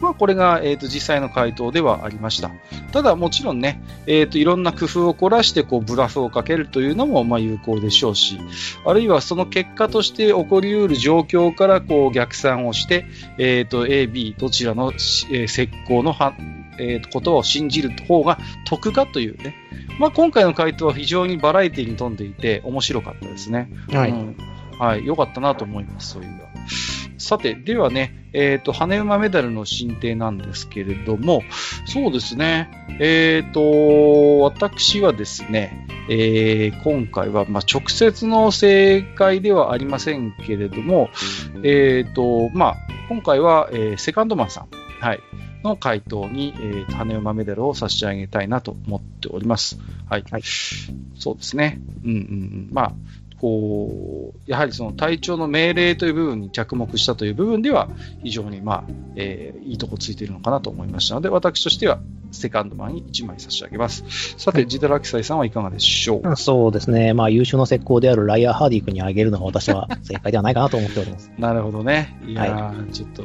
[0.00, 2.50] まあ、これが、えー、と実際の回答ではありました。
[2.92, 8.38] ただ、もちろんね、えー、といろんな工夫を凝らしてこうブラフをかけるというのもまあ有効でしょうし、
[8.86, 13.06] あるいはその結果として起こり得る状況からこう逆算をして、
[13.38, 16.14] えー、と A、B どちらの、えー石膏の、
[16.78, 19.54] えーとことを信じる方が得かというね、
[19.98, 23.70] まあ、今回の回答は非常にバラエティに富んでいて面白かったですね。
[23.90, 24.10] はい。
[24.10, 24.36] うん
[24.78, 26.48] はい、良かったなと思います、そういう意は。
[27.18, 31.42] さて、ではね、えっ、と、羽馬メダルの進呈なんですけれども、
[31.86, 32.70] そうですね、
[33.00, 41.08] えっ、と、私はですね、えー今回は、まあ、直接の正解ではありませんけれども、
[41.62, 42.76] えっ、と、まあ、
[43.08, 44.68] 今回は、えーセカンドマンさん、
[45.00, 45.20] はい、
[45.64, 49.78] の回答に、えーと羽馬メダルを差し上げたいなと思っております。
[50.04, 50.26] はい。
[50.30, 50.42] はい
[51.14, 51.82] そうですね。
[52.04, 52.20] うんうんう
[52.70, 52.70] ん。
[52.72, 52.96] まあ、
[53.44, 57.90] こう、やはりその体調の命令という部分に着目したという部分では、
[58.22, 58.84] 非常にまあ、
[59.16, 61.98] えーいいとこついているのかなと思いましたので、私としては、
[62.32, 64.04] セカンドマンに1枚差し上げます。
[64.36, 67.14] さて、ジダラキサイさんはいかがでしょう、そうですね。
[67.14, 71.32] まあ、優秀の石膏であるライアー・ハーディ君にあげるのが私は正解ではないかなと思っております。
[71.38, 72.18] なるほどね。
[72.26, 73.24] いやー、ちょっと、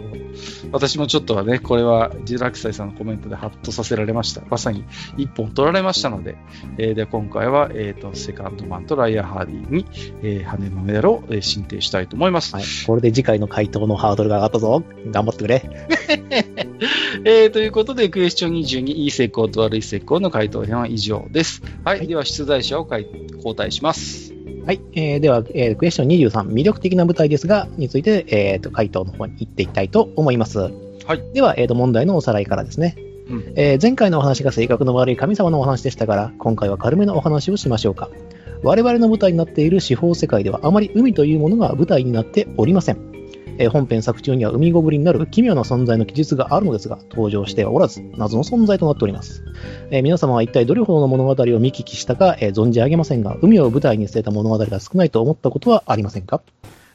[0.72, 4.42] 私もちょっとはね、これはジダラキサイさんのコメントでハッとさせられました。
[4.50, 4.86] まさに
[5.18, 6.38] 一本取られましたので、
[6.78, 9.86] えーで今回は、えーと、セカンドマンとライアー・ハーディに、
[10.22, 12.56] えー、羽のメダルを、えー進呈したいと思います。
[12.56, 12.64] はい。
[12.86, 14.84] これで次回の回答のハードルが上がったぞ。
[15.12, 15.64] 頑張ってくれ。
[17.26, 21.62] えーということで、クエスチョン22、いい成功と悪い成功の回答編は以上です。
[21.84, 22.00] はい。
[22.00, 22.88] はいでは、出題者を
[23.36, 24.34] 交代します。
[24.66, 24.82] はい。
[24.94, 30.60] えーでは、えークエスチョン23、魅力的な舞台ですが、について、えーと、回答の方に行っていきたいと思います。
[30.60, 30.70] は
[31.16, 31.24] い。
[31.34, 32.96] では、えーと、問題のおさらいからですね。
[33.30, 33.54] うん。
[33.56, 38.10] えー前回のお話が性格の悪い神様のお話でしたから、今回は軽めのお話をしましょうか。
[38.62, 42.98] 我々の舞台になっている司法世界ではあまり海というものが舞台になっておりません。
[43.58, 49.44] えー本編作中には海ゴブリになる奇妙な存在の記述があるのですが、登場してはおらず、謎の存在となっております。
[49.92, 56.42] えー皆様は一体どれほどの物語を見聞きしたか、えー存じ上げませんが、海を舞台に据えた物語が少ないと思ったことはありませんか？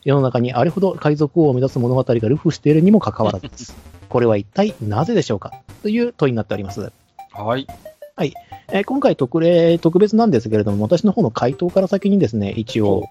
[0.04, 3.74] 世の中にあれほど海賊王を目指す物語が流布しているにもかかわらずです。
[4.08, 5.52] これは一体なぜでしょうか？
[5.82, 6.92] という問いになっております。
[8.16, 8.32] はい。
[8.50, 13.04] ええー今回特例、特別なんですけれども、私の方の回答から先にですね、一応、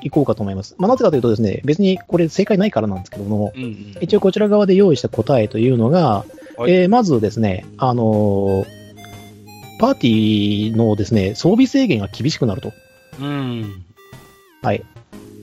[0.00, 0.76] 行こうかと思います。
[0.78, 3.96] まあ、なぜかというとですね、別にこれ正解ないからなんですけども、うんうん。
[4.00, 6.24] 一応こちら側で用意した答えというのが、
[6.56, 8.66] はいえーまずですね、あのー
[9.80, 12.72] パーティーのですね、装備制限が厳しくなると。
[13.20, 13.84] うん。
[14.62, 14.84] はい。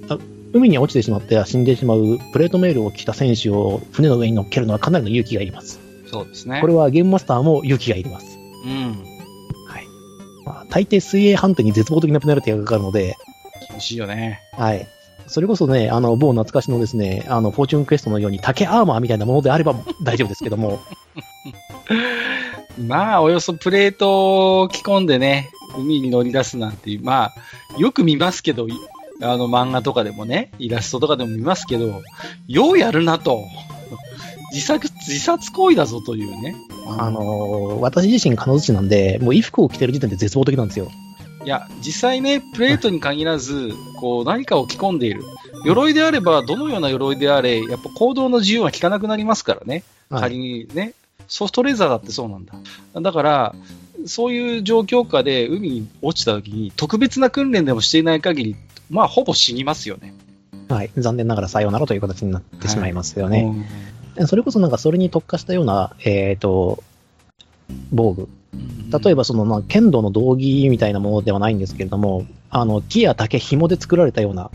[0.07, 0.17] あ
[0.53, 5.81] 海に落ちてしまっては死んでしまうプレートメールを着た選手を船の上に乗っけるのはかなりの勇気がいります。
[6.07, 6.61] そうですね。
[6.61, 8.37] これはゲームマスターも勇気がいります。
[8.65, 9.14] うん。
[10.45, 10.55] はい。
[10.55, 13.15] まあ、大抵水泳判定に絶望的なペナルティがかかるので、
[13.69, 14.41] 厳しいよね。
[14.53, 14.87] はい。
[15.27, 19.73] それこそね、あの、某懐かしのですね、あの、フォーチュンクエストのように竹アーマーみたいなものであれば
[20.03, 20.79] 大丈夫ですけども、
[22.77, 27.33] まあ、およそプレートを着込んでね、海に乗り出すなんていう、まあ、
[27.77, 28.73] よく見ますけど、い
[29.21, 32.01] あの漫画とかでもね、イラストとかでも見ますけど、
[32.47, 33.43] ようやるなと。
[34.51, 36.55] 自殺、自殺行為だぞというね。
[36.87, 40.89] あのー私自身金槌なんで、もう衣服を着てる時点で絶望的なんですよ。
[41.43, 45.23] いや、実際ね、プレートに限らず、こう、何かを着込んでいる。
[45.63, 49.83] 鎧であれば、どのような鎧であれ、やっぱ行動の自由は効かなくなりますからね。
[50.09, 50.93] はい仮にね、
[51.27, 52.53] ソフトレーザーだってそうなんだ。
[53.01, 53.55] だから、
[54.05, 58.55] そういう状況下で海に落ちた時に、特別な訓練でもしていない限り、
[58.89, 60.13] まあ、ほぼ死にますよね。
[60.69, 60.91] はい。
[60.97, 63.41] 残念ながらさようならという形になってしまいますよね。
[63.41, 63.65] うん
[64.27, 66.83] それこそなんかそれに特化したような、えっ、と、
[67.91, 68.29] 防具。
[69.03, 74.49] 例えばその、まあ、剣道の道着みたいなものではないんですけれども、あの、木や竹、紐で作られたような、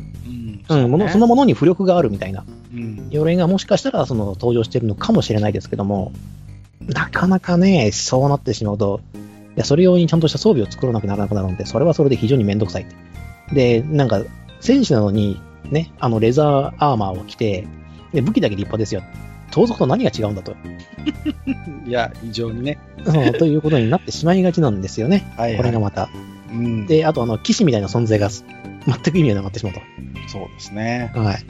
[0.69, 6.13] うん、うん、ものそのものに浮力があるみたいな、うん、鎧がもしかしたらその登場しているのかもしれないですけども、
[6.87, 9.19] なかなかね、そうなってしまうと、い
[9.57, 12.87] や、それ用にちゃんとした装備を作らなきゃならなくなるので、それはそれで非常にめんどくさい。
[13.53, 14.23] で、なんか、
[14.61, 15.41] 戦士なのに、
[15.71, 17.67] ね、あの、レザーアーマーを着て、
[18.13, 19.03] で、武器だけ立派ですよ。
[19.51, 20.55] 盗賊と何が違うんだと。
[21.87, 22.79] いや、非常にね。
[23.05, 25.27] うんということになってしまいがちなんですよね。
[25.37, 26.09] はいはいこれがまた。
[26.51, 28.45] うん、で、あと、あの、騎士みたいな存在がす
[28.87, 29.81] 全く意味がなくなってしまうと。
[30.29, 31.13] そうですね。
[31.15, 31.45] はい。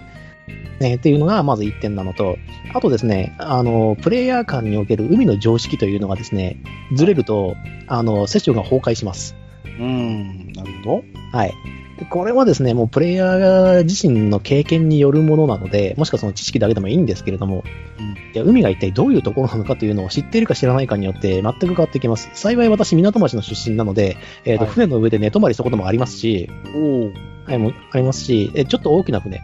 [0.80, 2.36] ね、っていうのがまず1点なのと、
[2.74, 6.58] あとですね、あの、プレイヤー間における海の常識というのがですね、
[6.94, 7.54] ずれると、
[7.86, 9.36] あの、セッションが崩壊します。
[9.64, 11.52] うん、なるほはい。
[12.00, 17.62] でこれはですね、もうプレイヤー自身の経験によるものなので、もしくはその知識だけでもいいんですけれども、
[17.98, 22.30] うんいや海が一体どういうところなのかというのを知っているか知らないかによって全く変わってきます。
[22.32, 26.48] 幸い私、港町の出身なので、えーとはい船の上で寝泊まりしたこともありますし。
[27.46, 29.42] はい、もうありますし、えちょっと大きな船、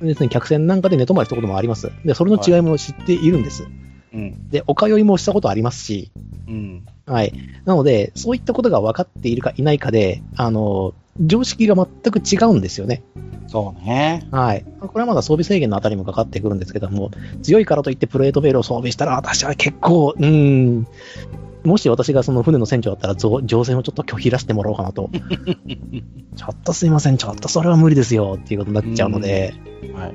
[0.00, 0.06] うん。
[0.06, 1.90] ですね、客船なんかで寝泊まりしたこともあります。
[2.04, 3.66] で、それの違いも知っているんです。
[4.14, 4.48] うん。
[4.48, 6.12] で、お通いもしたことありますし、
[6.46, 6.86] うん。
[7.06, 7.32] はい。
[7.64, 13.02] なので、そういったことが分かっているかいないかで、あの、常識が全く違うんですよね。
[13.48, 14.28] そうね。
[14.30, 14.64] はい。
[14.80, 17.10] これはまだ装備制限のあたりもかかってくるんですけども、
[17.42, 20.26] 強いからといってプレートベールを装備したら、私は結構、うー
[20.80, 20.86] ん、
[21.64, 25.10] もし私がその船の船長だったら、乗乗船をちょっと拒否らせてもらおうかなと。
[26.36, 29.54] ちょっとすいません、ちょっとそれは無理ですよっていうことになっちゃうので、
[29.94, 30.10] はい。
[30.10, 30.12] っ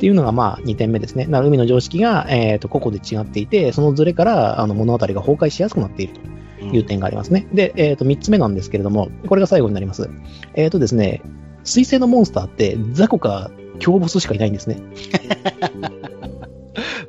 [0.00, 1.28] ていうのがまあ2点目ですね。
[1.30, 6.20] 海の常識が、えー、と個々で違っていて、そのズレからあの物語が崩壊しやすくなっていると
[6.60, 7.46] いう点がありますね。
[7.52, 10.08] で、えー、と3つ目なんですけれども、これが最後になります。
[10.54, 11.22] えっ、とですね、
[11.64, 14.78] 水星のモンスターって雑魚か強ボスしかいないんですね。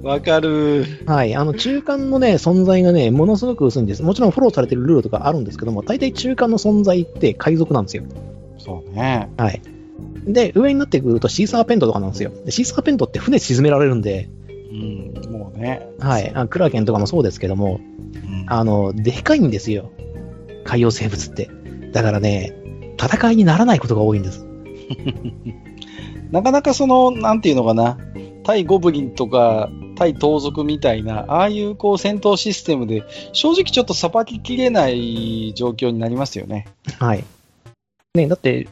[0.01, 0.85] わかる。
[1.05, 1.35] はい。
[1.35, 4.01] あの中間のね、存在がね、ものすごく薄いんです。
[4.01, 8.03] もちろんフォローされてるルールとかあるんですけども、大体中間の存在って海賊なんですよ。
[8.57, 9.29] そうね。
[9.37, 9.61] はい。
[10.25, 12.31] で、上になってくるとシーサーペントとかなんですよ。
[12.45, 14.29] でシーサーペントって船沈められるんで、
[14.71, 15.31] うん。
[15.31, 15.87] もうね。
[15.99, 16.31] はい。
[16.35, 19.91] あクラーケンとかもそうですけども、うんあの、でかいんですよ。
[20.65, 21.49] 海洋生物って。
[21.91, 22.53] だからね、
[23.01, 24.45] 戦いにならないことが多いんです。
[26.31, 27.97] なかなかその、なんていうのかな、
[28.43, 33.03] 対ゴブリンとか、対盗賊みたいな、ああいうこう戦闘システムで、
[33.33, 36.67] 正直ちょっとさばききれない状況になりますよね。
[36.99, 37.23] はい。
[38.15, 38.67] ね、だって、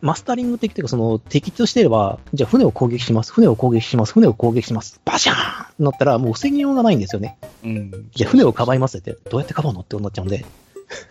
[0.00, 7.36] マスタリング的というか、その敵としてれば、じゃあ船を攻撃します、船を攻撃します、船を攻撃します、バシャーンってなったら、もう防ぎようがないんですよね。
[7.64, 8.08] うん。
[8.14, 10.44] じゃあ船をかばいますって、どうやってかばうのってなっちゃうんで、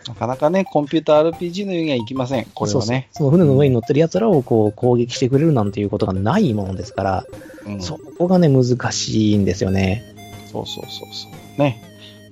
[0.08, 2.46] なかなかね、コンピューター RPG のようにはいきません。
[2.54, 3.08] これはね。
[3.12, 7.24] その船の上に乗ってる奴らをこう攻撃してくれるなんていうことがないものですから、
[7.66, 10.02] うんそこがね、難しいんですよね。
[10.50, 11.60] そうそうそうそう。
[11.60, 11.82] ね。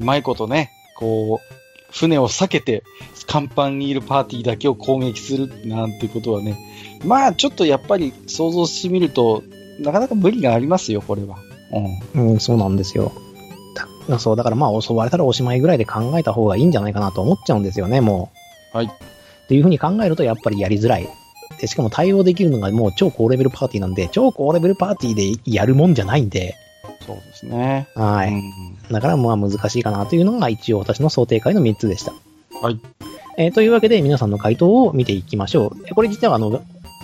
[0.01, 1.57] うまいことね、こう、
[1.92, 2.82] 船を避けて、
[3.27, 6.57] 甲板にいるパーティーだけを攻撃するなんてことはね、
[7.05, 9.43] まあちょっとやっぱり想像してみると、
[9.81, 11.37] なかなか無理がありますよ、これは。
[12.14, 12.33] うん。
[12.33, 13.12] うん、そうなんですよ。
[14.09, 18.31] だそう、だからまあ襲われたらおしまいぐらいで考えた方がいいんじゃないかなと思っちゃうんですよね、も
[18.72, 18.77] う。
[18.77, 18.87] はい。
[18.87, 18.89] っ
[19.49, 21.09] ていうふうに考えるとやっぱりやりづらい。
[21.61, 25.14] で、しかも対応できるのがもう超高レベルパーティーなんで、超高レベルパーティー
[25.45, 26.57] でやるもんじゃないんで、
[27.07, 27.89] そうですね。
[27.95, 28.33] はい。
[28.33, 28.53] うん
[28.91, 32.12] だからまあ難しいかなというのが一応私の想定会の3つでした。
[32.61, 32.81] はい。
[33.39, 35.84] えーというわけで皆さんの回答を見ていきましょう。
[35.87, 36.62] えこれ実はあの、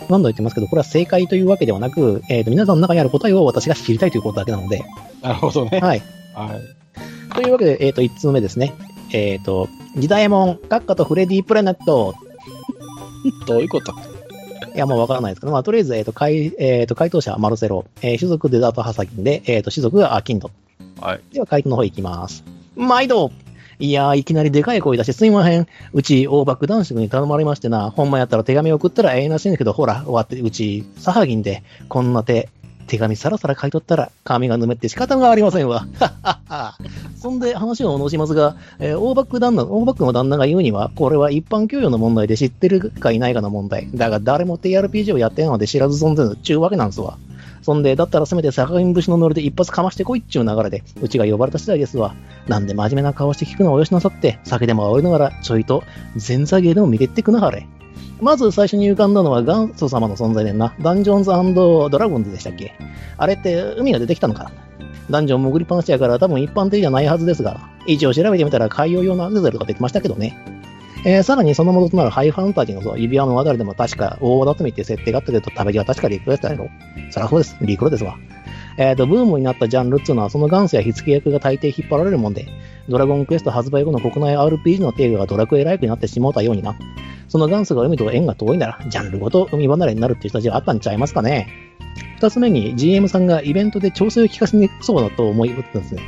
[0.08, 4.82] 何度言ってますけど、これは正解というわけではなく、えーと皆さんの中にある答えを私が知りたいということだけなので、
[5.22, 5.80] なるほどね。
[5.80, 6.02] はい。
[6.34, 7.34] はい。
[7.34, 8.74] というわけで、えっ、と、1通目ですね。
[9.12, 12.14] えっ、と、ギダエモン、カッカとフレディ・プラネット。
[13.46, 13.92] どういうこと？
[14.74, 20.50] いや、もうわからないですけど、まあ、とりあえず、えっ、と、回、えっ、と、回答者、マルセロ、えー種族デザートハサキンで、えっ、と、種族がアキンド。
[21.00, 21.20] はい。
[21.32, 22.42] では、回答の方いきます。
[22.74, 23.30] 毎度
[23.82, 25.66] いやー、いきなりでかい声出してすいません。
[25.92, 32.48] うち、大爆男子に頼まれましてな、ほんまやったら手紙送ったらええなしいんだけど、ほら、終わって、うち、サハギンで、こんな手、
[32.86, 35.88] 手紙さらさら書いとったら、髪がぬめって仕方がありませんわ。
[35.98, 36.78] はっはっは。
[37.16, 43.88] そんで話を戻しますが、えー大バック旦那、大バックの旦那が言うには、これは一般教養の問題で知ってるかいないかの問題。
[43.92, 47.18] だが誰も TRPG をやってないので知らず存ぜぬ、ちゅうわけなんすわ。
[47.62, 52.14] そんで、だったらせめて坂上節のノリで一発かましてこいっちゅう流れで、うちが呼ばれた次第ですわ。
[52.48, 55.84] なんで真面目な顔して聞くのをおよしなさって、酒でも煽りながら、ちょいと
[56.14, 57.66] 前座芸でも見てってくなはれ。
[58.20, 60.74] まず最初に浮かんだのは元祖様の存在でんな。
[60.80, 61.30] ダンジョンズ
[61.90, 62.72] ドラゴンズでしたっけ？
[63.16, 64.52] あれって海が出てきたのか
[65.10, 70.61] ダンジョン潜りっぱなしやから多分一般的じゃないはずですが、一応調べてみたら海洋用のアゼゼルが出てきましたけどね。
[71.04, 76.68] えーさらにその元となるハイファンタジーのそう指輪の渡りでも確か大和だと見って設定があったけど、食べ地は確かリクロやったやろ？
[77.10, 77.56] そりゃそうです。
[77.60, 78.16] リクロですわ。
[78.78, 82.46] えっ、と、ブームになったジャンルっていうのはその元祖や火付け役が大抵引っ張られるもんで、
[82.88, 86.76] ドラゴンクエスト発売後の国内 RPG の定義がドラクエライクになってしもうたようにな。
[87.28, 91.48] その元祖が海と縁が遠いなら、ジャンルごと海離れになるっていう人たちはあったんちゃいますかね。
[92.16, 96.02] 二つ目に GM さんがイベントで調整を聞かせにくそうだと思い打ったんですね。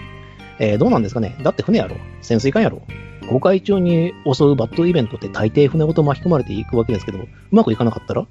[0.60, 1.36] えーどうなんですかね？
[1.42, 1.96] だって船やろ？
[2.22, 2.82] 潜水艦やろ？
[3.28, 8.26] 公開中に襲うバッドイベントって大抵船ごと巻き込まれていくわけですけど、うまくいかなかったら？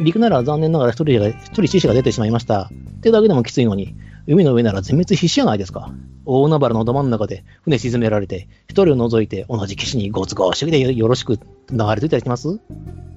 [0.00, 2.70] 陸なら残念ながら一人が、一人死者が出てしまいました。
[2.72, 3.94] ってだけでもきついのに、
[4.26, 5.92] 海の上なら全滅必至じゃないですか。
[6.24, 11.38] 大海原のど真ん中で船沈められて、一人を除いて同じ岸にご都合主義でよろしく
[11.70, 12.60] 流れ着いたりします？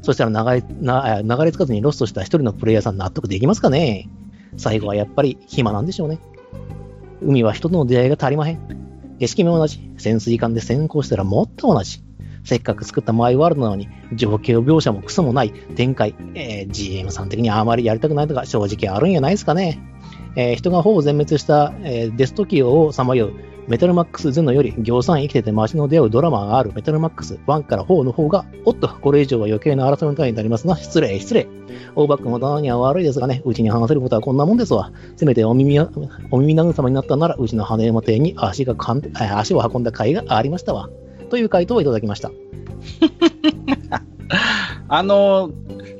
[0.01, 4.09] そしたら流れな流れ着かずにロストした一人のプレイヤーさん納得できますかね？
[4.57, 6.19] 最後はやっぱり暇なんでしょうね。
[7.21, 8.59] 海は人との出会いが足りまへん。
[9.19, 9.79] 景色も同じ。
[9.97, 12.01] 潜水艦で先行したらもっと同じ。
[12.43, 16.15] せっかく作ったマイワールドなのに、情景描写もクソもない展開。
[16.35, 19.79] えー GM さん的にあまりやりたくないとか正直あるんやないですかね。
[20.35, 23.33] えー人がほぼ全滅した、えーデストキオをさまよう
[23.67, 30.77] メタルマックスゼノより行さん生きてて街の出会うドラマがあるメタルマックス1から4の方が、おっと、これ以上は余計な争いの単位になりますな。
[30.77, 31.47] 失礼、失礼。
[31.95, 34.91] 大バックも棚には悪いですがね、うちに話せることはこんなもんですわ。
[35.15, 35.89] せめてお耳、お
[36.39, 40.89] 耳慰めになったなら、うちの羽山邸に足がかん、足を運んだ甲斐がありましたわ。
[41.31, 42.31] という回答をいただきました。
[44.87, 45.49] あの、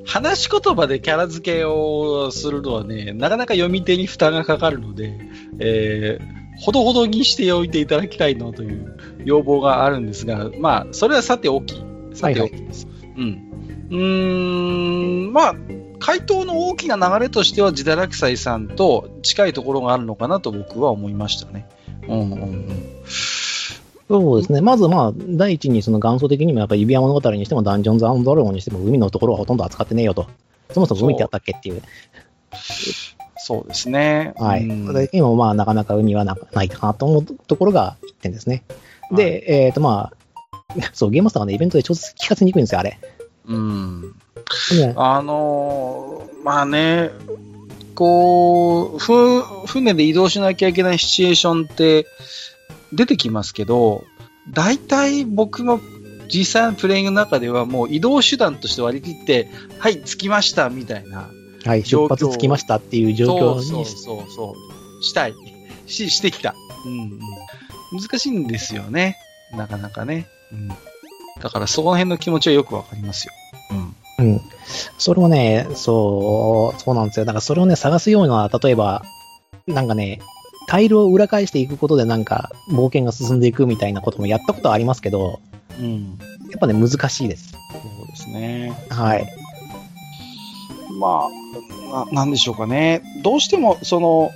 [0.06, 5.20] 話し言葉でキャラ付けをするのはね、なかなか読み手に負担がかかるので、
[5.58, 11.76] えー、ほどほどにしておいていただきたいのという要望があるんですが、まあ、それはさておき。
[12.14, 12.88] さておきです。
[13.18, 13.56] うん。
[13.90, 15.56] うーん、まあ、
[16.00, 21.68] 回答の大きな流れとしては、自堕落斎さんと近いところがあるのかなと僕は思いましたね。
[22.08, 22.92] うんうんうん。
[24.08, 24.62] そうですね。
[24.62, 30.28] まずまあ、第一にその元祖的にもやっぱり指輪物語にしてもダンジョンズドラゴンにしても海のところはほとんど扱ってねえよと。
[30.72, 31.82] そもそも海ってあったっけっていう。
[33.48, 34.34] そうですね。
[34.38, 34.66] はい。
[34.66, 38.64] うんそれでもまあ、なかなか海はなないかなと思うところが一点ですね。
[39.12, 43.00] で、えっ、とまあ、 そう、ゲームマスターがね、イベントで調節聞かせにくいんですよ、あれ。
[43.46, 44.02] うん。
[44.02, 47.12] ねあのーまあね、
[47.94, 52.08] こう、ふ、船で移動しなきゃいけないシチュエーションって
[52.94, 54.06] 出てきますけど、
[54.50, 55.80] 大体僕の
[56.34, 61.30] 実際のプレイングの中ではもう移動手段として割り切って、はい、着きましたみたいな。
[61.66, 64.56] はい、出発つきましたっていう状況にそうそうそ
[65.00, 65.04] う。
[65.04, 65.34] したい。
[65.88, 66.56] し、してきた。
[66.86, 66.92] うん、
[67.94, 68.02] うん。
[68.02, 69.18] 難しいんですよね。
[69.54, 70.28] なかなかね。
[70.52, 70.68] うん。
[71.42, 73.34] だからその辺の気持ちはよくわかりますよ。
[74.20, 74.26] うん。
[74.26, 74.42] うん。
[74.98, 77.26] それもね、そう、そうなんですよ。
[77.26, 79.04] だからそれをね、探すような、例えば、
[79.68, 80.20] なんかね、
[80.68, 85.40] タイルを裏返していくことでなんか冒険が進んでいくみたいなこともやったことはありますけど、
[85.80, 86.18] うん。
[86.50, 87.52] やっぱね、難しいです。
[87.52, 87.58] そ
[88.04, 88.74] うですね。
[88.90, 89.28] はい。
[91.00, 91.45] まあ、
[91.92, 93.02] ななんでしょうかね。
[93.24, 94.32] どうしても、その、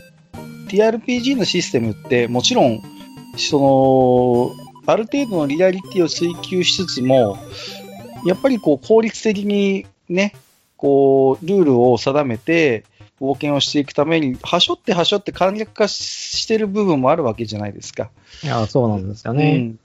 [0.67, 2.82] TRPG のシステムって、もちろん、
[3.38, 7.38] その、ある程度のリアリティを追求しつつも、
[8.26, 10.34] やっぱりこう、効率的にね、
[10.78, 12.84] こう、ルールを定めて、
[13.20, 18.09] 冒険をしていくために、はしょってはしょって簡略化してる部分もあるわけじゃないですか。
[18.43, 19.55] いや、そうなんですよね。
[19.55, 19.80] うん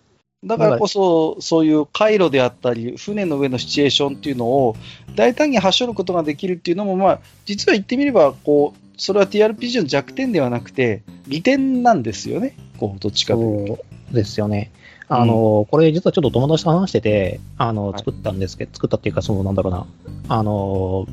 [0.45, 4.77] だからこそ、そういう回路であったり、船の上のシチュエーションっていうのを、
[5.15, 12.57] 大胆にはしょることができるっていうのも、まあ、実は言ってみれば、こう、それは TRPG の弱点ではなくて、利点なんですよね。
[12.79, 13.85] こう、どっちかというと。
[14.13, 14.71] ですよね。
[15.09, 19.87] あの、これ実はちょっと友達と話してて、あの、はい作ったんですけど、作ったっていうか、その、なんだろうな、
[20.29, 21.07] あの、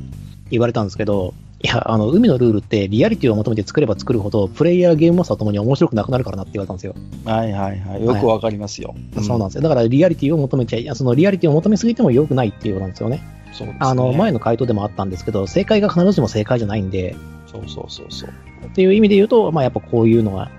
[0.50, 1.34] 言われたんですけど、
[1.64, 6.94] いや、あの、海のルールってリアリティを求めて作れば作るほど、プレイヤー、ゲームマスターともに面白くなくなるからなって言われたんですよ。
[7.24, 8.04] はいはいはい。
[8.04, 8.96] よくわかりますよ。
[9.22, 9.62] そうなんですよ。
[9.62, 13.22] だからリアリティを求めちゃい、そのリアリティを求めすぎても良くないっていうことなんですよね。
[13.52, 13.78] そうですね。
[13.78, 17.14] あの、前の回答でもあったんですけど、正解が必ずしも正解じゃないんで、
[17.46, 18.30] そうそうそうそう。
[18.66, 20.50] っていう意味で言うと、まあやっぱこういうのが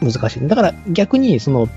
[0.00, 0.46] 難しい。
[0.46, 1.68] だから逆に、その、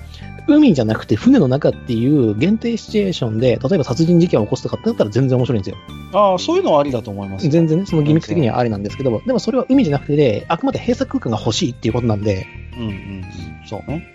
[0.48, 5.76] 海じゃなくて船の中っていう限定シチュエーションで、例えば殺人事件を起こすとかってなったら全然面白いんですよ。
[6.12, 7.48] ああ、そういうのはありだと思います。
[7.48, 13.24] 全然ね、そのギミック的にはありなんですけど、でもそれは海じゃなくて、あくまで閉鎖空間が欲しいっていうことなんで、うんうんうん。
[13.68, 14.06] そうね。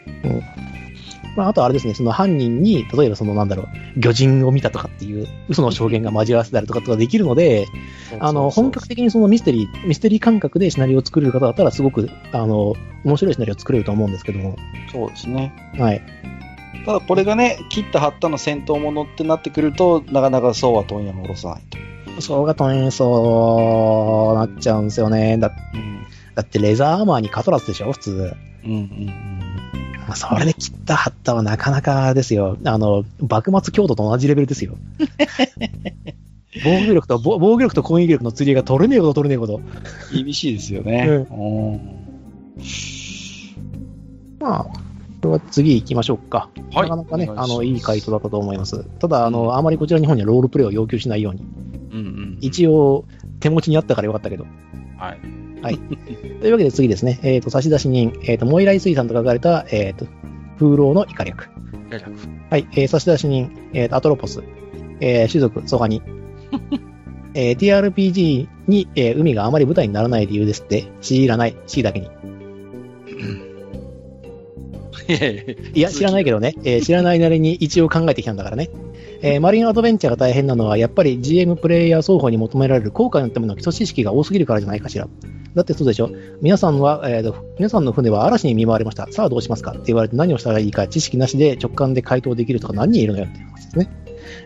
[1.35, 3.67] まあ、あとあれですね、その犯人に、例えばそのなんだろう、
[3.99, 7.67] 魚人を見たとかっていう嘘の証言が交わらせたりとかとかできるので、
[8.19, 14.55] あの、本格的にそのミステリー、ミステリー感覚でシナリオを作れる方だったら、すごく、あの、面白いシナリオを作れると思うんですけども、
[14.91, 15.53] そうですね。
[15.77, 16.01] はい。
[16.85, 22.21] ただこれがね、切った貼ったの戦闘ものってなってくると、なかなかそうは問屋も下ろさないと。
[22.21, 25.37] そうがとんそうなっちゃうんですよね。
[25.37, 26.05] だうん。
[26.35, 28.33] だってレザーアーマーにカトラスでしょ、普通。
[28.65, 29.32] うんうんうん。
[30.21, 32.57] まあそれで切った貼ったはなかなかですよ。
[32.65, 34.75] あの、幕末強度と同じレベルですよ。
[36.63, 39.59] 防御力と、防防御力と攻撃力の釣りが取れねえこと取れねえこと。
[40.13, 41.07] 厳しいですよね。
[41.07, 42.03] ううん
[44.39, 44.71] まあ、こ
[45.23, 46.49] れは次行きましょうか。
[46.73, 48.83] はいなかなかね、あの、いい回答だったと思います。
[48.99, 51.41] ただ、あの、あまりこちら日本にはロールプレイを要求しないように。
[51.91, 52.37] うんうん。
[52.41, 53.05] 一応、
[53.39, 54.45] 手持ちにあったからよかったけど。
[55.63, 55.77] はい。
[55.77, 57.19] というわけで次ですね。
[57.23, 60.05] えっ、と、差出人、えっ、と、モイライ水産と書かれた、えっ、と、
[60.59, 61.23] 風浪のイカ
[62.49, 64.43] はい、えー、差出人、えーと、アトロポス、
[64.99, 66.01] えー、種族、ソガニ。
[67.35, 72.07] えー、TRPG に、えー海があまり舞台にならない理由ですって、知らない、C だけに。
[75.73, 78.69] いや、知らないけどね、えー知らないなりに一応考えてきたんだからね。
[79.25, 85.07] えーマリンアドベンチャーが大変なのは、やっぱり GM プレイヤー双方に求められる効果のための基礎知識が多すぎるからじゃないかしら。
[85.55, 86.09] だってそうでしょ？
[86.41, 89.07] 皆さんは、えーと、皆さんの船は嵐に見舞われました。
[89.11, 89.71] さあどうしますか？
[89.71, 93.89] って言われて何をしたらいいか知識なしで直感で回答できるとか何人いるのよって話ですね。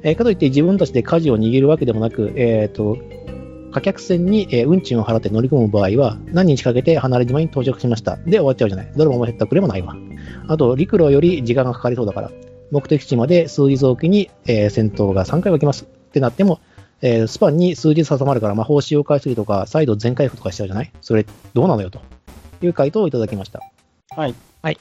[0.04, 3.00] えーかといって自分たちで舵を握るわけでもなく、えっ、と、
[3.72, 8.18] 貨客船に、えー運賃を払って乗り込む場合は、何日かけて離れ島に到着しました。
[8.18, 8.92] で終わっちゃうじゃない。
[8.96, 9.96] どれも減ったくれもないわ。
[10.48, 12.32] あと、陸路より時間がかかりそうだから、
[12.72, 16.60] 目的地まで数日おきに、えー戦闘が3回は来ますってなっても、
[17.02, 20.92] えースパンに数日挟まるから魔法使用回数とか、再度全回復とかしちゃうじゃない？
[21.02, 21.90] それ、どうなのよ？
[21.90, 22.00] と
[22.62, 23.62] いう回答をいただきました。
[24.16, 24.36] はい。
[24.62, 24.80] はい。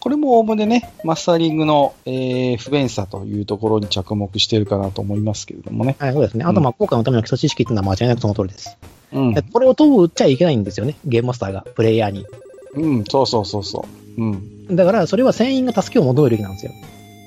[0.00, 5.96] これもおおむねね、マスタリングの、えー不便さというところに着目しているかなと思いますけれどもね。
[5.98, 6.44] はい、そうですね。
[6.44, 8.76] あと、まあ、効果のための基礎知識っていうのは間違いなくその通りです。
[9.12, 9.42] うんで。
[9.42, 10.96] これを問うっちゃいけないんですよね。
[11.04, 12.26] ゲームマスターが、プレイヤーに。
[12.74, 13.84] うん、そうそうそうそ
[14.18, 14.22] う。
[14.22, 14.24] う
[14.72, 14.74] ん。
[14.76, 16.72] だから、それは船員が助けを求めるべきなんですよ。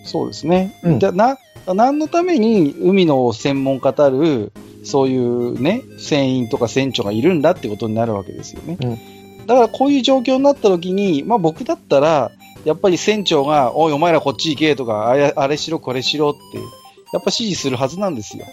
[0.05, 0.79] そうですね。
[0.83, 1.37] うんじゃな、
[1.67, 4.51] 何のために海の専門家たる、
[4.83, 8.77] そういうね、船員とか船長がいるんだってことになるわけですよね。
[8.81, 12.31] うんだからこういう状況になった時に、まあ僕だったら、
[12.63, 16.65] やっぱり船長が、おい、お前らこっち行けとか、あれあれしろ、これしろって、やっ
[17.13, 18.45] ぱ指示するはずなんですよ。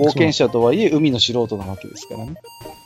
[0.00, 2.34] 冒険者とはいえ、海の素人なわけですからね。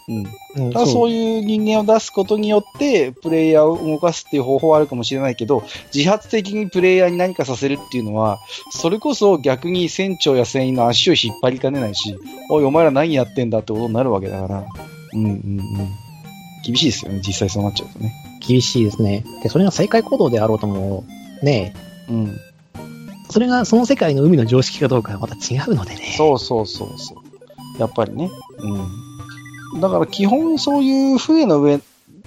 [0.09, 0.65] うん。
[0.67, 5.63] うんただそういう人間を出すことによって、プレイヤーを動かすっていう方法はあるかもしれないけど、
[5.95, 8.41] 自発的にプレイヤーに何かさせるっていうのは、
[8.71, 12.17] それこそ逆に船長や船員の足を引っ張りかねないし、
[12.51, 14.65] おい、お前ら何やってんだってことになるわけだから、
[15.15, 15.41] うんうんうん。
[16.65, 18.13] 厳しいですよね、実際そうなっちゃうとね。
[18.47, 19.25] 厳しいですね。
[19.43, 21.05] で、それが再開行動であろうとも、
[21.43, 21.75] ね
[22.09, 22.37] うん。
[23.31, 26.15] それがその世界の海の常識かどうかはまた違うのでね。
[26.17, 27.81] そうそうそうそう。
[27.81, 28.31] やっぱりね。
[29.73, 29.81] うん。
[29.81, 31.81] だから基本そういう船の上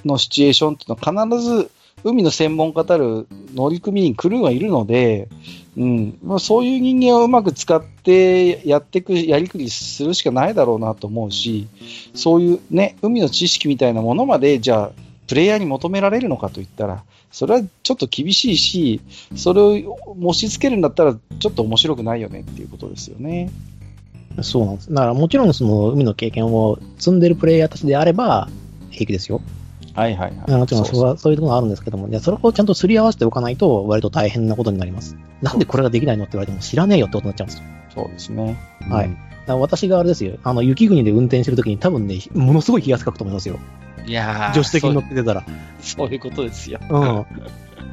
[0.06, 1.72] のシチュエーションっていうのは必ず
[2.04, 5.30] 海の専門家たる乗組員、クルーがいるので、
[5.78, 6.18] うん。
[6.24, 11.68] まあ、そういう人間をうまく使ってやっていく、やりくりするしかないだろうなと思うし、
[12.16, 19.02] そういうね、海の知識みたいなものまで、じゃあ、プレイヤーに求められるのかといったら、それはちょっと厳しいし、
[19.36, 23.52] それを押し付けるんだったら、ちょっと面白くないよねっていうことですよね。
[24.42, 24.94] そうなんです。
[24.94, 28.50] だからもちろんその海の経験を積んでるプレイヤーたちであれば
[28.92, 29.42] 平気ですよ。
[29.96, 30.52] はいはいはい。
[30.52, 35.18] もちろんそれはそういうところがあるんですけども、いやそれをちゃんとすり合わせておかないと割と大変なことになります。
[35.42, 37.66] なんでこれができないのって言われても知らねえよってことになっちゃうんですよ。
[37.96, 38.58] そうですね。
[38.90, 39.18] はいうん
[39.48, 40.38] だから私があれですよ。
[40.44, 43.60] あの雪国で運転してるときに多分ね、ものすごい気がつかくと思いますよ。
[44.08, 45.46] いやー助手席に乗って出たら。
[45.80, 46.80] そういうことですよ。
[46.90, 47.26] うん。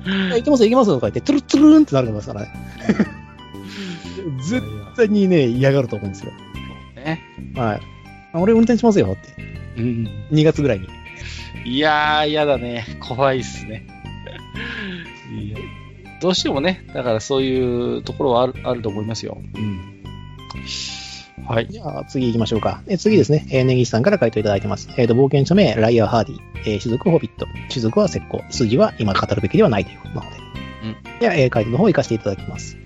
[0.34, 2.52] 行きます行きますとか言って、トゥルットゥルーンってなると思いますからね。
[4.48, 4.62] 絶
[4.96, 6.32] 対にね、嫌がると思うんですよ。
[6.96, 7.20] ね。
[7.56, 7.80] はい。
[8.32, 9.42] あ俺運転しますよって。
[9.76, 10.08] うん。
[10.30, 10.88] 2月ぐらいに。
[11.64, 12.84] いやー、嫌だね。
[13.00, 13.86] 怖いっすね。
[15.32, 15.58] いや
[16.20, 19.38] どうしてもね、だからそういうところはあるあると思いますよ。
[19.54, 19.80] うん。
[21.46, 21.66] はい。
[21.68, 22.82] じゃあ次行きましょうか。
[22.86, 24.88] え次ですね、えー、根岸さんから回答いただいてます。
[24.96, 30.36] えっ、と、冒険者名、ライアー・ハーディ、えー種族ホビット、種族は石膏、筋は今語るべきではないということなので。
[30.36, 32.76] うんでは、えー回答の方を行かせていただきます。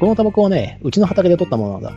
[0.00, 1.92] このタバコはね、うちの畑で取ったものなんだ。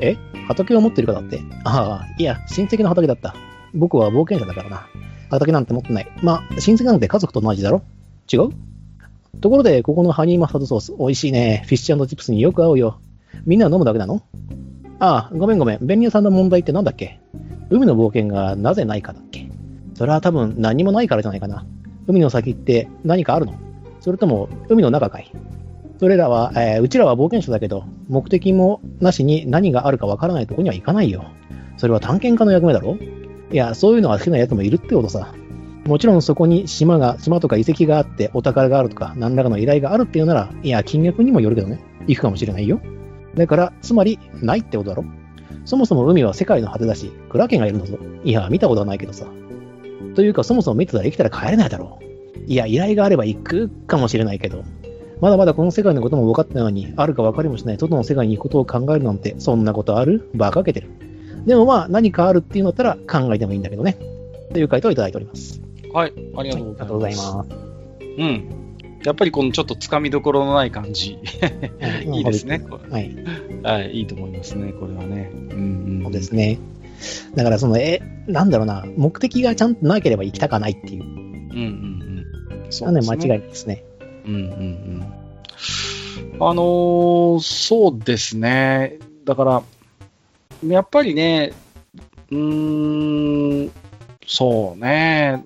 [0.00, 0.16] え？
[0.48, 1.40] 畑を持ってるかだって？
[1.64, 3.34] ああ、いや、親戚の畑だった。
[3.72, 4.86] 僕は冒険者だからな。
[5.30, 6.08] 畑なんて持ってない。
[6.22, 7.82] まあ、親戚なんて家族と同じだろ？
[8.32, 8.50] 違う？
[9.40, 11.62] ところで、ここのハニーマスタードソース、美味しいね。
[11.66, 13.00] フィッシュチップスによく合うよ。
[13.46, 14.22] みんな飲むだけなの？
[15.00, 15.78] ああ、ごめんごめん。
[15.80, 17.20] 便利屋さんの問題ってなんだっけ？
[17.70, 19.50] 海の冒険がなぜないかだっけ？
[19.94, 21.64] それは多分何もないからじゃないかな。
[22.06, 23.54] 海の先って何かあるの？
[24.00, 25.32] それとも海の中かい？
[25.98, 31.24] それらは、えーうちらは冒険者だけど、目的もなしに何があるかわからないとこには行かないよ。
[31.78, 32.96] それは探検家の役目だろ？
[33.52, 35.34] いや、そういうのが好きな奴もいるってことさ。
[35.86, 41.80] もちろんそこに島が、島とか遺跡があって、お宝があるとか、何らかの依頼があるっていうなら、いや、金額にもよるけどね。
[42.06, 42.80] 行くかもしれないよ。
[43.34, 45.04] だから、つまり、ないってことだろ？
[45.64, 47.98] そもそも海は世界の果てだし、クラーケンがいるんだぞ。
[48.24, 49.26] いや、見たことはないけどさ。
[50.14, 52.04] というか、そもそも見てたら生きたら帰れないだろう。
[52.46, 54.64] いや、依頼があれば行くかもしれないけど、
[55.20, 60.30] まだまだこの世界のことも分かってないのに、あるか分かりもしない外の世界に行くことを考えるなんて、そんなことある？
[60.34, 60.88] 馬鹿げてる。
[61.46, 63.98] でもまあ、何かあるっていうんだったら考えてもいいんだけどね。
[64.52, 65.60] という回答をいただいております。
[65.92, 66.12] はい。
[66.36, 66.78] ありあがりとうございます。
[66.78, 67.50] がとうございます。
[68.18, 68.59] うん。
[69.04, 71.18] やっぱりこのちょっとつかみどころのない感じ。
[72.04, 72.62] いいですね。
[72.90, 73.16] はい。
[73.62, 73.90] はい。
[73.92, 74.72] いいと思いますね。
[74.72, 75.30] これはね。
[75.32, 76.02] うんうん。
[76.04, 76.58] そうですね。
[77.34, 81.02] だからその、え、なんだろうな、目的がちゃんとなければ行きたかないっていう。
[81.02, 82.24] うんうん
[82.64, 82.72] うん。
[82.72, 83.84] そなんで間違いですね。
[84.26, 85.20] うんうんうん。
[86.42, 88.98] あのーそうですね。
[89.24, 89.62] だから、
[90.66, 91.52] やっぱりね、
[92.30, 93.72] うーん、
[94.26, 95.42] そうね。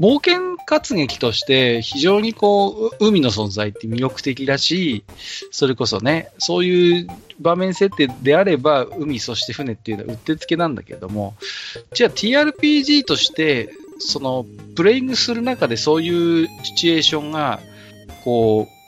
[0.00, 5.04] 冒険活劇として非常にこう、海の存在って魅力的だし、
[5.50, 7.06] それこそね、そういう
[7.40, 11.34] 場面設定であれば、海そして船っていうのはうってつけなんだけども、
[11.94, 14.46] じゃあ TRPG として、その、
[14.76, 17.60] プレイングする中でそういうシチュエーションが、
[18.24, 18.78] こう、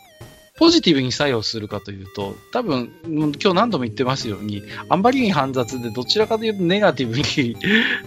[0.60, 7.56] ポジティブに作用するかというと、多分、今日何度も言ってますように、あんまりに煩雑で、どちらかというとネガティブに、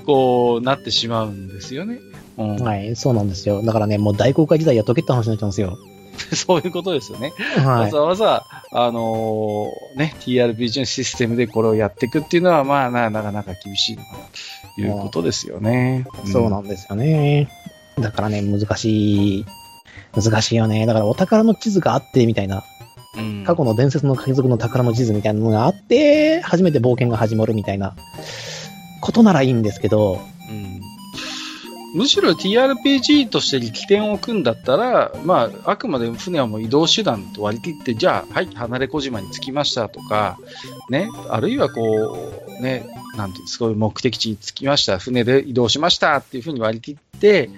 [0.06, 2.00] こう、なってしまうんですよね。
[2.38, 3.62] うんはい、そうなんですよ。
[3.64, 5.78] だからね、もう大公開時代やっとけって話になっちゃうんですよ。
[6.36, 7.34] そういうことですよね。
[7.58, 7.92] わはい。
[7.92, 14.18] ざわざ、あのーね、TRPG のシステムでこれをやっていくっていうのは、まあな、なかなか厳しいのかな、
[14.76, 16.06] ということですよね。
[16.32, 17.50] そうなんですよね。
[18.00, 19.46] だからね、難しい。
[20.16, 20.86] 難しいよね。
[20.86, 22.64] だからお宝の地図があって、みたいな。
[23.16, 27.96] うん過去の伝説の海賊の宝の地図みたいなのがあって、初めて冒険が始まるみたいな
[29.02, 30.20] ことならいいんですけど、
[30.50, 30.82] うん
[31.94, 40.40] むしろ TRPG として力点を組んだったら、まあ、あくまで船はもう移動手段と割り切って、じゃあ、はい、離れ小島に着きましたとか、
[40.90, 42.86] ね、あるいはこう、ね、
[43.16, 47.50] なんていうんですか、そうい目的地に着きました、船で移動しましたっていうふうに割り切って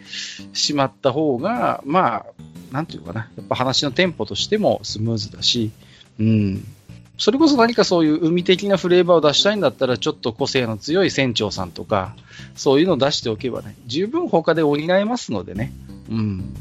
[0.54, 2.26] しまった方が、まあ、
[2.72, 5.72] なんていうかな、やっぱ話のテンポとしてもスムーズだし、
[6.20, 6.75] うん。
[7.18, 12.16] それこそ何かそういう海的なフレーバーを出したいんだったら、ちょっと個性の強い船長さんとか、
[12.56, 15.72] そういうのを出しておけばね、十分他で補えますのでね。
[16.10, 16.54] うん。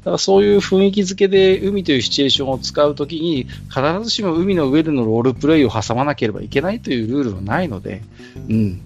[0.00, 8.02] だからそういう雰囲気付けで海というシチュエーションを使うときに、必ずしも海の上でのロールプレイを挟まなければいけないというルールはないので、
[8.48, 8.80] うん。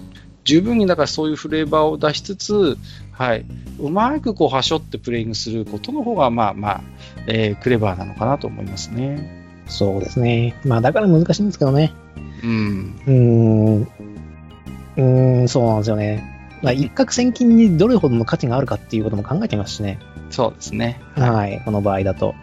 [0.44, 2.78] 十分にだからそういうフレーバーを出しつつ、
[3.10, 3.44] はい。
[3.80, 6.80] うまくこう、はしょってプレイングすることの方が、まあまあ、
[7.26, 9.35] えークレバーなのかなと思いますね。
[9.66, 10.54] そうですね。
[10.64, 11.92] まあだから難しいんですけどね。
[12.42, 13.00] うん。
[13.06, 13.82] うーん。
[13.82, 16.36] うーん、そうなんですよね。
[16.62, 19.98] まあ、一攫千金にどれほどの価値があるかっていうことも考えてますしね。
[20.30, 21.00] そうですね。
[21.14, 21.60] はい。
[21.64, 22.34] この場合だと。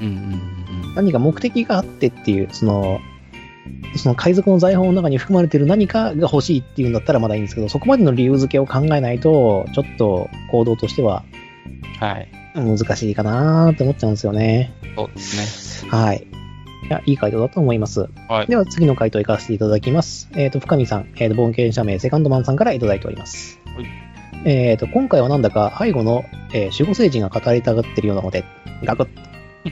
[0.00, 0.52] うんうんうん
[0.94, 3.00] 何か目的があってっていう、その、
[3.96, 11.24] その海賊の財宝の中に含まれている何かが欲しいっていうんだったらまだいいんですけど、そこまでの理由付けを考えないと、ちょっと行動としては
[11.94, 12.06] うん。
[12.06, 12.28] はい。
[12.54, 14.74] 難しいかなーって思っちゃうんですよね。
[14.96, 15.90] そうですね。
[15.90, 16.26] はい。
[16.82, 18.08] いや、いい回答だと思います。
[18.28, 20.28] はいでは次の回答いかせていただきます。
[20.34, 23.60] えっ、と、深見さん、えっ、と、冒険者名セカンドマンさんからいただいております。
[23.76, 24.12] はい
[24.44, 28.44] えっ、と、今回はなんだか背後の、えー守護聖人が語りたがってるようなので、
[28.82, 29.08] ガクッ。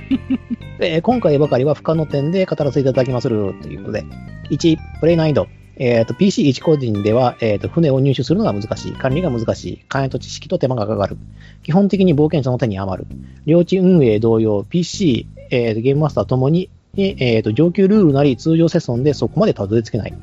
[0.78, 4.04] えー今回ばかりは不可の点で語らせていただきまするということで、
[4.50, 5.48] 1、プレイ難易度。
[5.76, 8.92] えっ、と、PC1 個人では、えっ、と、船を入手するのが難しい。
[8.92, 9.80] 管理が難しい。
[9.88, 11.16] 関与と知識と手間がかかる。
[11.62, 13.08] 基本的に冒険者の手に余る。
[13.46, 20.14] 領地運営同様、PC、えーとゲームマスターともに、えーと上級ルールなり通常セッションでそこまでたどり着けない。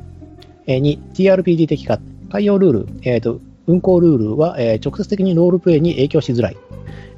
[0.68, 2.00] えー2、TRPG 的か。
[2.30, 6.58] 海洋ルール、えーと運行ルールは、え直接的にロールプレイに影響しづらい。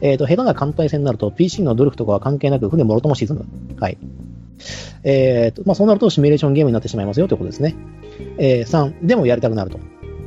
[0.02, 3.46] えーと、下手な艦隊戦になると PC の努力とかは関係なく船もろとも沈む。
[3.80, 3.98] はい。
[5.04, 7.76] えーと、まあ、そうなるとシミュレーションゲームになってしまいますよということですね。
[8.38, 9.80] えー3、でもやりたくなると。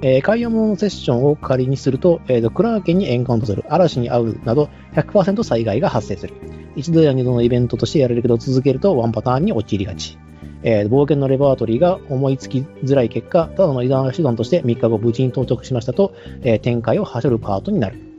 [0.02, 6.34] えー海洋物のセッションを仮にすると、えーと、クラーケンにエンカウントする、嵐に遭うなど100%災害が発生する。
[6.76, 10.18] 一度や二度のイベントとしてやれるけど続けるとワンパターンに陥りがち。
[10.64, 18.11] えー冒険のレバートリーが思いつきづらい結果、ただの移動手段として3日後無事に到着しましたと、えー展開をはしょるパートになる。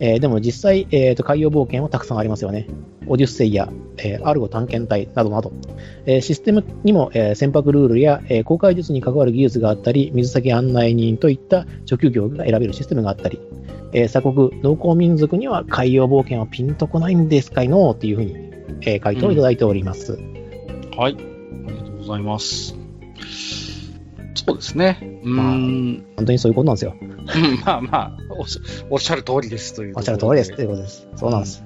[0.00, 2.66] えーでも実際、えーと、海洋冒険はたくさんありますよね。
[3.06, 3.68] オデュッセイや、
[3.98, 5.52] えーアルゴ探検隊などなど。
[6.06, 13.40] えーシステムにも、えー船舶ルールや、えー航海術に関わる技術があったり、水先案内人といった職業が選べるシステムがあったり、
[13.92, 17.90] えー鎖国、農耕民族には海洋冒険はピンとこないんですかいの？
[17.90, 18.36] っていうふうに、
[18.82, 20.12] えー回答をいただいております。
[20.96, 21.14] はい。
[21.14, 22.76] ありがとうございます。
[24.46, 24.98] そうですね。
[25.00, 26.06] うーん。
[26.16, 26.94] 本当にそういうことなんですよ。
[27.00, 30.54] うんまあまあ、おっしゃおっしゃる通りですというおっしゃる通りです。
[30.54, 31.06] ということです。
[31.16, 31.62] そうなんです。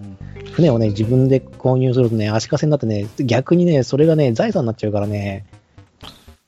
[0.52, 5.46] 船をね、自分で購入するとね、足かせになってね、逆にね、それがね、財産になっちゃうからね、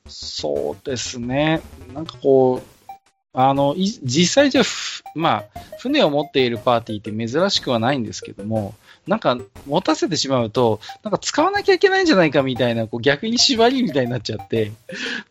[0.07, 1.61] そうですね。
[1.93, 2.89] なんかこう、
[3.33, 8.75] あの、い実際じゃ、ふまあ、船を持っているパーティーって珍しくはないんですけども、
[9.07, 9.37] なんか
[9.67, 14.71] 持たせてしまうと、なんか使わなきゃいけないんじゃないかみたいな、こう逆に縛りみたいになっちゃって、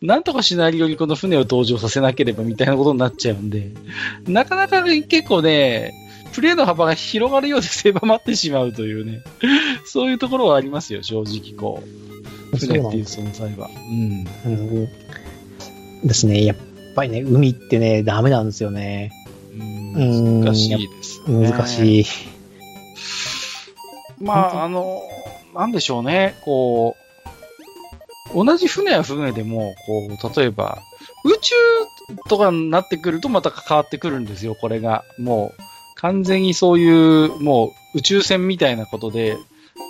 [0.01, 3.71] なんとかシナリオにこの船を登場させなければみたいなことになっちゃうんで、
[4.27, 5.93] なかなか結構ね、
[6.33, 9.21] プレイの幅が広がるようで狭まってしまうというね、
[9.85, 11.83] そういうところはありますよ、正直こ
[12.53, 12.57] う。
[12.57, 13.69] 船っていう存在は。
[13.69, 14.27] うん。
[14.45, 14.49] う
[14.85, 14.89] ん
[16.07, 16.57] ですね、やっ
[16.95, 19.11] ぱりね、海ってね、ダメなんですよね。
[19.53, 21.49] うん難しいです、ね。
[21.49, 22.05] 難しい。
[24.19, 25.01] まあ、あの、
[25.53, 26.95] なんでしょうね、こ
[28.33, 30.79] う、同じ船は船でも、こう、例えば、
[31.23, 31.55] 宇宙
[32.27, 35.03] とかになってくるとまた変わってくるんですよ、これが。
[35.17, 35.61] もう、
[35.95, 39.37] 完全にそういう、もう、宇宙船みたいなことで、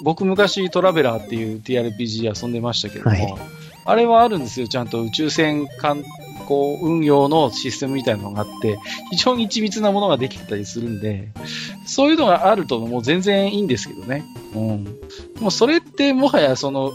[0.03, 3.35] 僕昔トラベラーっていう TRPG 遊んでましたけども、はい
[3.88, 5.68] あれはあるんですよ、ちゃんと宇宙船
[6.45, 8.80] 観光運用のシステムみたいなのがあって、
[9.11, 11.30] 非常に緻密なものができてたりするんで、
[11.85, 14.23] そういうのがあるともう全然いいんですけどね。
[14.53, 14.99] うん。
[15.41, 16.93] もうそれってもはやその、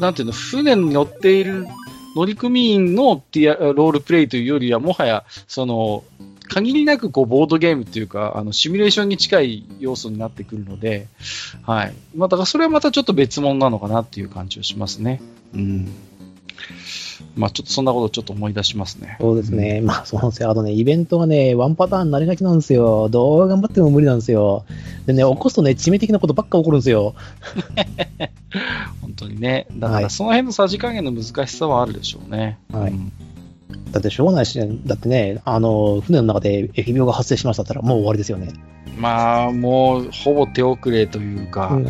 [0.00, 1.66] なんていうの、船に乗っている
[2.16, 6.02] 乗組員のティアロールプレイというよりは、もはや、その、
[6.48, 11.08] 限りなくこうボードゲームっていうか、あの、シミュレーションに近い要素になってくるので、
[11.62, 11.94] はい。
[12.14, 15.20] まあ、だからそれはまたちょっと別物なのかなっていう感じはしますね。
[15.54, 15.92] うん。
[17.36, 19.18] まあ、ちょっとそんなことちょっと思い出しますね。
[19.20, 19.80] そうですね。
[19.82, 20.50] まあ、そうなんですよ。
[20.50, 23.08] あとね、イベントがね、ワンパターンになりがちなんですよ。
[23.10, 24.64] どう頑張っても無理なんですよ。
[25.06, 27.14] でね、起こすとね、致命的なことばっか起こるんですよ。
[29.02, 29.66] 本当にね。
[29.72, 32.58] だかはいらその辺のさじ加減の難しさはあるでしょうね。
[32.72, 33.12] はいうん
[33.90, 38.52] だってしょうがないし、だってね、あの、船の中で疫病が発生しましたったらもう終わりですよね。
[38.98, 41.84] まあ、もう、ほぼ手遅れというか、はい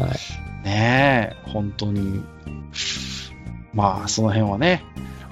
[0.64, 2.22] ねえ、本当に。
[3.72, 4.82] まあ、その辺はね、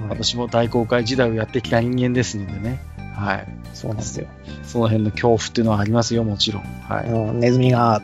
[0.08, 2.80] 私も大航海時代をやってきた人間ですのでね。
[3.14, 3.46] はい。
[3.72, 4.26] そうなんですよ。
[4.62, 6.62] その辺の恐怖っていうのはありますよ、もちろん。
[6.62, 7.08] はい。
[7.08, 8.02] うんネズミが、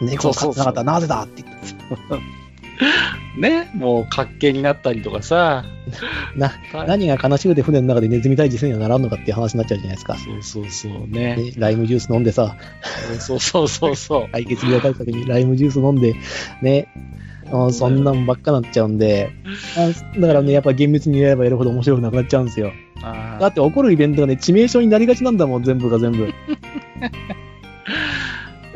[0.00, 2.42] 猫を飼ってなかったらなぜだって言って
[3.38, 5.64] ね、もう、活気になったりとかさ。
[6.36, 10.16] なはい何が悲しくて船の中でネズミ退治せにはならんのかっていう話になっちゃうじゃないですか。
[10.16, 11.36] そうそうそうね。
[11.36, 12.56] でライムジュース飲んでさ、
[13.18, 14.28] そうそうそうそう。
[14.32, 16.14] 解決病対策にライムジュース飲んで、
[16.62, 16.88] ね、
[17.52, 19.30] うんそんなんばっかなっちゃうんで、
[19.76, 22.72] あだからね、やっぱ厳密にやればやるほど面白くなくなっちゃうんですよ。
[23.02, 26.24] あだって起こるイベントがね、致命傷になりがちなんだもん、全部が全部。
[26.24, 26.32] ー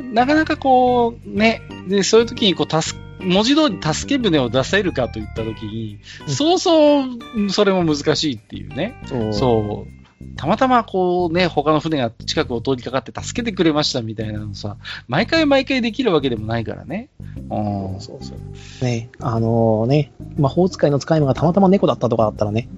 [0.13, 5.99] なかなかこう、ね、で、そういう時にこう、助文字通り助け舟を出せるかといった時に、
[6.29, 9.01] うんそうそう、それも難しいっていうね。
[9.07, 9.96] そうそう。
[10.37, 14.77] たまたまこうね、他の船が近くを通りかかって助けてくれましたみたいなのさ、
[15.09, 17.09] 毎回毎回できるわけでもないからね。
[17.51, 18.01] うん。
[18.01, 18.85] そうそう。
[18.85, 22.69] ね、あのね、魔法使いの使い魔がたまたま猫だったとかだったらね、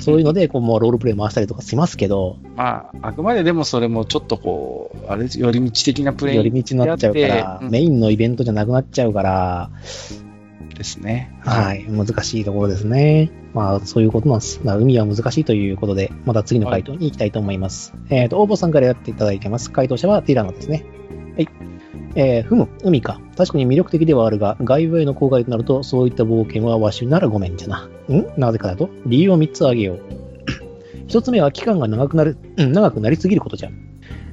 [0.00, 9.70] そういうので、こう、もうロールプレイ回したりとかしますけど、まあ、あくまででもそれもちょっとこう、あれ寄り道的なプレイ寄り道になっちゃうから、うんメインのイベントじゃなくなっちゃうから、
[10.74, 11.36] ですね。
[11.40, 13.30] はい、難しいところですね。
[13.52, 14.60] まあ、そういうことなんです。
[14.64, 17.94] 海は難しいということで、また次の回答に行きたいと思います。
[18.10, 19.70] えっ、と、応募さんからやっていただいてます。
[19.70, 20.84] 回答者はティラノですね。
[21.34, 21.48] はい。
[22.16, 23.20] えー、ふむ、海か。
[23.36, 27.88] 確かに魅力的ではあるが、外部への公開となると、そういった冒険はわしならごめんじゃな。
[28.08, 28.26] ん？
[28.36, 30.00] なぜかだと理由を3つ挙げよう。
[31.06, 33.70] 1つ目は期間が長くなる、うん、長くなりすぎることじゃ。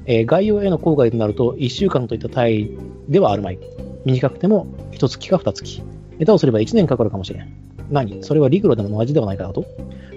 [0.06, 2.78] えー概要への公開となると、1週間といった単位
[3.08, 3.58] ではあるまい。
[4.04, 5.97] 短くても、1月か2月。
[6.18, 7.48] 下手をすれば1年かかるかもしれん。
[7.90, 8.22] 何？
[8.22, 9.64] それはリグロでも同じではないかだと？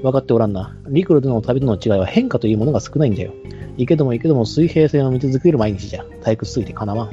[0.01, 0.75] 分かっておらんな。
[0.87, 3.33] 陸路での旅との違いは変化というものが少ないんだよ。
[3.77, 6.03] 行けども行けども水平線を見続ける毎日じゃ。
[6.21, 7.11] 退屈すぎてかなわん。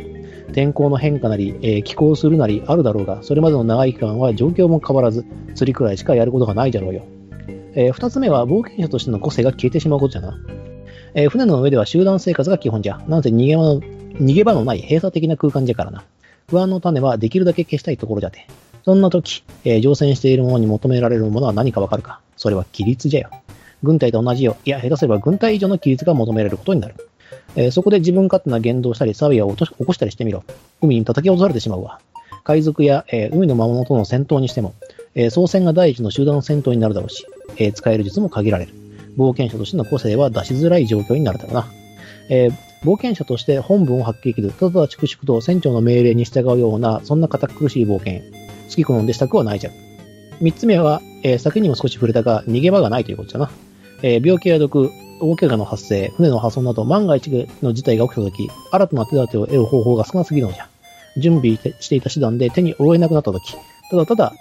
[0.53, 7.05] 天候の変化なり、えー気候するなりあるだろうが、それまでの長い期間は状況も変わらず、釣りくらいしかやることがないじゃろうよ。
[7.75, 10.39] えー二つ目は冒険者としての個性が消えてしまうことじゃな。
[11.15, 12.99] えー船の上では集団生活が基本じゃ。
[13.07, 16.05] なんせ逃げ場の逃げ場のない閉鎖的な空間じゃからな。
[16.49, 18.47] 不安の種はできるだけ消したいところじゃて。
[18.85, 22.21] そんな時、えー乗船している者に求められるものは何かわかるか？
[22.37, 23.31] それは規律じゃよ。
[23.83, 24.57] 軍隊と同じよ。
[24.65, 26.95] いや、下手すれば軍隊以上の規律が求められることになる。
[27.57, 30.43] えーそこで自分勝手な言動したり、騒ぎを起こしたりしてみろ。
[30.81, 32.01] 海に叩き落とされてしまうわ。
[32.45, 34.75] 海賊や、えー海の魔物との戦闘にしても、
[35.15, 37.27] えー操船が第一の集団戦闘になるだろうし、
[37.57, 38.73] えー使える術も限られる。
[39.17, 41.67] 冒険者としての個性は出しづらい状況になるだろうな。
[42.31, 42.53] えー
[42.85, 48.23] 冒険者として本文を発揮できる、ただ粛々と船長の命令に従うような、そんな堅苦しい冒険。
[48.69, 49.73] 好き好んでしたくはないじゃん。
[50.41, 53.51] 三つ目は、えー先にも少し触れたが、逃げ場がないということだな。
[54.03, 54.91] えー病気や毒、
[55.21, 60.69] 大怪我の発生、船の破損など万が一の事態が起きたとき、新たな手立てを得る方法が少なすぎるのじゃ。
[61.17, 63.55] 準備していた手段で手に負えなくなったとき、
[63.91, 64.33] ただただ、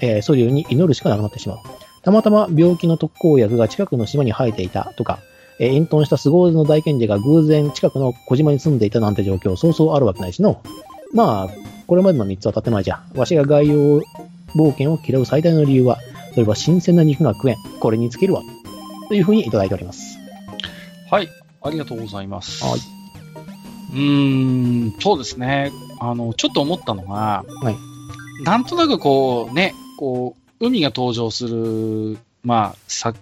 [0.00, 1.58] えー、ソリューに祈るしかなくなってしまう。
[2.02, 5.20] たまたま病気の特効薬が近くの島に生えていたとか、
[5.60, 10.60] えー隠遁した凄腕の大賢者が偶然近くの小島に住んでいたなんて状況、そうそうあるわけないしの。
[11.12, 13.02] まあ、これまでの3つは建前じゃ。
[13.14, 14.02] わしが外洋
[14.56, 15.98] 冒険を嫌う最大の理由は、
[16.32, 17.56] それは新鮮な肉が食えん。
[17.80, 18.42] これにつけるわ。
[19.08, 20.18] というふうにいただいております。
[21.10, 21.28] はい。
[21.62, 22.64] ありがとうございます。
[22.64, 22.80] はい。
[23.92, 25.70] うーん、そうですね。
[26.00, 27.76] あの、ちょっと思ったのが、はい
[28.42, 33.14] なんとなくこうね、こう、海が登場する、まあ、さ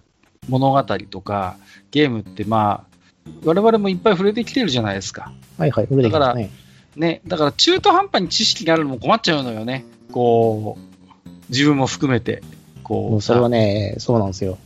[0.48, 1.56] 物語とか、
[1.90, 2.86] ゲームってま
[3.26, 5.32] あ、我々もいっぱい触れてきてるじゃないですか。
[5.58, 6.50] はいはい、触れてきますね。
[6.96, 9.84] ね、だから中途半端に知識があるのも困っちゃうのよね。
[10.10, 12.42] こう、自分も含めて。
[12.82, 14.58] こう、うそれはね、そうなんですよ。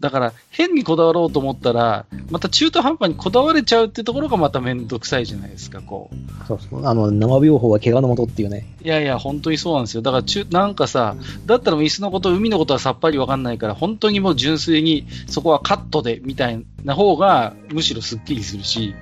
[0.00, 6.46] だから変にこだわろうと思ったら、また中途半端にこだわれちゃうってところがまためんどくさいじゃないですか、こう。
[6.46, 6.86] そうそう。
[6.86, 8.66] あの、生病法は怪我のもとっていうね。
[8.82, 10.02] いやいや、本当にそうなんですよ。
[10.02, 11.16] だから中、なんかさ、
[11.46, 18.94] だったら椅子のこと、海のことはさっぱりわかんないから、本当にもう純粋にそこはカットでみたいな方がむしろスッキリするし、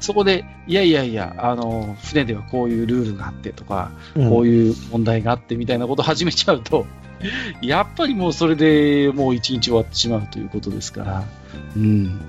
[0.00, 6.86] そこで、いやいやいや、あの、船ではこういうルールがあってとか、うんこういう問題があってみたいなことを始めちゃうと、
[7.62, 11.24] やっぱりもうそれでもう一日終わってしまうということですから、
[11.76, 12.20] うん。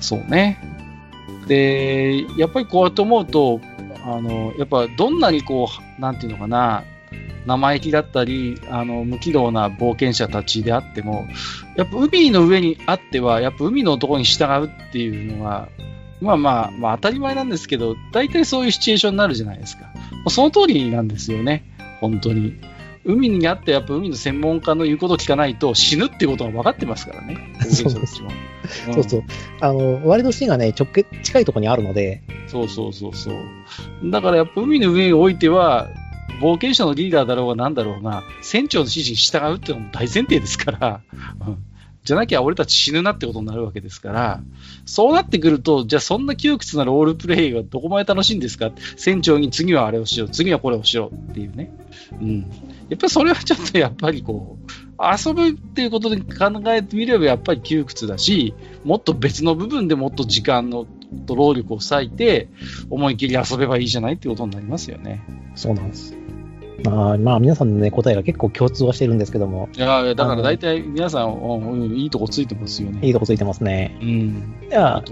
[0.00, 0.58] そうね。
[1.46, 3.60] で、やっぱりこうやって思うと、
[4.04, 5.68] あの、やっぱどんなにこ
[5.98, 6.84] う、なんていうのかな、
[7.46, 11.26] 生意気だったり、あの、無軌道な冒険者たちであっても、
[11.76, 15.68] やっぱ海の上にあっては、やっぱ海の男に従うっていうのは、
[16.20, 19.86] まあまあ、まあ当たり前なんですけど、大体そういうシチュエーションになるじゃないですか。
[20.28, 21.64] その通りなんですよね。
[22.00, 22.54] 本当に。
[23.08, 27.54] 海にあってやっぱ海の専門家の言うことを聞かないと死ぬっていうことが分かってますからね。
[27.60, 29.22] そうそううんそうそう。
[29.60, 33.34] あの、割と死がね、直結、近いところにあるので、そうそうそうそう。
[34.04, 35.88] だからやっぱ海の上においては、
[36.42, 41.00] 冒険者のリーダーだろうが何だろうが、船長の指示に従うっていうのも大前提ですから、
[41.46, 41.64] うん
[42.04, 44.40] じゃなきゃ俺たち死ぬなってことになるわけですから、
[44.86, 48.70] そうなってくると、じゃあそんな窮屈なロールプレイがどこまで楽しいんですか？
[48.96, 51.70] 船長に次はあれをしよう、次はこれをしようっていうね。
[52.12, 52.50] うん。
[52.88, 54.66] やっぱりそれはちょっとやっぱりこう、
[54.98, 58.54] 遊ぶっていうことで考えてみればやっぱり窮屈だし、
[58.84, 60.86] もっと別の部分でもっと時間の
[61.26, 62.48] と労力を割いて、
[62.90, 65.22] 思い切り遊べばいいじゃないってことになりますよね。
[65.54, 66.16] そうなんです。
[66.84, 73.00] まあ、まあ、皆さんのね、答えが結構共通はしてるんですけども、いやだから大体皆さんうんいいとこついてますよね。
[73.02, 73.98] いいとこついてますね。
[74.00, 74.68] うん。
[74.68, 75.02] では、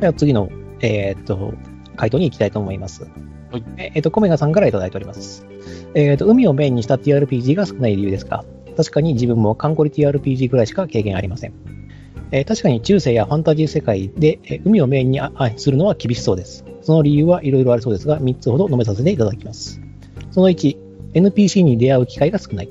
[0.00, 0.48] では次の、
[0.80, 1.54] えーっと、
[1.96, 3.08] 回答に行きたいと思います。
[3.62, 5.46] はいえーと、コメガさんからいただいております。
[5.94, 8.44] えーと、海をメインにした TRPG が少ない理由ですか？
[8.76, 11.52] 確かに自分もカンコリ TRPG くらいしか経験ありません。
[12.32, 15.20] えー確かに中世やファンタジー世界で、え海をメインに
[15.56, 16.64] するのは厳しそうです。
[16.82, 19.80] その理由はいろいろありそうですが、3つほど述べさせていただきます。
[20.30, 20.76] その1、
[21.14, 22.68] NPC に出会う機会が少ない。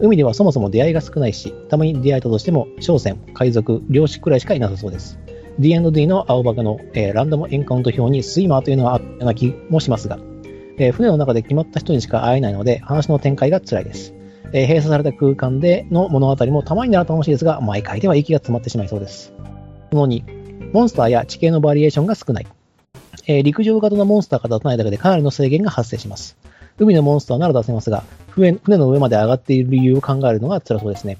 [0.00, 5.18] 海ではそもそも出会いが少ないし、たまに出会えたとしても、商船、海賊、漁師くらいしかいなさそうです。
[5.58, 10.18] D&D の青バカの、えーランダムエンカウント表にスイマーというのがあったような気もしますが、
[10.78, 14.14] えー船の中で決まった人にしか会えないので、話の展開が辛いです。
[14.52, 19.32] えー閉鎖された空間での物語もたまになら楽しいですが、毎回では息が詰まってしまいそうです。
[19.90, 22.46] その2、モンスターや地形のバリエーションが少ない。
[23.26, 26.36] えー陸上型のモンスターが出さないだけでかなりの制限が発生します。
[26.78, 31.18] 海のモンスターなら出せますが、船の上まで上がっている理由を考えるのが辛そうですね。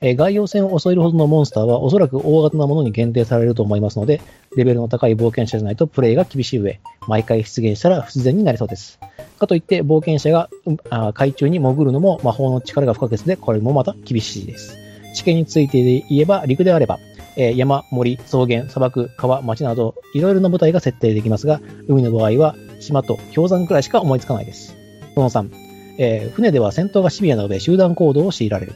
[0.00, 4.20] えー外洋船を襲えるほどのモンスターはおそらく大型なものに限定されると思いますので、
[4.56, 8.98] レベルの高い冒険者じゃないとプレイが厳しい上、毎回出現したら不自然になりそうです。
[9.38, 14.76] かといって冒険者が、うんあ海中に潜るのも魔法の力が不可欠で、これもまた厳しいです。
[15.14, 16.98] 地形についてで言えば、陸であれば、
[17.36, 24.76] えー山、森、草原、砂漠、川、町など、いろいろな部隊が設定できますが、海の場合は、島と氷山くらいしか思いつかないです。
[25.14, 25.50] その3、
[25.98, 28.74] えー船では戦闘がシビアなので集団行動を強いられる。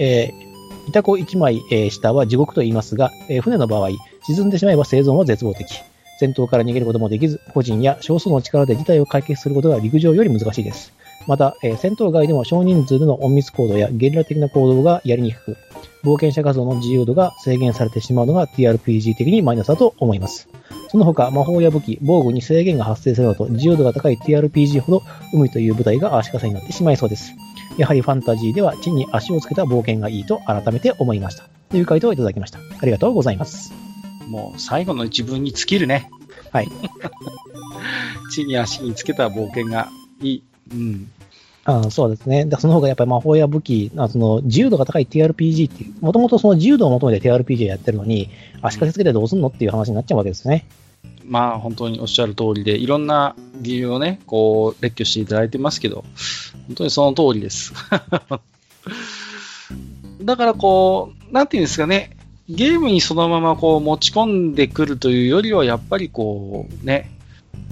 [0.00, 3.90] えー、イタコ1枚、えー下は地獄と言いますが、えー船の場合、
[4.22, 5.82] 沈んでしまえば生存は絶望的。
[6.18, 10.94] 戦闘から逃げることもできず、個人や少数の力で事態を解決することが陸上より難しいです。
[11.26, 15.56] また、えー戦闘外でも少人数での隠密行動やゲリラ的な行動がやりにくく、
[16.02, 20.48] 冒険者活動の自由度が制限されてしまうのが TRPG 的にマイナスだと思います。
[20.88, 25.02] その他、魔法や武器、防具に制限が発生するのと自由度が高い TRPG ほど
[25.34, 27.34] 海という舞台が足かせになってしまいそうです。
[27.80, 31.44] やはりファンタジーでは地に足をつけた冒険がいいと改めて思いました。
[31.70, 32.58] という回答をいただきました。
[32.58, 33.72] ありがとうございます。
[34.28, 36.10] もう最後の一文に尽きるね。
[36.52, 36.68] はい。
[38.30, 39.88] 地に足につけた冒険が
[40.20, 40.42] いい。
[40.72, 41.10] うん。
[41.64, 42.44] あそうですね。
[42.44, 48.28] だその方がやっぱり魔法や武器、あその自由度が高い TRPG っていう、もともとその自由度を求めて TRPG をやってるのに、
[48.60, 50.66] 足かせつけてどうすんのっていう話になっちゃうわけですね。
[51.24, 56.04] まあ本当におっしゃる通りで、いろんな理由をね、こう、列挙していただいてますけど、
[56.66, 57.72] 本当にその通りです。
[60.22, 62.16] だからこう、なんていうんですかね、
[62.48, 67.10] ゲームにそのままこう持ち込んでくるというよりは、やっぱりこう、ね、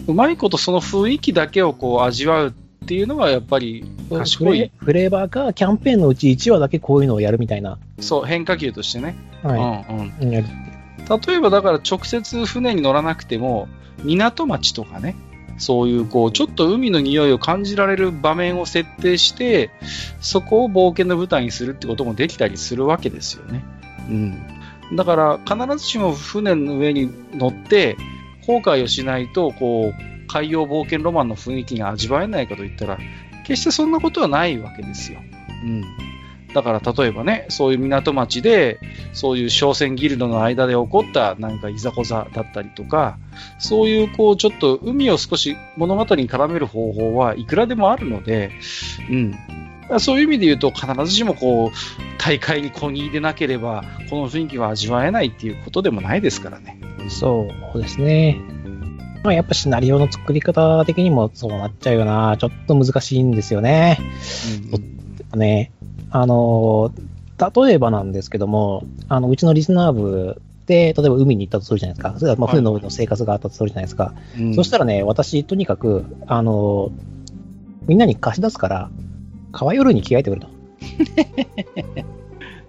[0.07, 7.79] うまいことその雰囲気だけをこう味わうっていうのがやっぱり賢いフレ、ーバーか、キャンペーンのうち1話だけこういうのをやるみたいな。
[8.01, 9.17] そう、変化球としてね。
[9.43, 10.07] はうんうん。
[10.07, 10.13] い。
[10.23, 10.47] うんやる
[11.09, 13.69] 例えばだから直接船に乗らなくても、
[14.05, 15.17] 港町とかね、
[15.59, 19.71] そういうこう、ちょっと海の匂いを感じられる場面を設定して、
[20.21, 23.65] そこを冒険の舞台にするってこともできたりするわけですよね。
[24.09, 24.97] うん。
[24.97, 27.97] だから必ずしも船の上に乗って、
[28.47, 32.99] 後悔をしないと、こう、海洋冒険ロマンの雰囲気が味わえないかといったら、
[33.45, 35.21] 決してそんなことはないわけですよ。
[35.65, 35.85] うん。
[36.55, 38.81] だから例えばね、そういう港町で、
[39.13, 43.19] そういう商船ギルドの間で起こったなんかいざこざだったりとか、
[43.59, 48.51] そういうこうちょっと海を少し物語に絡める方法はいくらでもあるので、
[49.11, 49.35] うん。
[49.99, 56.79] そういう意味で言うと必ずしもこう大会にこぎ入れなければこの雰囲気は味わえないっていうことでもないですからね。
[57.09, 58.39] そうですね。
[59.25, 62.37] まあ、やっぱシナリオの作り方的にもそうなっちゃうよな。
[62.39, 63.99] ちょっと難しいんですよね。
[64.73, 64.99] うん
[65.37, 65.73] ね。
[66.11, 66.93] あの、
[67.39, 72.19] 例えばなんですけども、あの、うちのリスナー部で、例えば海に行ったとするじゃないですか。
[72.19, 74.15] それはまあはい船の上の生活があったとするじゃないですか。
[74.39, 76.91] うんそしたらね、私、とにかく、あの、
[77.87, 78.91] みんなに貸し出すから、
[79.53, 80.49] 川夜に着替えてくれと。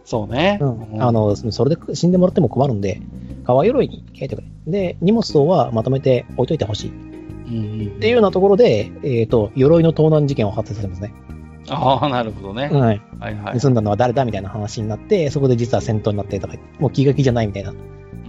[0.06, 0.60] そうね。
[0.62, 0.66] う
[0.98, 1.04] ん。
[1.04, 3.02] あの、それで死んでもらっても困るんで、
[3.44, 4.48] 川鎧に着替えてくれ。
[4.68, 6.92] で、荷物等はまとめて置いといてほしい。
[7.48, 11.14] うんうんっていうようなところで、えっ、と、鎧の盗難事件を発生させますね。
[11.70, 12.70] ああ、なるほどね。
[12.70, 13.02] はい。
[13.20, 13.60] はいはい。
[13.60, 17.72] 盗んだのは誰だみたいな話になって、そこで実は戦闘になってとか、もう気が気じゃないみたいな。
[17.72, 17.78] っう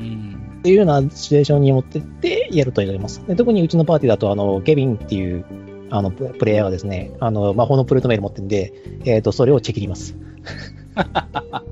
[0.01, 3.27] んていうようなシチュエーションに持ってってやると言われます。
[3.27, 5.45] で特にうちのパーティーだと、あの、ケビンっていう、
[5.91, 8.73] あの、ププレイヤーがですね、あの、魔法のプルートメール持ってるんで、
[9.05, 10.15] えっ、と、それをチェキります。
[10.95, 11.63] な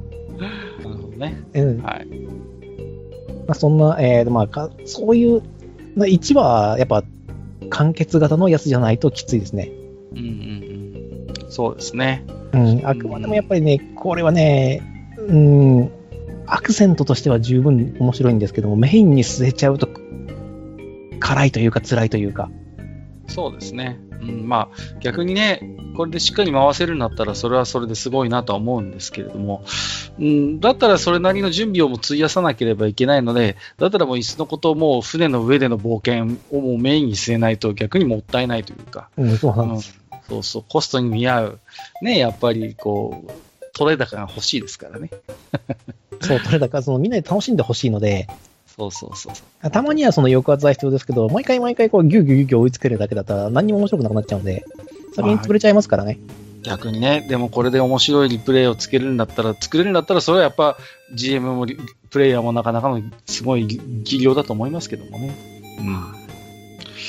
[0.82, 1.42] るほどね。
[1.54, 1.82] うん。
[1.82, 2.06] はい。
[3.48, 5.42] まあ、そんな、えーとまあか、そういう、
[5.96, 7.04] まあ、1はやっぱ
[7.70, 9.70] 完結型のやつじゃないときついですね。
[10.12, 10.57] うんうんうん。
[11.48, 12.24] そうですね。
[12.52, 14.82] うん、あくまでもやっぱりね、これはね、
[15.18, 15.90] うん、
[16.46, 19.88] アクセントとしては十分面白いんですけども、メインに据えちゃうと、
[21.20, 22.50] 辛いというか辛いというか、
[23.26, 23.98] そうですね。
[24.20, 25.60] うん、まあ、逆にね、
[25.96, 29.64] これでしっかり回せるんだったら、それはそれですごいなとは思うんですけれども、
[30.18, 40.07] うん、だったらそれなりの準備をも費やさなければいけないので、だったらもういっそのことをもう船の上での冒険をもうメインに据えないと逆にもったいないというか、うん、そうなんうんです。
[40.28, 41.60] そうそう、コストに見合う、
[42.02, 43.30] ね、やっぱりこう、
[43.72, 45.10] 取れ高が欲しいですからね。
[46.20, 48.28] そう、それだから、そのみんなで楽しんでほしいので、
[48.66, 49.70] そうそうそう。
[49.70, 54.64] たまにはその抑圧は必要ですけど、毎回毎回こうギュギュギュギュ追いつけるだけだったら何にも面白くなくなっちゃうんで、
[55.14, 56.18] 先に潰れちゃいますからね。
[56.62, 60.76] 逆にね、でもこれで面白いリプレイをつけるんだったら、作れるんだったら、それはやっぱ
[61.14, 61.78] GM もリ
[62.10, 65.34] プレイヤーもなかなかのすごい技量だと思いますけどもね。
[65.78, 66.17] うん。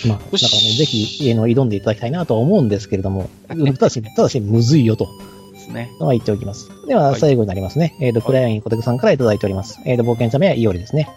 [0.07, 0.37] まあ、だからね、
[0.77, 5.07] ぜひ、あの、挑んでいただきたいなとは思うんですけれども、 ただし、ただし、むずいよと。
[5.53, 5.91] ですね。
[5.99, 6.69] のは言っておきます。
[6.87, 7.95] では、はい最後になりますね。
[7.99, 9.79] えっ、と、クライアンコテクさんからいただいております。
[9.85, 11.09] えっ、と、冒険者名はイオリですね。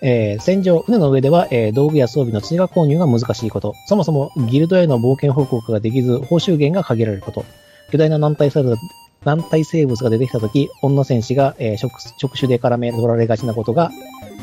[0.00, 3.74] えー戦場、船の上では、えー道具や装備の追加購入が難しいこと。
[3.86, 7.44] そもそも、ギルドへの冒険報告ができず、報酬源が限られること。
[7.90, 8.76] 巨大な軟体生物
[9.24, 13.90] 軟体生物が出てきたとき、女戦士が、えー触触手で絡め取られがちなことが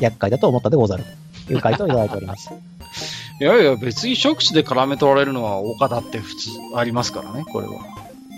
[0.00, 1.04] 厄介だと思ったでござる。
[1.46, 2.50] という回答をいただいております。
[3.40, 7.74] いやいや、別に触手で絡め取られるのは岡田って普通ありますからね、これは。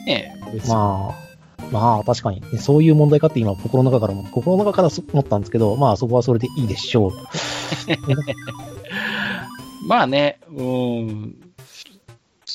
[0.06, 0.74] ねえ、別に。
[0.74, 1.28] まあ、
[1.70, 2.42] まあ、確かに。
[2.58, 7.12] そういう問題かって今、心の中からも、心の中から思ったんですけど、まあ、そこはそれでいいでしょう。
[9.86, 11.47] まあね、うん、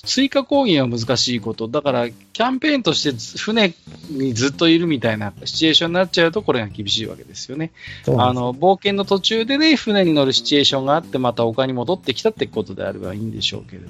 [0.01, 1.67] 追加攻撃は難しいこと。
[1.67, 3.75] だから、キャンペーンとして船
[4.09, 7.71] にずっといるみたいなシチュエーションになっちゃうと、これが厳しいわけですよね。
[8.17, 13.89] あの、冒険の途中でね、船に乗るシチュエーションがあって、また丘に戻ってきたってことであればいいんでしょうけれど。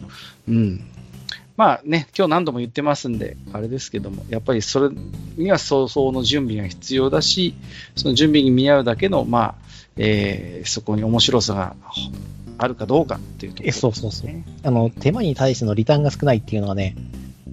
[0.49, 0.83] うん。
[1.55, 4.95] まあね、今日何度も言ってますんで、あれですけども、やっぱりそれ
[5.37, 7.53] には相当の準備が必要だし、
[7.95, 9.55] その準備に見合うだけの、まあ、
[9.95, 11.75] えー、そこに面白さが
[12.57, 14.31] あるかどうかっていうところ、ね、そうそうそう。
[14.63, 16.95] あの、手間に対してのリターンが少ないっていうのはね、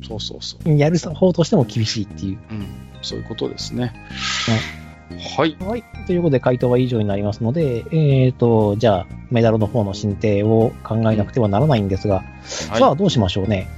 [0.07, 0.77] そうそうそう。
[0.77, 2.39] やる方としても厳しいっていう。
[2.51, 2.67] うん、
[3.03, 3.93] そういうことですね。
[5.37, 5.57] はい。
[5.61, 5.85] はい。
[6.07, 13.69] ということで、回答は以上になりますので、えっ、ー、と、じゃあ、メダルの方の進呈を考えなくてはならないんですが、うんはい、さあ、どうしましょうね。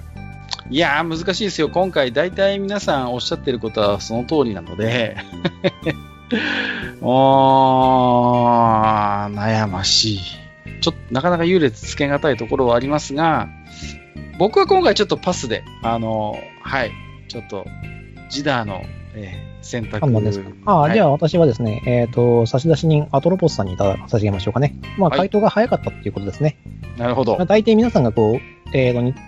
[0.70, 1.68] いやー、難しいですよ。
[1.68, 5.16] 今回、大体皆さんおっしゃってることはその通りなので、
[7.00, 10.41] おー、悩ましい。
[10.82, 13.48] ちょっとなかなか優劣つけがたいところはありますが、
[14.38, 16.90] 僕は今回ちょっとパスで、あの、はい、
[17.28, 17.64] ちょっと、
[18.28, 18.82] ジダーの、
[19.14, 20.50] えー、選択ですか？
[20.66, 24.74] ああ、はい、じゃあ私はですね、えっ、ー、と、差出人アトロポスさんにいただ差し上げましょうかね。
[24.98, 26.56] まあ、回答が早かったっていうことですね。
[26.82, 27.36] はい、なるほど。
[27.36, 29.20] まあ、大抵皆さんがこう、えっ、ー、と、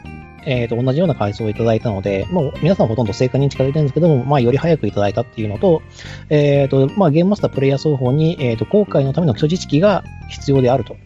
[0.47, 5.83] えっ、ー、と、同じような回答をいただいたので、もう皆さんほとんど正解に近づいてるんですけども、まあ、より早くいただいたっていうのと、
[6.31, 10.97] えっ、ー、と、まあ、ゲームマスタープレイヤー双方に、えっ、ー、と、後悔のための基礎知識が必要であると。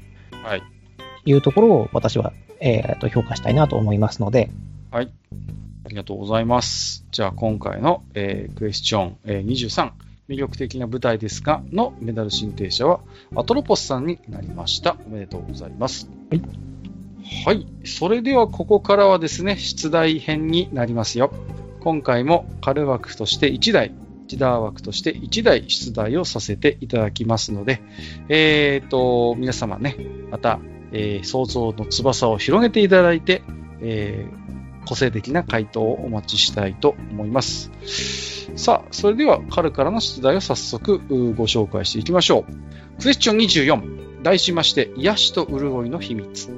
[0.48, 0.62] はい。
[1.26, 4.48] いうところを私は、えっ、と、評価したいなと思いますので。
[4.90, 5.12] はい。
[5.84, 7.04] ありがとうございます。
[7.10, 9.90] じゃあ、今回の、えー、クエスチョン、えー、23、
[10.30, 13.00] 魅力的な舞台ですが、のメダル申請者は、
[13.36, 14.96] アトロポスさんになりました。
[15.06, 16.08] おめでとうございます。
[16.30, 16.42] はい。
[17.44, 17.66] はい。
[17.84, 21.30] それではここからはですね、出題編になりますよ。
[21.80, 23.92] 今回もカル枠として1台、
[24.28, 27.82] ジダー枠として1台出題をさせていただきますので、
[28.28, 29.96] え、ー、と、皆様ね、
[30.30, 30.60] また、
[30.92, 33.42] えー、想像の翼を広げていただいて、
[33.80, 37.70] えー、個性的な回答をお待ちしたいと思います。
[38.56, 40.98] さあ、それではカルからの出題を早速
[41.34, 43.02] ご紹介していきましょう。
[43.02, 46.50] クエスチョン24、題しまして、癒しと潤いの秘密。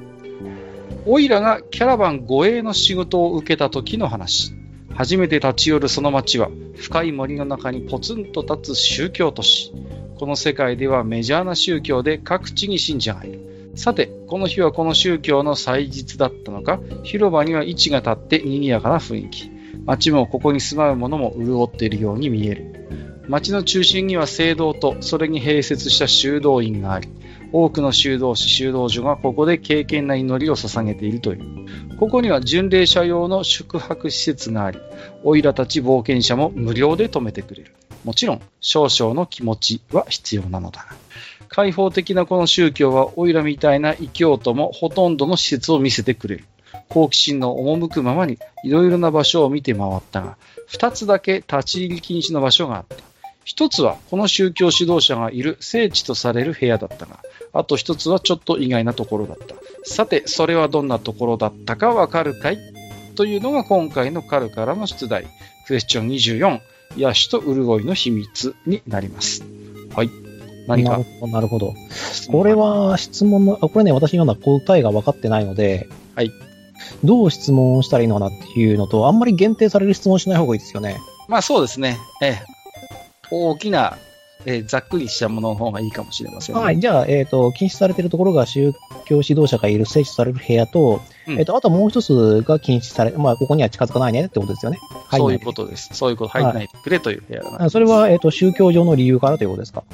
[1.06, 4.59] オイラがキャラバン護衛の仕事を受けた時の話。
[5.00, 9.72] 初めて立ち寄るその町は、深い森の中にポツンと立つ宗教都市。
[10.18, 13.72] この世界ではメジャーな宗教で各地に信者がいる。
[13.76, 19.50] さて、この日はこの宗教の祭日だったのか、広場には位置が立って賑やかな雰囲気。
[19.86, 23.24] 町もここに住まう者も潤っているように見える。
[23.26, 27.08] 町の中心には聖堂と、それに併設した修道院があり、
[27.52, 31.96] 多くの修道士、修道女がここで敬虔な祈りを捧げているという。
[31.98, 34.78] ここには巡礼者用の宿泊施設があり、
[35.24, 37.74] オイラたち冒険者も無料で泊めてくれる。
[38.04, 40.96] もちろん、少々の気持ちは必要なのだが。
[41.48, 46.44] 開放的なこの宗教は、オイラみたいな異教徒もほとんどの施設を見せてくれる。
[46.88, 50.36] 好奇心の赴くままにいろいろな場所を見て回ったが、
[50.66, 52.96] 二つだけ立ち入り禁止の場所があった。
[53.44, 57.20] 一つはこの宗教指導者がいる聖地とされる部屋だったが、
[57.52, 59.54] あと一つはちょっと意外なところだった。
[59.84, 62.58] さて、それはどんなところだったかわかるかい？
[63.16, 65.26] というのが今回のカルからの出題。
[65.66, 66.60] クエスチョン24、
[66.96, 69.44] 癒しと潤いの秘密になります。
[69.94, 70.10] はい。
[70.66, 70.90] 何か？
[70.90, 71.74] なるほど、なるほど。
[72.30, 76.30] これは質問の、あこれね、私にまだ答えが分かってないので、はい。
[77.04, 80.98] どう質問したらいいのかなっていうのと、あんまり限定される質問しない方がいいですよね。
[81.28, 81.98] まあそうですね。
[82.22, 82.42] ええ。
[83.30, 83.96] 大きな、
[84.46, 86.60] えーざっくりしたものの方がいいかもしれませんね。
[86.60, 86.80] はい。
[86.80, 88.72] じゃあ、えっ、と、禁止されているところが宗
[89.04, 94.78] 教指導者がいる、聖地とされる部屋と、うんえっ、と、あともう一つが禁止され、まあ、ここには近づかないねってことですよね。
[95.06, 95.20] はい。
[95.20, 95.90] そういうことです。
[95.92, 97.64] そういうこと、入らないでくれという部屋だな。
[97.64, 99.84] あそれは、えっ、と、宗教上の理由からということですか？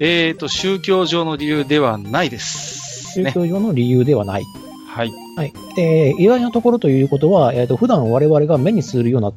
[0.00, 3.12] えっ、と、宗教上の理由ではないです。
[3.14, 3.32] 宗ね。
[3.32, 4.44] 教上の理由ではない。
[4.88, 5.10] はい。
[5.36, 5.52] はい。
[5.74, 9.32] で、意外なところということは、えっ、と、普段我々が目にするような、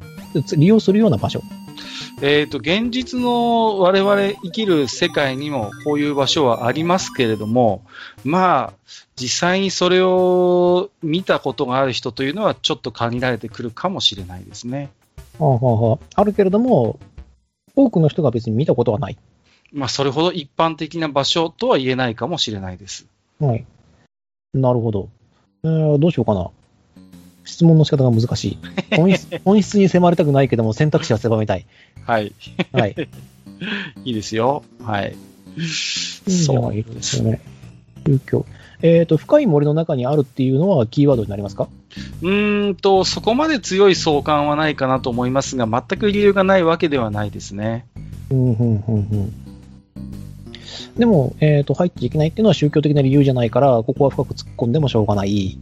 [0.56, 1.42] 利用するような場所。
[2.22, 7.84] えっ、と、現実の我々生きる世界にもこういう場所はありますけれども、
[8.24, 8.74] まあ、
[9.16, 14.90] 実際にそれを見たことがある人というのはちょっと限られてくるかもしれないですね。
[15.38, 17.00] はあはあはああるけれども、
[17.76, 19.18] 多くの人が別に見たことはない。
[19.72, 23.06] まあ、それほど一般的な場所とは言えないかもしれないです。
[23.40, 23.66] はい。
[24.56, 25.10] なるほど。
[25.64, 26.50] えーどうしようかな。
[27.48, 28.58] 質問の仕方が難しい。
[28.96, 31.66] 本質 本質に迫りたくないけども、選択肢は狭めたい。
[32.06, 32.34] はい。
[32.74, 32.96] はい。
[34.06, 34.64] いいですよ。
[34.84, 35.16] はい。
[36.30, 37.42] そうないですよね。
[38.06, 38.46] 宗教。
[38.82, 41.68] えっ、と、深い森の中にあるっていうのはキーワードになりますか？
[42.22, 47.86] うーんと、そこまで強い相関はないかなと思いますが、全く理由がないわけではないですね。
[48.30, 49.34] うん、うん、うん、うん。
[50.98, 55.58] でも、えっ、と、入っていけないっていうのは宗教的な理由じゃないから、ここは深く突っ込んでもしょうがない。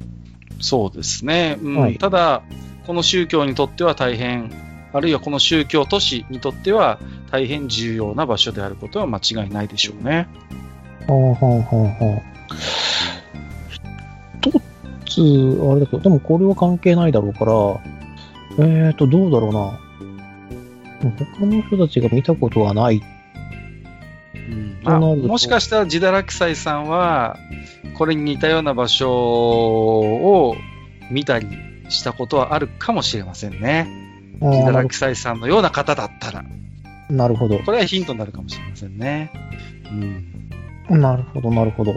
[0.65, 1.59] そうですね。
[1.61, 2.41] うんはいただ、
[2.87, 4.51] この宗教にとっては大変、
[4.93, 10.27] あるいはこの宗教都市にとっては大変重要な場所であることは間違いないでしょうね。
[11.07, 12.21] ほうほうほうほう。
[13.69, 14.51] 一
[15.05, 19.79] つ、あれだけど、でもこれは関係ないだろうから、えっ、と、どうだろうな。
[21.37, 23.01] 他の人たちが見たことはない。
[24.94, 27.38] うんまあ、もしかしたら自堕落斎さんは、
[27.98, 30.56] これに似たような場所を
[31.12, 31.48] 見たり
[31.90, 33.88] したことはあるかもしれませんね。
[34.41, 36.44] 自堕落斎さんのような方だったら。
[37.10, 37.60] なるほど。
[37.60, 39.32] これはヒントになるかもしれませんね。
[40.90, 40.99] うん。
[41.02, 41.94] なるほど、なるほど。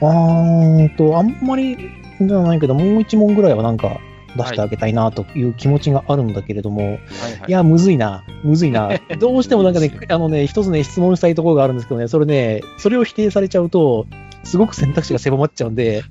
[0.00, 1.76] あーんと、あんまり
[2.20, 3.98] じゃないけど、もう一問ぐらいはなんか
[4.36, 7.00] 出してあげたいなという気持ちがあるんだけれども、はいはい
[7.48, 8.90] い、や、むずいな、むずいな。
[9.18, 14.06] どうしてもなんかね、 あのね、一つね、質問したいところがあるんですけどね、それね、それを否定されちゃうと、
[14.44, 16.02] すごく選択肢が狭まっちゃうんで、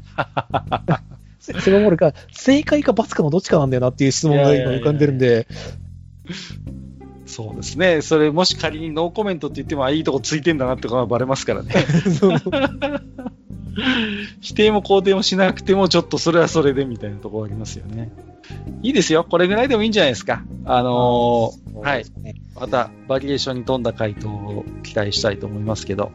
[1.39, 5.48] せ 狭まるか、正解か罰かのどっちかなんだよなっていう質問が今浮かんでるんで、
[7.26, 8.02] そうですね。
[8.02, 11.73] それもし仮にノーコメントって言っても、あいいとこついてんだなってことがバレますからね。
[14.41, 18.11] 否定も肯定もしなくても、ちょっとそれはそれでみたいなところありますよね。
[18.81, 19.26] いいですよ。
[19.27, 20.43] これぐらいでもいいんじゃないですか。
[20.65, 22.06] あのーはい。
[22.22, 26.11] ねまた、バリエーションに富んだ回答を期待したいと思いますけど。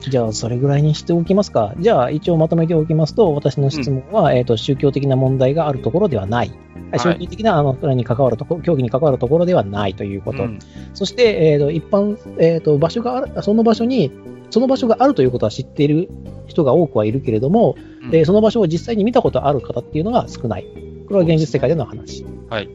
[0.00, 1.74] じゃあ、それぐらいにしておきますか。
[1.78, 6.48] じゃあ、一応まとめておきますと、私の質問は、えっ、と、宗教的な問題があるところではない。
[6.48, 6.52] い
[6.98, 10.42] 宗教的な、あの、それに関わるところ、競技に関わるところではないということ。
[10.44, 10.58] うん
[10.94, 14.10] そして、えっ、と、一般、えっ、と、場所がある、その場所に、
[14.50, 16.08] その場所があるということは知っている
[16.46, 20.64] 人が多くはいるけれども、うんえーその場所を実際に見たことある方っていうのが少ない。
[21.06, 22.24] これは現実世界での話。
[22.48, 22.68] はい。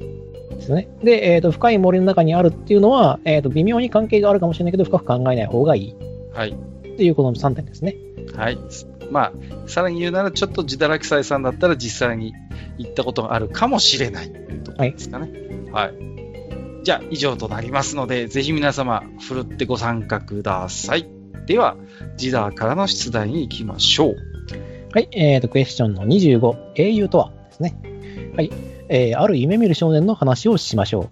[0.55, 0.87] ですよね。
[1.03, 5.95] で、えっ、と、深い森の中にあるっていうのは、えっ、と、微妙に関係があるかもしれないけど、深く考えない方がいい。
[6.33, 6.55] はい。
[6.95, 7.95] っていうこの3点ですね。
[8.35, 8.57] はい。
[9.11, 9.33] まあ、
[9.67, 12.33] さらに言うなら、ちょっと自堕落斎さんだったら実際に
[12.77, 15.31] 行ったことがあるかもしれないというところですかね。
[15.71, 15.93] はい。
[16.83, 21.05] じゃあ、以上となりますので、ぜひ皆様、ふるってご参加ください。
[21.45, 21.75] では、
[22.15, 24.15] ジダーからの出題に行きましょう。
[24.93, 27.75] はい、えーと、クエスチョンの25、英雄とはですね。
[28.35, 28.51] はい、
[28.87, 31.09] えーある夢見る少年の話をしましょう。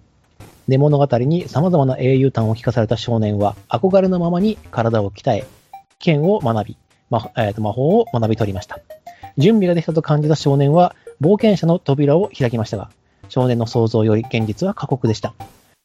[0.68, 5.44] で物語に様々な英雄譚を聞かされた少年は、憧れのままに体を鍛え、
[6.04, 6.76] 剣を学び、
[7.08, 8.78] まえーと魔法を学び取りました。
[9.38, 12.90] 準備ができたと感じた少年は、冒険者の扉を開きましたが、
[13.30, 15.34] 少年の想像より現実は過酷でした。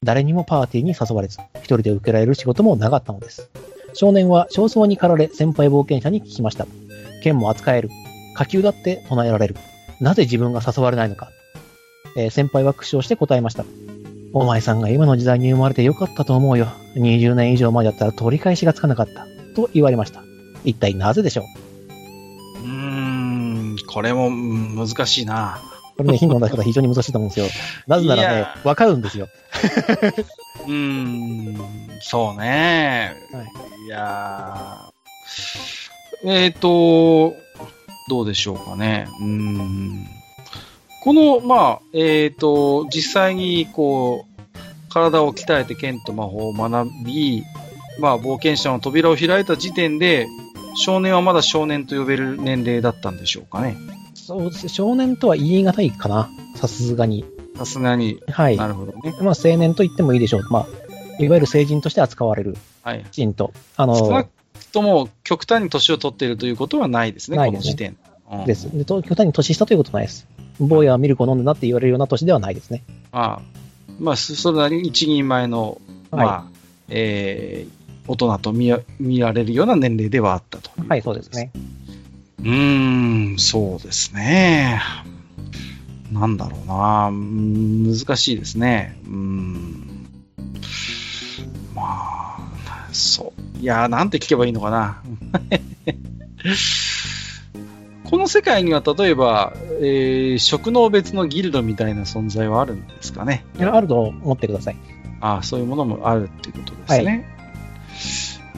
[0.04, 3.50] 誰にもパーティーに誘われず、一人で受けられる仕事もなかったのです。
[3.94, 6.68] 少年は焦燥に駆られ先輩冒険者に聞きました。
[7.24, 7.90] 剣も扱える。
[8.36, 9.56] 下級だって唱えられる。
[10.02, 11.30] なぜ自分が誘われないのか。
[12.18, 13.64] えー先輩は苦笑して答えました。
[14.34, 16.68] お前さんが今の時代に生まれてよかったと思うよ。
[16.96, 19.26] 20年以上前だったら取り返しがつかなかった。
[19.54, 20.24] と言われました。
[20.64, 21.44] 一体なぜでしょ
[22.62, 22.64] う？
[22.64, 25.60] うーん、これもうん難しいな。
[25.98, 27.46] これね、ヒントの出し方非常に難しいと思うんですよ。
[27.88, 29.28] なぜならねいや、わかるんですよ。
[30.66, 31.58] うーん、
[32.02, 33.42] そうね。、は
[33.86, 37.34] いやーえっ、と、
[38.10, 39.08] どうでしょうかね。
[39.22, 40.06] うーん。
[41.02, 47.44] この、まあ、えっ、と、実際に、こう、体を鍛えて剣と魔法を学び、
[48.00, 50.28] まあ、冒険者の扉を開いた時点で、
[50.76, 53.78] 少年はまだ少年と呼べる年齢だったんでしょうかね。
[54.14, 56.30] そうですね少年とは言い難いかな。
[56.56, 57.26] さすがに。
[57.58, 58.20] さすがに。
[58.30, 58.58] はい。
[58.58, 59.14] なるほどね。
[59.22, 60.48] まあ、青年と言ってもいいでしょう。
[60.50, 62.56] まあ、いわゆる成人として扱われる。
[62.84, 63.04] はい。
[63.12, 63.54] きちんと。
[63.76, 64.30] あの少なく、
[64.72, 67.98] とも極端に年を取っているということはないですね、ないですねこの時点。
[68.32, 68.78] うんです。
[68.78, 70.28] で、と極端に年下ということはないです。
[70.60, 72.84] 坊やはミルクを飲んでなって言われるような年ではないですね。
[73.12, 73.42] ああ
[74.00, 75.82] まあ、そそれなりに一人前の、
[76.12, 76.46] まあ、は
[76.90, 77.79] えー
[78.10, 80.72] 大人と見や見られるような年齢ではあったと。
[80.88, 81.52] はい、そうですね。
[82.40, 84.82] うーん、そうですね。
[86.12, 87.12] なんだろうな。
[87.12, 88.98] 難しいですね。
[89.06, 90.08] うーん。
[91.76, 92.40] まあ、
[92.92, 93.60] そう。
[93.60, 95.04] いやー、なんて聞けばいいのかな。
[98.10, 103.46] この世界には例えば、えー職能別のギルドみたいな存在はあるんですかね。
[103.60, 104.76] いやあると思ってください。
[105.22, 107.39] ああ、そういうものもあるっていうことですね。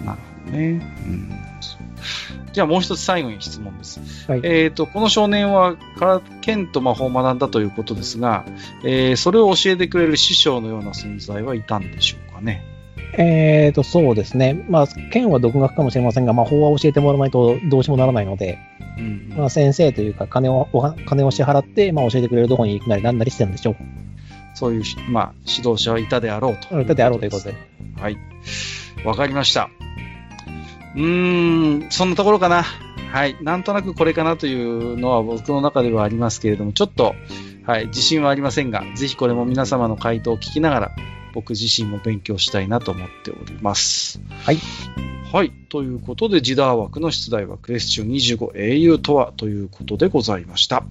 [0.06, 0.82] なるほどね。
[1.06, 1.30] うん、
[2.54, 4.00] じゃあもう一つ最後に質問です。
[4.30, 5.76] はいえっ、と、この少年は
[6.42, 8.46] 剣と魔法を学んだということですが、
[8.84, 12.66] えーそれを教えてくれる師匠のような存在はいたんでしょうかね。
[13.14, 14.66] えーと、そうですね。
[14.70, 18.58] まあ、剣は独学かもしれませんが、まあ、法は教えてもらわないとどうしようもならないので、
[18.98, 23.76] うんまあ、先生というか、金を、お金を支払って、まあ、教えてくれるところに行くなりなんなりしてるんでしょう。
[24.54, 26.84] そういうし、まあ、指導者はいたであろうと。
[26.84, 27.56] だってあろうということで。
[27.98, 28.18] はい。
[29.06, 29.70] わかりました。
[30.96, 32.64] うーん、そんなところかな。
[33.12, 33.36] はい。
[33.42, 37.16] なんとなくこれかなというのは僕の中ではありますけれども、ちょっと、
[37.66, 40.92] はい、自信はありませんが、ぜひこれも皆様の回答を聞きながら、
[41.34, 44.22] 僕自身も勉強したいなと思っております。
[44.44, 44.58] はい。
[45.32, 45.52] はい。
[45.70, 50.84] ということで、ジダー枠の出題はクエスチョン25英雄とはということでございました。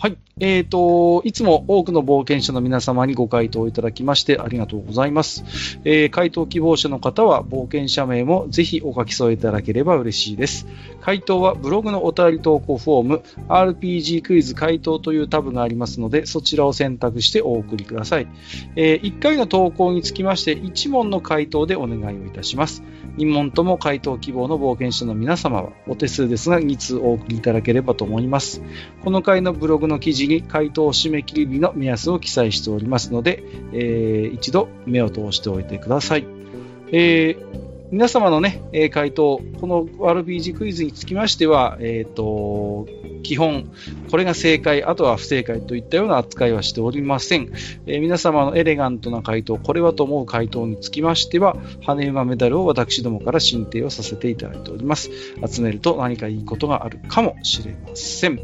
[0.00, 0.16] はい。
[0.38, 5.42] えーと、いつも多くの冒険者の皆様にご回答いただきましてありがとうございます。
[5.84, 10.68] えー回答希望者の方は冒険者名もぜひお書き添えいただければ嬉しいです。
[11.00, 18.28] 回答はブログのお便り投稿フォーム RPG クイズ回答というタブがありますのでそちらを選択してお送りください。
[18.76, 22.84] え1回の投稿につきまして1問の回答でお願いをいたします。
[23.16, 28.62] 2問とも回答希望の冒険者の皆様はお手数ですが2通お送りいただければと思います。
[29.02, 36.26] この回のブログの記事に回答締め切り日の目安を記載しておりますので、えー一度目を通しておいてください。
[36.92, 42.86] えー皆様のね、えー回答、この RPG クイズにつきましては、えっ、と、
[43.22, 43.72] 基本、
[44.10, 47.50] これが正解、あとは不正解といったような扱いはしておりません。
[47.86, 55.10] えー皆様のエレガントな回答、これはと思う回答につきましては、羽馬メダルを私どもから申請をさせていただいております。
[55.46, 58.38] 集めると何かいいことがあるかもしれません。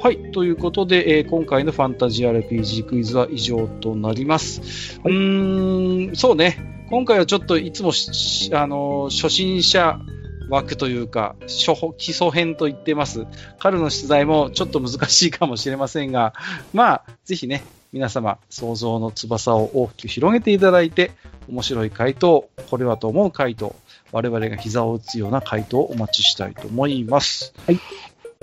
[0.00, 0.32] はい。
[0.32, 5.00] ということで、えー今回のファンタジー RPG クイズは以上となります。
[5.02, 6.81] うーん、そうね。
[6.92, 9.98] 今回はちょっといつもあのー、初心者
[10.50, 13.26] 枠というか、初歩基礎編と言ってます。
[13.58, 16.34] 彼の出題もちょっと難しいかもしれませんが、
[16.74, 17.64] まあ、ぜひね、
[17.94, 21.12] 皆様、想像の翼を大きく広げていただいて、
[21.48, 23.74] 面白い回答、これはと思う回答、
[24.12, 27.54] 我々が膝を打つような回答をお待ちしたいと思います。
[27.66, 27.80] はい。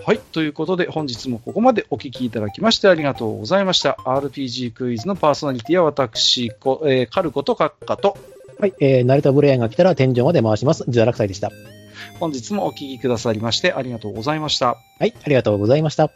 [0.04, 0.20] はい。
[0.32, 3.98] ということで、本日もここまでお聞きいただきましてありがとうございました。
[4.06, 8.18] RPG クイズのパーソナリティは私、こえーカルコとカッカと、
[8.60, 8.74] はい。
[8.80, 10.84] えー、成田ブレアンが来たら天井まで回します。
[10.88, 11.50] 自堕落斎でした。
[12.20, 14.78] 本日もお聞きくださりましてありがとうございました。
[15.00, 15.14] はい。
[15.24, 16.12] ありがとうございました。